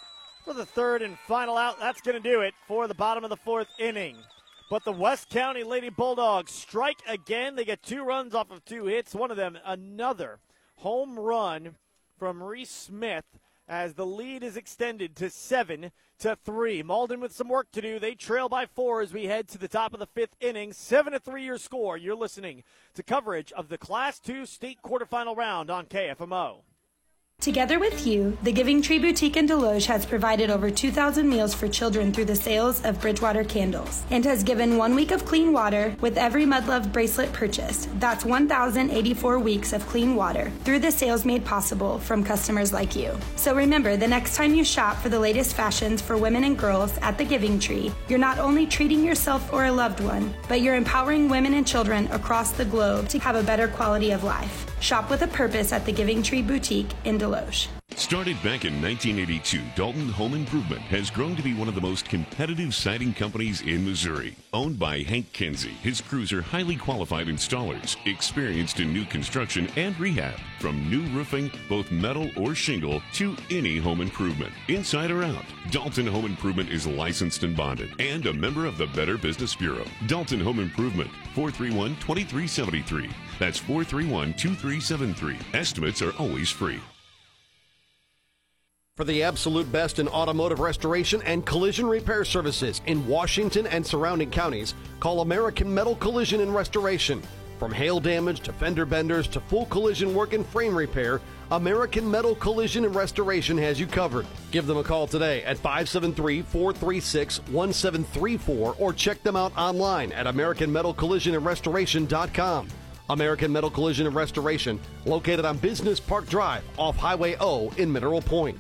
[0.46, 1.80] for the third and final out.
[1.80, 4.18] That's going to do it for the bottom of the fourth inning.
[4.70, 7.56] But the West County Lady Bulldogs strike again.
[7.56, 9.14] They get two runs off of two hits.
[9.14, 10.40] One of them, another
[10.78, 11.76] home run
[12.18, 13.26] from Reese Smith
[13.68, 16.84] as the lead is extended to seven to three.
[16.84, 18.00] Malden with some work to do.
[18.00, 20.74] They trail by four as we head to the top of the fifth inning.
[20.74, 21.98] Seven to three your score.
[21.98, 22.64] You're listening
[22.96, 26.62] to coverage of the Class Two state quarterfinal round on KFMO.
[27.44, 31.68] Together with you, the Giving Tree Boutique in Desloge has provided over 2,000 meals for
[31.68, 35.94] children through the sales of Bridgewater candles and has given one week of clean water
[36.00, 37.90] with every Mud Love bracelet purchased.
[38.00, 43.12] That's 1,084 weeks of clean water through the sales made possible from customers like you.
[43.36, 46.98] So remember, the next time you shop for the latest fashions for women and girls
[47.02, 50.78] at the Giving Tree, you're not only treating yourself or a loved one, but you're
[50.78, 54.73] empowering women and children across the globe to have a better quality of life.
[54.84, 57.70] Shop with a purpose at the Giving Tree Boutique in Desloge.
[57.96, 62.06] Started back in 1982, Dalton Home Improvement has grown to be one of the most
[62.06, 64.36] competitive siding companies in Missouri.
[64.52, 69.98] Owned by Hank Kinsey, his crews are highly qualified installers, experienced in new construction and
[70.00, 70.40] rehab.
[70.60, 75.46] From new roofing, both metal or shingle, to any home improvement, inside or out.
[75.70, 79.86] Dalton Home Improvement is licensed and bonded and a member of the Better Business Bureau.
[80.08, 83.10] Dalton Home Improvement, 431 2373.
[83.40, 85.38] That's 431 2373.
[85.54, 86.80] Estimates are always free.
[88.96, 94.30] For the absolute best in automotive restoration and collision repair services in Washington and surrounding
[94.30, 97.20] counties, call American Metal Collision and Restoration.
[97.58, 102.36] From hail damage to fender benders to full collision work and frame repair, American Metal
[102.36, 104.28] Collision and Restoration has you covered.
[104.52, 110.28] Give them a call today at 573 436 1734 or check them out online at
[110.28, 112.68] AmericanMetalCollisionandRestoration.com.
[113.10, 118.22] American Metal Collision and Restoration, located on Business Park Drive off Highway O in Mineral
[118.22, 118.60] Point.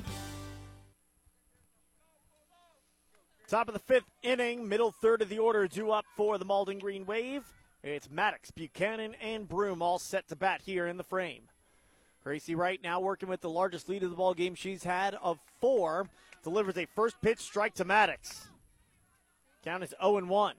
[3.54, 6.80] Top of the fifth inning, middle third of the order due up for the Malden
[6.80, 7.44] Green Wave.
[7.84, 11.44] It's Maddox, Buchanan, and Broom all set to bat here in the frame.
[12.24, 15.38] Gracie Wright now working with the largest lead of the ball game she's had of
[15.62, 16.10] four.
[16.44, 18.48] Delivers a first pitch strike to Maddox.
[19.64, 20.56] Count is 0 1.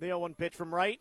[0.00, 0.98] The 0 1 pitch from Wright.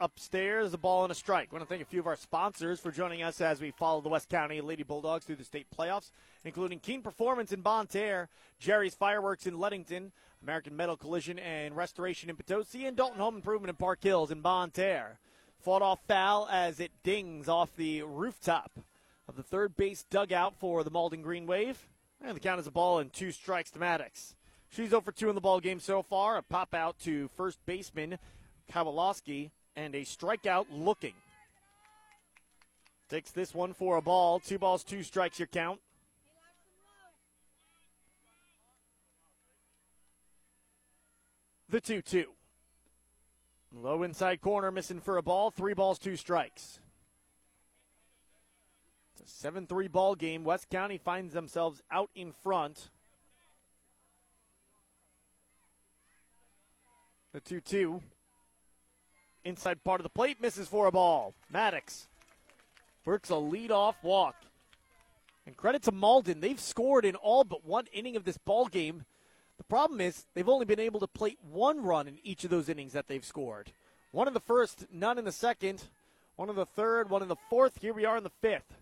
[0.00, 1.48] Upstairs, the ball and a strike.
[1.50, 4.00] I want to thank a few of our sponsors for joining us as we follow
[4.00, 6.12] the West County Lady Bulldogs through the state playoffs,
[6.44, 8.28] including Keen Performance in Bonne Terre,
[8.60, 13.70] Jerry's Fireworks in Leadington, American Metal Collision and Restoration in Potosi, and Dalton Home Improvement
[13.70, 15.18] in Park Hills in Bonne Terre.
[15.58, 18.70] Fought off foul as it dings off the rooftop
[19.28, 21.88] of the third base dugout for the Malden Green Wave.
[22.22, 24.36] And the count is a ball and two strikes to Maddox.
[24.70, 26.36] She's over 2 in the ball game so far.
[26.36, 28.20] A pop out to first baseman
[28.70, 31.14] Kowalowski and a strikeout looking.
[33.08, 34.40] Takes this one for a ball.
[34.40, 35.78] Two balls, two strikes, your count.
[41.70, 42.24] The 2 2.
[43.72, 45.50] Low inside corner, missing for a ball.
[45.50, 46.80] Three balls, two strikes.
[49.12, 50.44] It's a 7 3 ball game.
[50.44, 52.90] West County finds themselves out in front.
[57.32, 58.02] The 2 2.
[59.48, 61.32] Inside part of the plate, misses for a ball.
[61.50, 62.06] Maddox
[63.06, 64.34] works a lead-off walk.
[65.46, 66.40] And credit to Malden.
[66.40, 69.06] They've scored in all but one inning of this ball game.
[69.56, 72.68] The problem is they've only been able to plate one run in each of those
[72.68, 73.72] innings that they've scored.
[74.12, 75.82] One in the first, none in the second,
[76.36, 77.80] one in the third, one in the fourth.
[77.80, 78.76] Here we are in the fifth.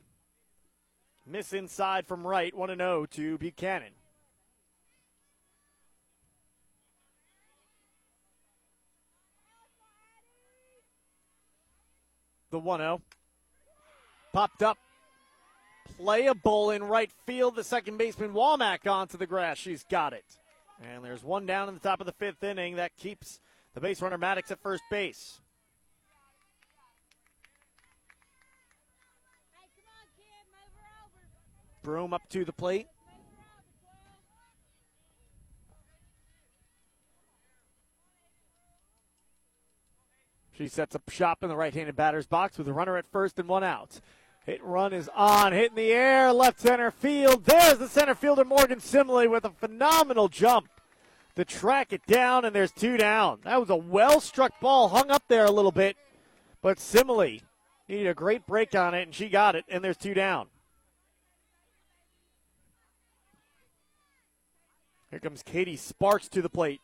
[1.24, 3.92] Miss inside from right, 1 0 to Buchanan.
[12.56, 13.02] The 1 0.
[14.32, 14.78] Popped up.
[15.98, 17.54] Playable in right field.
[17.54, 19.58] The second baseman Womack onto the grass.
[19.58, 20.24] She's got it.
[20.82, 22.76] And there's one down in the top of the fifth inning.
[22.76, 23.40] That keeps
[23.74, 25.38] the base runner Maddox at first base.
[31.82, 32.86] Broom up to the plate.
[40.56, 43.38] She sets up shop in the right handed batter's box with a runner at first
[43.38, 44.00] and one out.
[44.46, 47.44] Hit run is on, hit in the air, left center field.
[47.44, 50.68] There's the center fielder Morgan Simley with a phenomenal jump
[51.34, 53.40] to track it down, and there's two down.
[53.44, 55.96] That was a well struck ball, hung up there a little bit,
[56.62, 57.42] but Simley
[57.88, 60.46] needed a great break on it, and she got it, and there's two down.
[65.10, 66.80] Here comes Katie Sparks to the plate.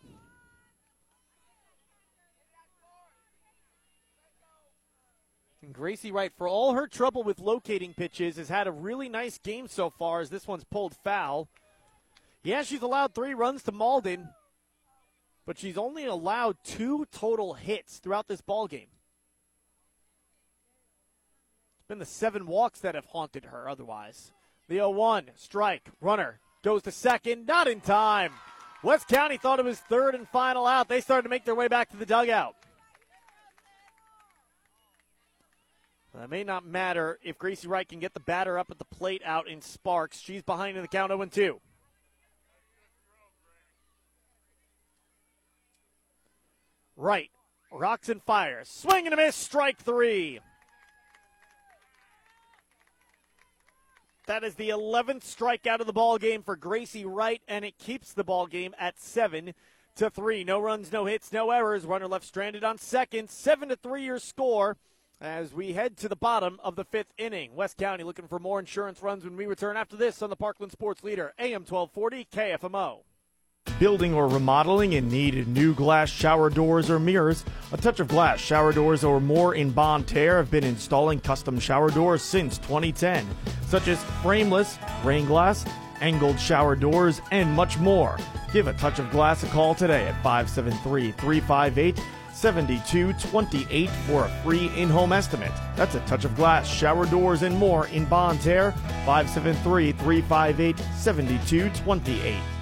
[5.62, 9.38] And Gracie Wright, for all her trouble with locating pitches, has had a really nice
[9.38, 11.48] game so far as this one's pulled foul.
[12.42, 14.28] Yeah, she's allowed three runs to Malden,
[15.46, 18.88] but she's only allowed two total hits throughout this ball game.
[21.78, 24.32] It's been the seven walks that have haunted her otherwise.
[24.68, 28.32] The 0 1 strike, runner goes to second, not in time.
[28.82, 30.88] West County thought it was third and final out.
[30.88, 32.56] They started to make their way back to the dugout.
[36.14, 38.84] Uh, that may not matter if Gracie Wright can get the batter up at the
[38.84, 40.20] plate out in Sparks.
[40.20, 41.60] She's behind in the count 0 2.
[46.96, 47.30] Right.
[47.72, 48.68] Rocks and fires.
[48.68, 49.34] Swing and a miss.
[49.34, 50.40] Strike three.
[54.26, 58.12] That is the 11th strikeout of the ball game for Gracie Wright, and it keeps
[58.12, 59.52] the ball game at seven
[59.96, 60.44] to three.
[60.44, 61.84] No runs, no hits, no errors.
[61.84, 63.30] Runner left stranded on second.
[63.30, 64.76] Seven to three your score
[65.22, 67.54] as we head to the bottom of the fifth inning.
[67.54, 70.72] West County looking for more insurance runs when we return after this on the Parkland
[70.72, 72.98] Sports Leader, AM 1240 KFMO.
[73.78, 77.44] Building or remodeling and need new glass shower doors or mirrors?
[77.70, 81.60] A Touch of Glass shower doors or more in Bonne Terre have been installing custom
[81.60, 83.24] shower doors since 2010,
[83.68, 85.64] such as frameless, rain glass,
[86.00, 88.18] angled shower doors, and much more.
[88.52, 92.00] Give a Touch of Glass a call today at 573 358
[92.42, 95.52] 7228 for a free in home estimate.
[95.76, 98.72] That's a touch of glass, shower doors, and more in Bonne Terre,
[99.06, 102.61] 573 358 7228.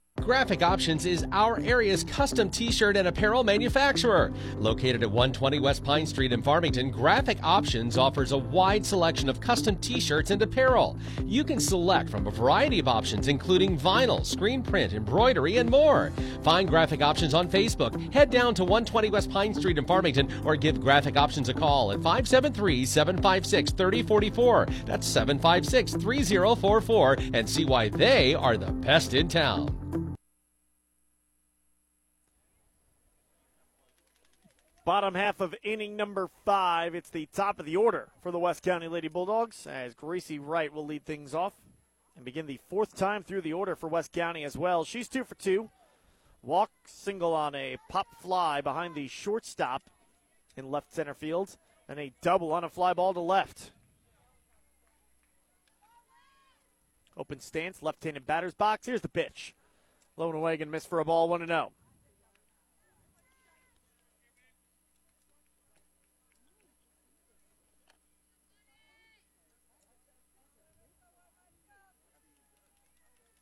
[0.21, 4.31] Graphic Options is our area's custom t shirt and apparel manufacturer.
[4.59, 9.41] Located at 120 West Pine Street in Farmington, Graphic Options offers a wide selection of
[9.41, 10.95] custom t shirts and apparel.
[11.25, 16.13] You can select from a variety of options, including vinyl, screen print, embroidery, and more.
[16.43, 18.13] Find Graphic Options on Facebook.
[18.13, 21.91] Head down to 120 West Pine Street in Farmington or give Graphic Options a call
[21.91, 24.67] at 573 756 3044.
[24.85, 29.80] That's 756 3044 and see why they are the best in town.
[34.91, 36.95] Bottom half of inning number five.
[36.95, 40.73] It's the top of the order for the West County Lady Bulldogs as Gracie Wright
[40.73, 41.53] will lead things off
[42.17, 44.83] and begin the fourth time through the order for West County as well.
[44.83, 45.69] She's two for two.
[46.43, 49.83] Walk single on a pop fly behind the shortstop
[50.57, 51.55] in left center field,
[51.87, 53.71] and a double on a fly ball to left.
[57.15, 58.87] Open stance, left handed batter's box.
[58.87, 59.55] Here's the pitch.
[60.17, 61.71] Low and away, miss for a ball, 1 0.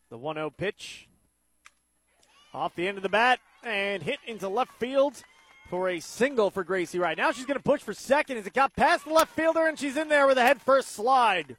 [0.10, 1.08] The 1 0 pitch.
[2.54, 5.22] Off the end of the bat and hit into left field
[5.70, 7.18] for a single for Gracie Wright.
[7.18, 9.78] Now she's going to push for second as it got past the left fielder and
[9.78, 11.58] she's in there with a head first slide.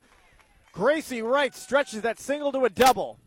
[0.72, 3.18] Gracie Wright stretches that single to a double.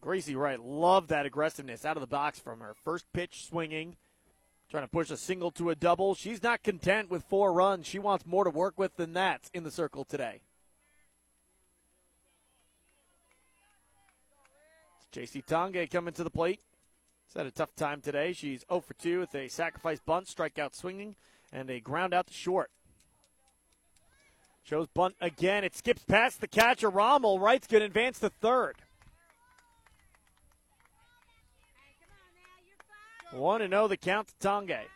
[0.00, 3.96] Gracie Wright loved that aggressiveness out of the box from her first pitch swinging
[4.70, 6.14] Trying to push a single to a double.
[6.14, 7.88] She's not content with four runs.
[7.88, 10.42] She wants more to work with than that in the circle today.
[15.12, 16.60] JC Tonge coming to the plate.
[17.26, 18.32] She's had a tough time today.
[18.32, 21.16] She's 0 for 2 with a sacrifice bunt, strikeout swinging,
[21.52, 22.70] and a ground out to short.
[24.62, 25.64] Shows bunt again.
[25.64, 26.90] It skips past the catcher.
[26.90, 27.40] Rommel.
[27.40, 28.76] Wright's going to advance to third.
[33.32, 34.86] 1 0 the count to Tonge.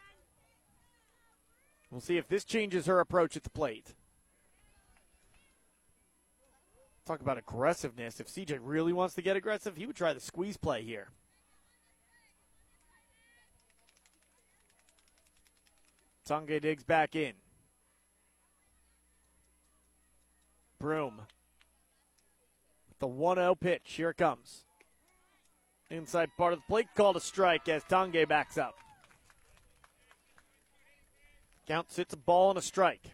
[1.91, 3.95] We'll see if this changes her approach at the plate.
[7.07, 8.19] Talk about aggressiveness.
[8.19, 11.09] If CJ really wants to get aggressive, he would try the squeeze play here.
[16.27, 17.35] Tonge digs back in.
[20.79, 21.23] Broom.
[22.99, 23.83] The 1 0 pitch.
[23.85, 24.65] Here it comes.
[25.91, 28.75] Inside part of the plate called a strike as Tonge backs up.
[31.67, 33.11] Count sits a ball and a strike.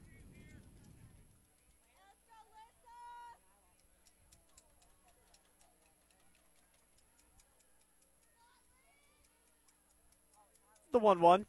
[10.92, 11.46] The 1 1.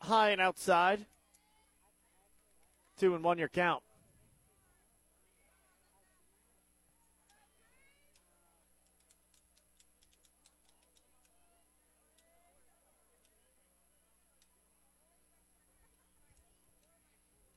[0.00, 1.06] High and outside.
[2.98, 3.82] Two and one your count.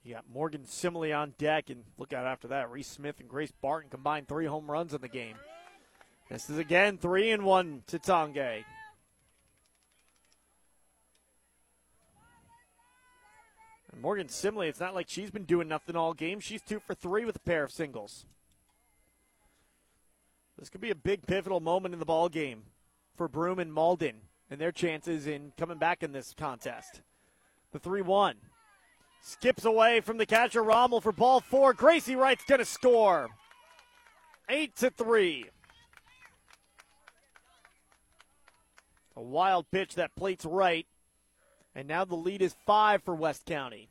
[0.10, 2.72] You got Morgan Simile on deck, and look out after that.
[2.72, 5.36] Reese Smith and Grace Barton combined three home runs in the game.
[6.32, 8.66] This is again three and one to Tonge.
[13.92, 16.40] And Morgan Simile, it's not like she's been doing nothing all game.
[16.40, 18.26] She's two for three with a pair of singles.
[20.58, 22.64] This could be a big pivotal moment in the ball game
[23.16, 27.04] for Broome and Malden and their chances in coming back in this contest.
[27.74, 28.38] The 3 1.
[29.22, 31.74] Skips away from the catcher Rommel for ball four.
[31.74, 33.30] Gracie Wright's going to score.
[34.48, 35.46] Eight to three.
[39.16, 40.88] A wild pitch that plates right.
[41.76, 43.90] And now the lead is five for West County.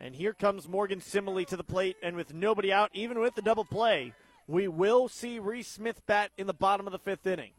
[0.00, 1.96] And here comes Morgan Simile to the plate.
[2.02, 4.14] And with nobody out, even with the double play,
[4.46, 7.52] we will see Reese Smith bat in the bottom of the fifth inning.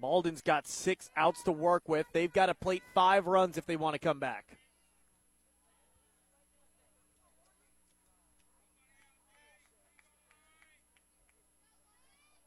[0.00, 2.06] Malden's got six outs to work with.
[2.12, 4.58] They've got to plate five runs if they want to come back.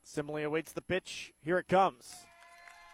[0.04, 1.34] Simile awaits the pitch.
[1.44, 2.14] Here it comes.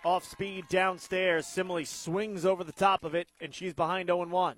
[0.04, 1.48] Off speed downstairs.
[1.48, 4.56] Simile swings over the top of it, and she's behind 0 1.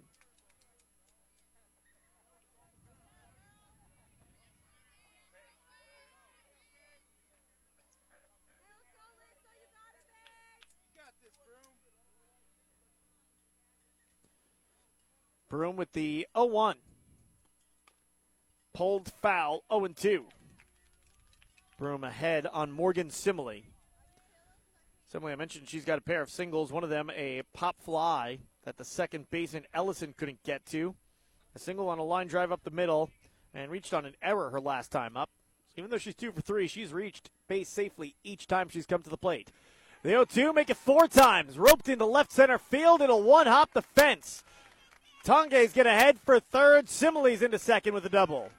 [15.49, 16.75] Broome with the 0 1.
[18.73, 20.25] Pulled foul 0 2.
[21.77, 23.61] Broom ahead on Morgan Simile.
[25.09, 26.73] Simile, I mentioned she's got a pair of singles.
[26.73, 30.95] One of them a pop fly that the second baseman Ellison couldn't get to.
[31.55, 33.09] A single on a line drive up the middle
[33.53, 35.29] and reached on an error her last time up.
[35.77, 39.09] Even though she's two for three, she's reached base safely each time she's come to
[39.09, 39.51] the plate.
[40.03, 41.57] The 0 2 make it four times.
[41.57, 43.01] Roped into left center field.
[43.01, 44.43] It'll one hop the fence.
[45.27, 46.87] Tonge's going to head for third.
[46.87, 48.49] Similes into second with a double.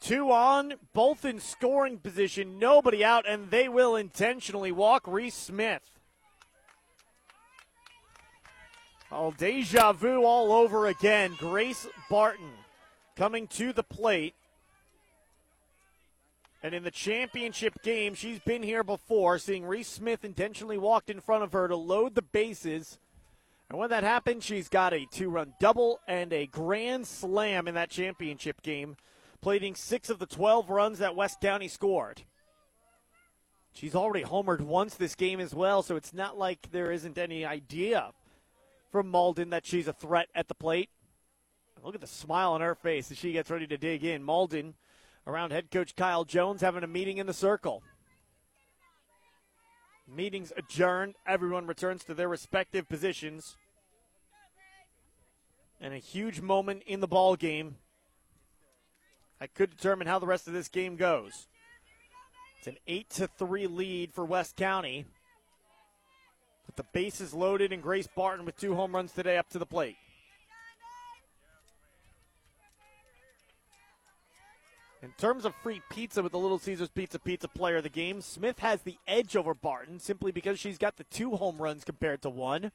[0.00, 5.80] Two on, both in scoring position, nobody out, and they will intentionally walk Reese Smith.
[9.10, 11.34] Oh, deja vu all over again.
[11.38, 12.52] Grace Barton
[13.16, 14.34] coming to the plate.
[16.68, 21.18] And in the championship game, she's been here before, seeing Reese Smith intentionally walked in
[21.18, 22.98] front of her to load the bases.
[23.70, 27.74] And when that happened, she's got a two run double and a grand slam in
[27.76, 28.98] that championship game,
[29.40, 32.24] plating six of the 12 runs that West County scored.
[33.72, 37.46] She's already homered once this game as well, so it's not like there isn't any
[37.46, 38.12] idea
[38.92, 40.90] from Malden that she's a threat at the plate.
[41.82, 44.22] Look at the smile on her face as she gets ready to dig in.
[44.22, 44.74] Malden
[45.28, 47.82] around head coach Kyle Jones having a meeting in the circle.
[50.08, 51.14] Meetings adjourned.
[51.26, 53.56] Everyone returns to their respective positions.
[55.80, 57.76] And a huge moment in the ball game.
[59.40, 61.46] I could determine how the rest of this game goes.
[62.58, 65.04] It's an 8 to 3 lead for West County.
[66.66, 69.66] With the bases loaded and Grace Barton with two home runs today up to the
[69.66, 69.96] plate.
[75.00, 78.20] In terms of free pizza with the Little Caesars Pizza Pizza player of the game,
[78.20, 82.20] Smith has the edge over Barton simply because she's got the two home runs compared
[82.22, 82.72] to one.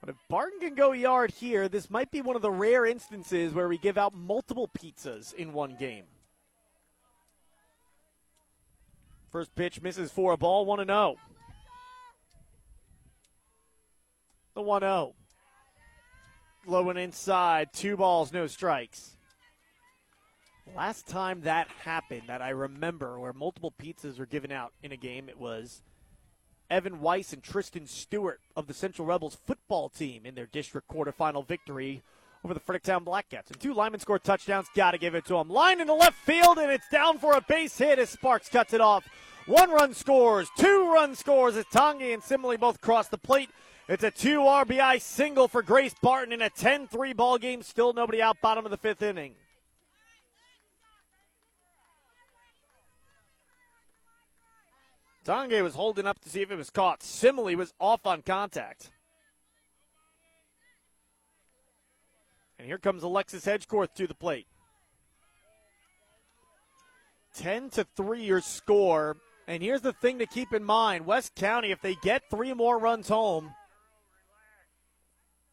[0.00, 3.54] But if Barton can go yard here, this might be one of the rare instances
[3.54, 6.06] where we give out multiple pizzas in one game.
[9.30, 11.14] First pitch misses for a ball, 1 0.
[14.54, 15.14] The 1 0.
[16.66, 19.16] Low and inside, two balls, no strikes.
[20.76, 24.96] Last time that happened, that I remember, where multiple pizzas were given out in a
[24.96, 25.82] game, it was
[26.70, 31.46] Evan Weiss and Tristan Stewart of the Central Rebels football team in their district quarterfinal
[31.46, 32.02] victory
[32.44, 33.50] over the Fredericktown Blackcats.
[33.50, 34.68] And two linemen score touchdowns.
[34.74, 35.50] Got to give it to them.
[35.50, 38.72] Line in the left field, and it's down for a base hit as Sparks cuts
[38.72, 39.06] it off.
[39.46, 43.50] One run scores, two run scores as Tangi and Simile both cross the plate.
[43.88, 47.62] It's a two RBI single for Grace Barton in a 10 3 ball game.
[47.62, 49.34] Still nobody out, bottom of the fifth inning.
[55.24, 57.02] Tange was holding up to see if it was caught.
[57.02, 58.90] Simile was off on contact.
[62.58, 64.46] And here comes Alexis Edgeworth to the plate.
[67.34, 69.16] 10 to 3 your score.
[69.48, 72.78] And here's the thing to keep in mind West County, if they get three more
[72.78, 73.52] runs home,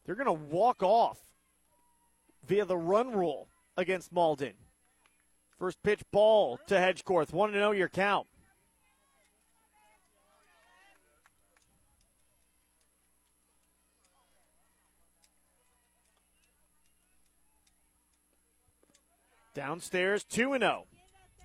[0.04, 1.18] they're going to walk off
[2.46, 4.54] via the run rule against Malden.
[5.58, 7.32] First pitch ball to Edgeworth.
[7.32, 8.26] 1 0 your count.
[19.60, 20.86] Downstairs, 2 0.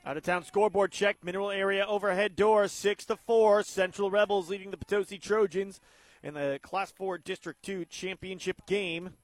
[0.06, 1.18] Out of town scoreboard check.
[1.22, 3.62] Mineral area overhead door, 6 to 4.
[3.62, 5.82] Central Rebels leading the Potosi Trojans
[6.24, 9.16] in the Class 4 District 2 championship game.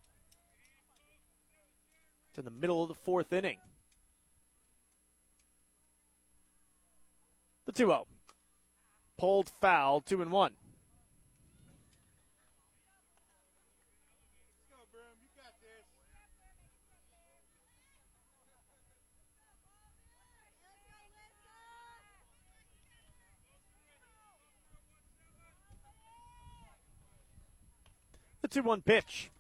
[2.27, 3.59] It's in the middle of the fourth inning.
[7.65, 8.07] The 2 0.
[9.17, 10.51] Pulled foul, 2 and 1.
[28.51, 29.31] 2 1 pitch.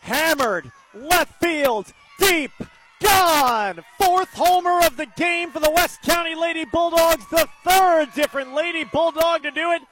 [0.00, 2.50] Hammered, left field, deep,
[3.02, 3.84] gone.
[3.98, 7.28] Fourth homer of the game for the West County Lady Bulldogs.
[7.30, 9.82] The third different Lady Bulldog to do it.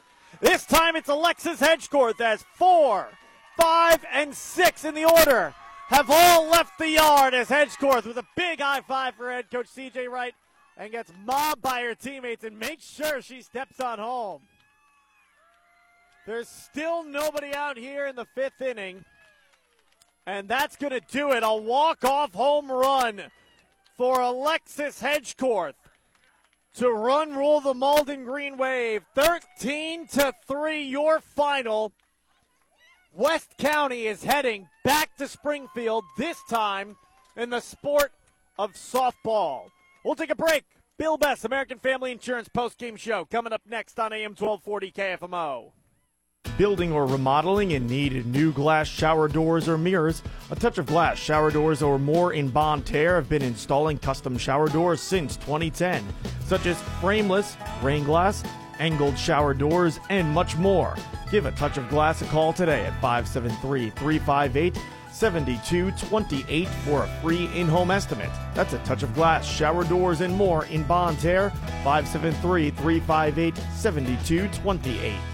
[0.41, 3.09] This time it's Alexis Edgeworth as four,
[3.57, 5.55] five, and six in the order
[5.89, 9.67] have all left the yard as Edgeworth with a big high five for head coach
[9.67, 10.35] CJ Wright
[10.77, 14.41] and gets mobbed by her teammates and makes sure she steps on home.
[16.27, 19.05] There's still nobody out here in the fifth inning.
[20.27, 21.43] And that's going to do it.
[21.43, 23.23] A walk-off home run
[23.97, 25.77] for Alexis Edgeworth
[26.77, 29.03] to run rule the Malden Green Wave.
[29.15, 31.93] 13 to 3 your final.
[33.13, 36.97] West County is heading back to Springfield this time
[37.37, 38.13] in the sport
[38.59, 39.67] of softball.
[40.05, 40.65] We'll take a break.
[40.97, 45.73] Bill Best, American Family Insurance post-game show coming up next on AM 1240 KFMO.
[46.57, 50.23] Building or remodeling and need new glass shower doors or mirrors?
[50.51, 54.39] A Touch of Glass shower doors or more in Bonne Terre have been installing custom
[54.39, 56.05] shower doors since 2010,
[56.47, 58.45] such as frameless, rain glass,
[58.79, 60.95] angled shower doors, and much more.
[61.33, 64.79] Give a Touch of Glass a call today at 573 358
[65.11, 68.31] 7228 for a free in home estimate.
[68.55, 71.51] That's a touch of glass, shower doors, and more in Bonne Terre,
[71.85, 75.34] 573 358 7228.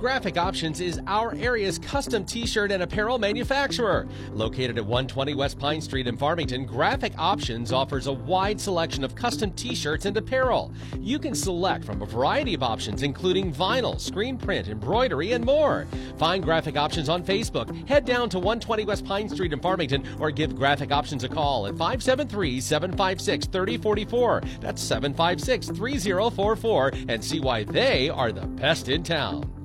[0.00, 4.08] Graphic Options is our area's custom t shirt and apparel manufacturer.
[4.32, 9.14] Located at 120 West Pine Street in Farmington, Graphic Options offers a wide selection of
[9.14, 10.72] custom t shirts and apparel.
[10.98, 15.86] You can select from a variety of options, including vinyl, screen print, embroidery, and more.
[16.16, 17.86] Find Graphic Options on Facebook.
[17.86, 21.66] Head down to 120 West Pine Street in Farmington or give Graphic Options a call
[21.66, 24.40] at 573 756 3044.
[24.62, 29.59] That's 756 3044 and see why they are the best in town.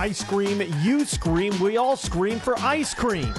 [0.00, 3.34] Ice cream, you scream, we all scream for ice cream.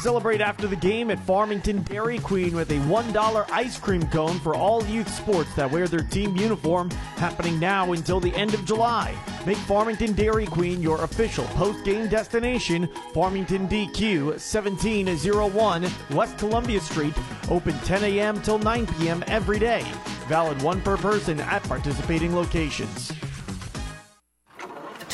[0.00, 4.56] Celebrate after the game at Farmington Dairy Queen with a $1 ice cream cone for
[4.56, 9.14] all youth sports that wear their team uniform, happening now until the end of July.
[9.46, 12.88] Make Farmington Dairy Queen your official post game destination.
[13.12, 17.14] Farmington DQ 1701 West Columbia Street,
[17.50, 18.42] open 10 a.m.
[18.42, 19.22] till 9 p.m.
[19.28, 19.84] every day.
[20.26, 23.12] Valid one per person at participating locations.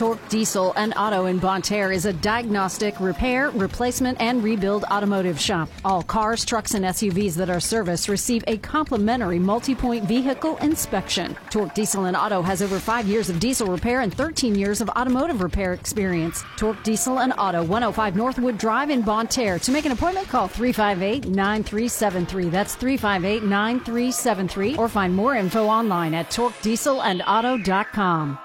[0.00, 5.38] Torque Diesel and Auto in Bonne Terre is a diagnostic, repair, replacement, and rebuild automotive
[5.38, 5.68] shop.
[5.84, 11.36] All cars, trucks, and SUVs that are serviced receive a complimentary multi point vehicle inspection.
[11.50, 14.88] Torque Diesel and Auto has over five years of diesel repair and 13 years of
[14.88, 16.44] automotive repair experience.
[16.56, 19.58] Torque Diesel and Auto, 105 Northwood Drive in Bonne Terre.
[19.58, 22.48] To make an appointment, call 358 9373.
[22.48, 24.78] That's 358 9373.
[24.78, 28.38] Or find more info online at torquedieselandauto.com.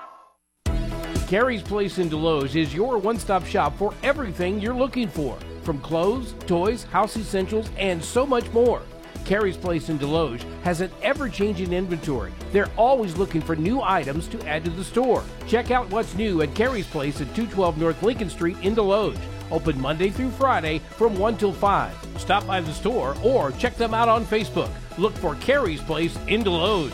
[1.27, 5.81] Carrie's Place in Desloge is your one stop shop for everything you're looking for from
[5.81, 8.83] clothes, toys, house essentials, and so much more.
[9.25, 12.31] Carrie's Place in Desloge has an ever changing inventory.
[12.51, 15.23] They're always looking for new items to add to the store.
[15.47, 19.17] Check out what's new at Carrie's Place at 212 North Lincoln Street in Desloge.
[19.49, 21.95] Open Monday through Friday from 1 till 5.
[22.19, 24.69] Stop by the store or check them out on Facebook.
[24.99, 26.93] Look for Carrie's Place in Desloge.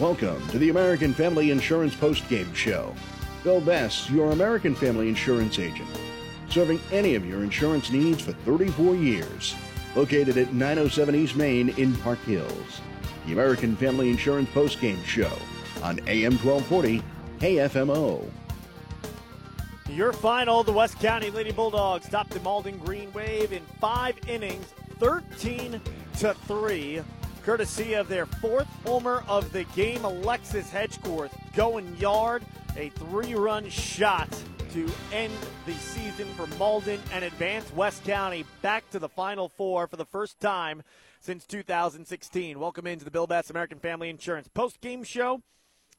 [0.00, 2.94] Welcome to the American Family Insurance Postgame Show.
[3.42, 5.88] Bill Bess, your American Family Insurance agent,
[6.48, 9.56] serving any of your insurance needs for 34 years.
[9.96, 12.80] Located at 907 East Main in Park Hills.
[13.26, 15.32] The American Family Insurance Postgame Show
[15.82, 17.02] on AM 1240
[17.40, 18.30] KFMO.
[19.88, 24.72] Your final, the West County Lady Bulldogs topped the Malden Green Wave in five innings,
[25.00, 25.80] 13
[26.18, 27.02] to 3
[27.42, 32.42] courtesy of their fourth homer of the game, Alexis Edgeworth going yard,
[32.76, 34.28] a three-run shot
[34.72, 35.32] to end
[35.66, 40.04] the season for Malden and advance West County back to the Final Four for the
[40.04, 40.82] first time
[41.20, 42.58] since 2016.
[42.58, 45.42] Welcome into the Bill Bass American Family Insurance post-game show.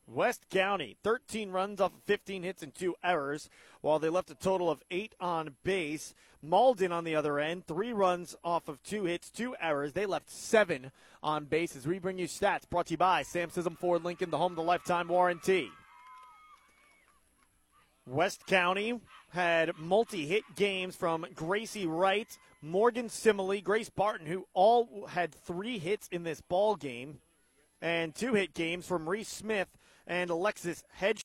[0.07, 3.49] West County, 13 runs off of 15 hits and two errors,
[3.81, 6.13] while they left a total of eight on base.
[6.41, 9.93] Malden, on the other end, three runs off of two hits, two errors.
[9.93, 10.91] They left seven
[11.21, 11.85] on bases.
[11.85, 14.55] we bring you stats brought to you by Sam Scism Ford Lincoln, the home of
[14.55, 15.69] the lifetime warranty.
[18.05, 25.07] West County had multi hit games from Gracie Wright, Morgan Simile, Grace Barton, who all
[25.07, 27.19] had three hits in this ball game,
[27.81, 29.67] and two hit games from Reese Smith
[30.07, 31.17] and Alexis Hedge.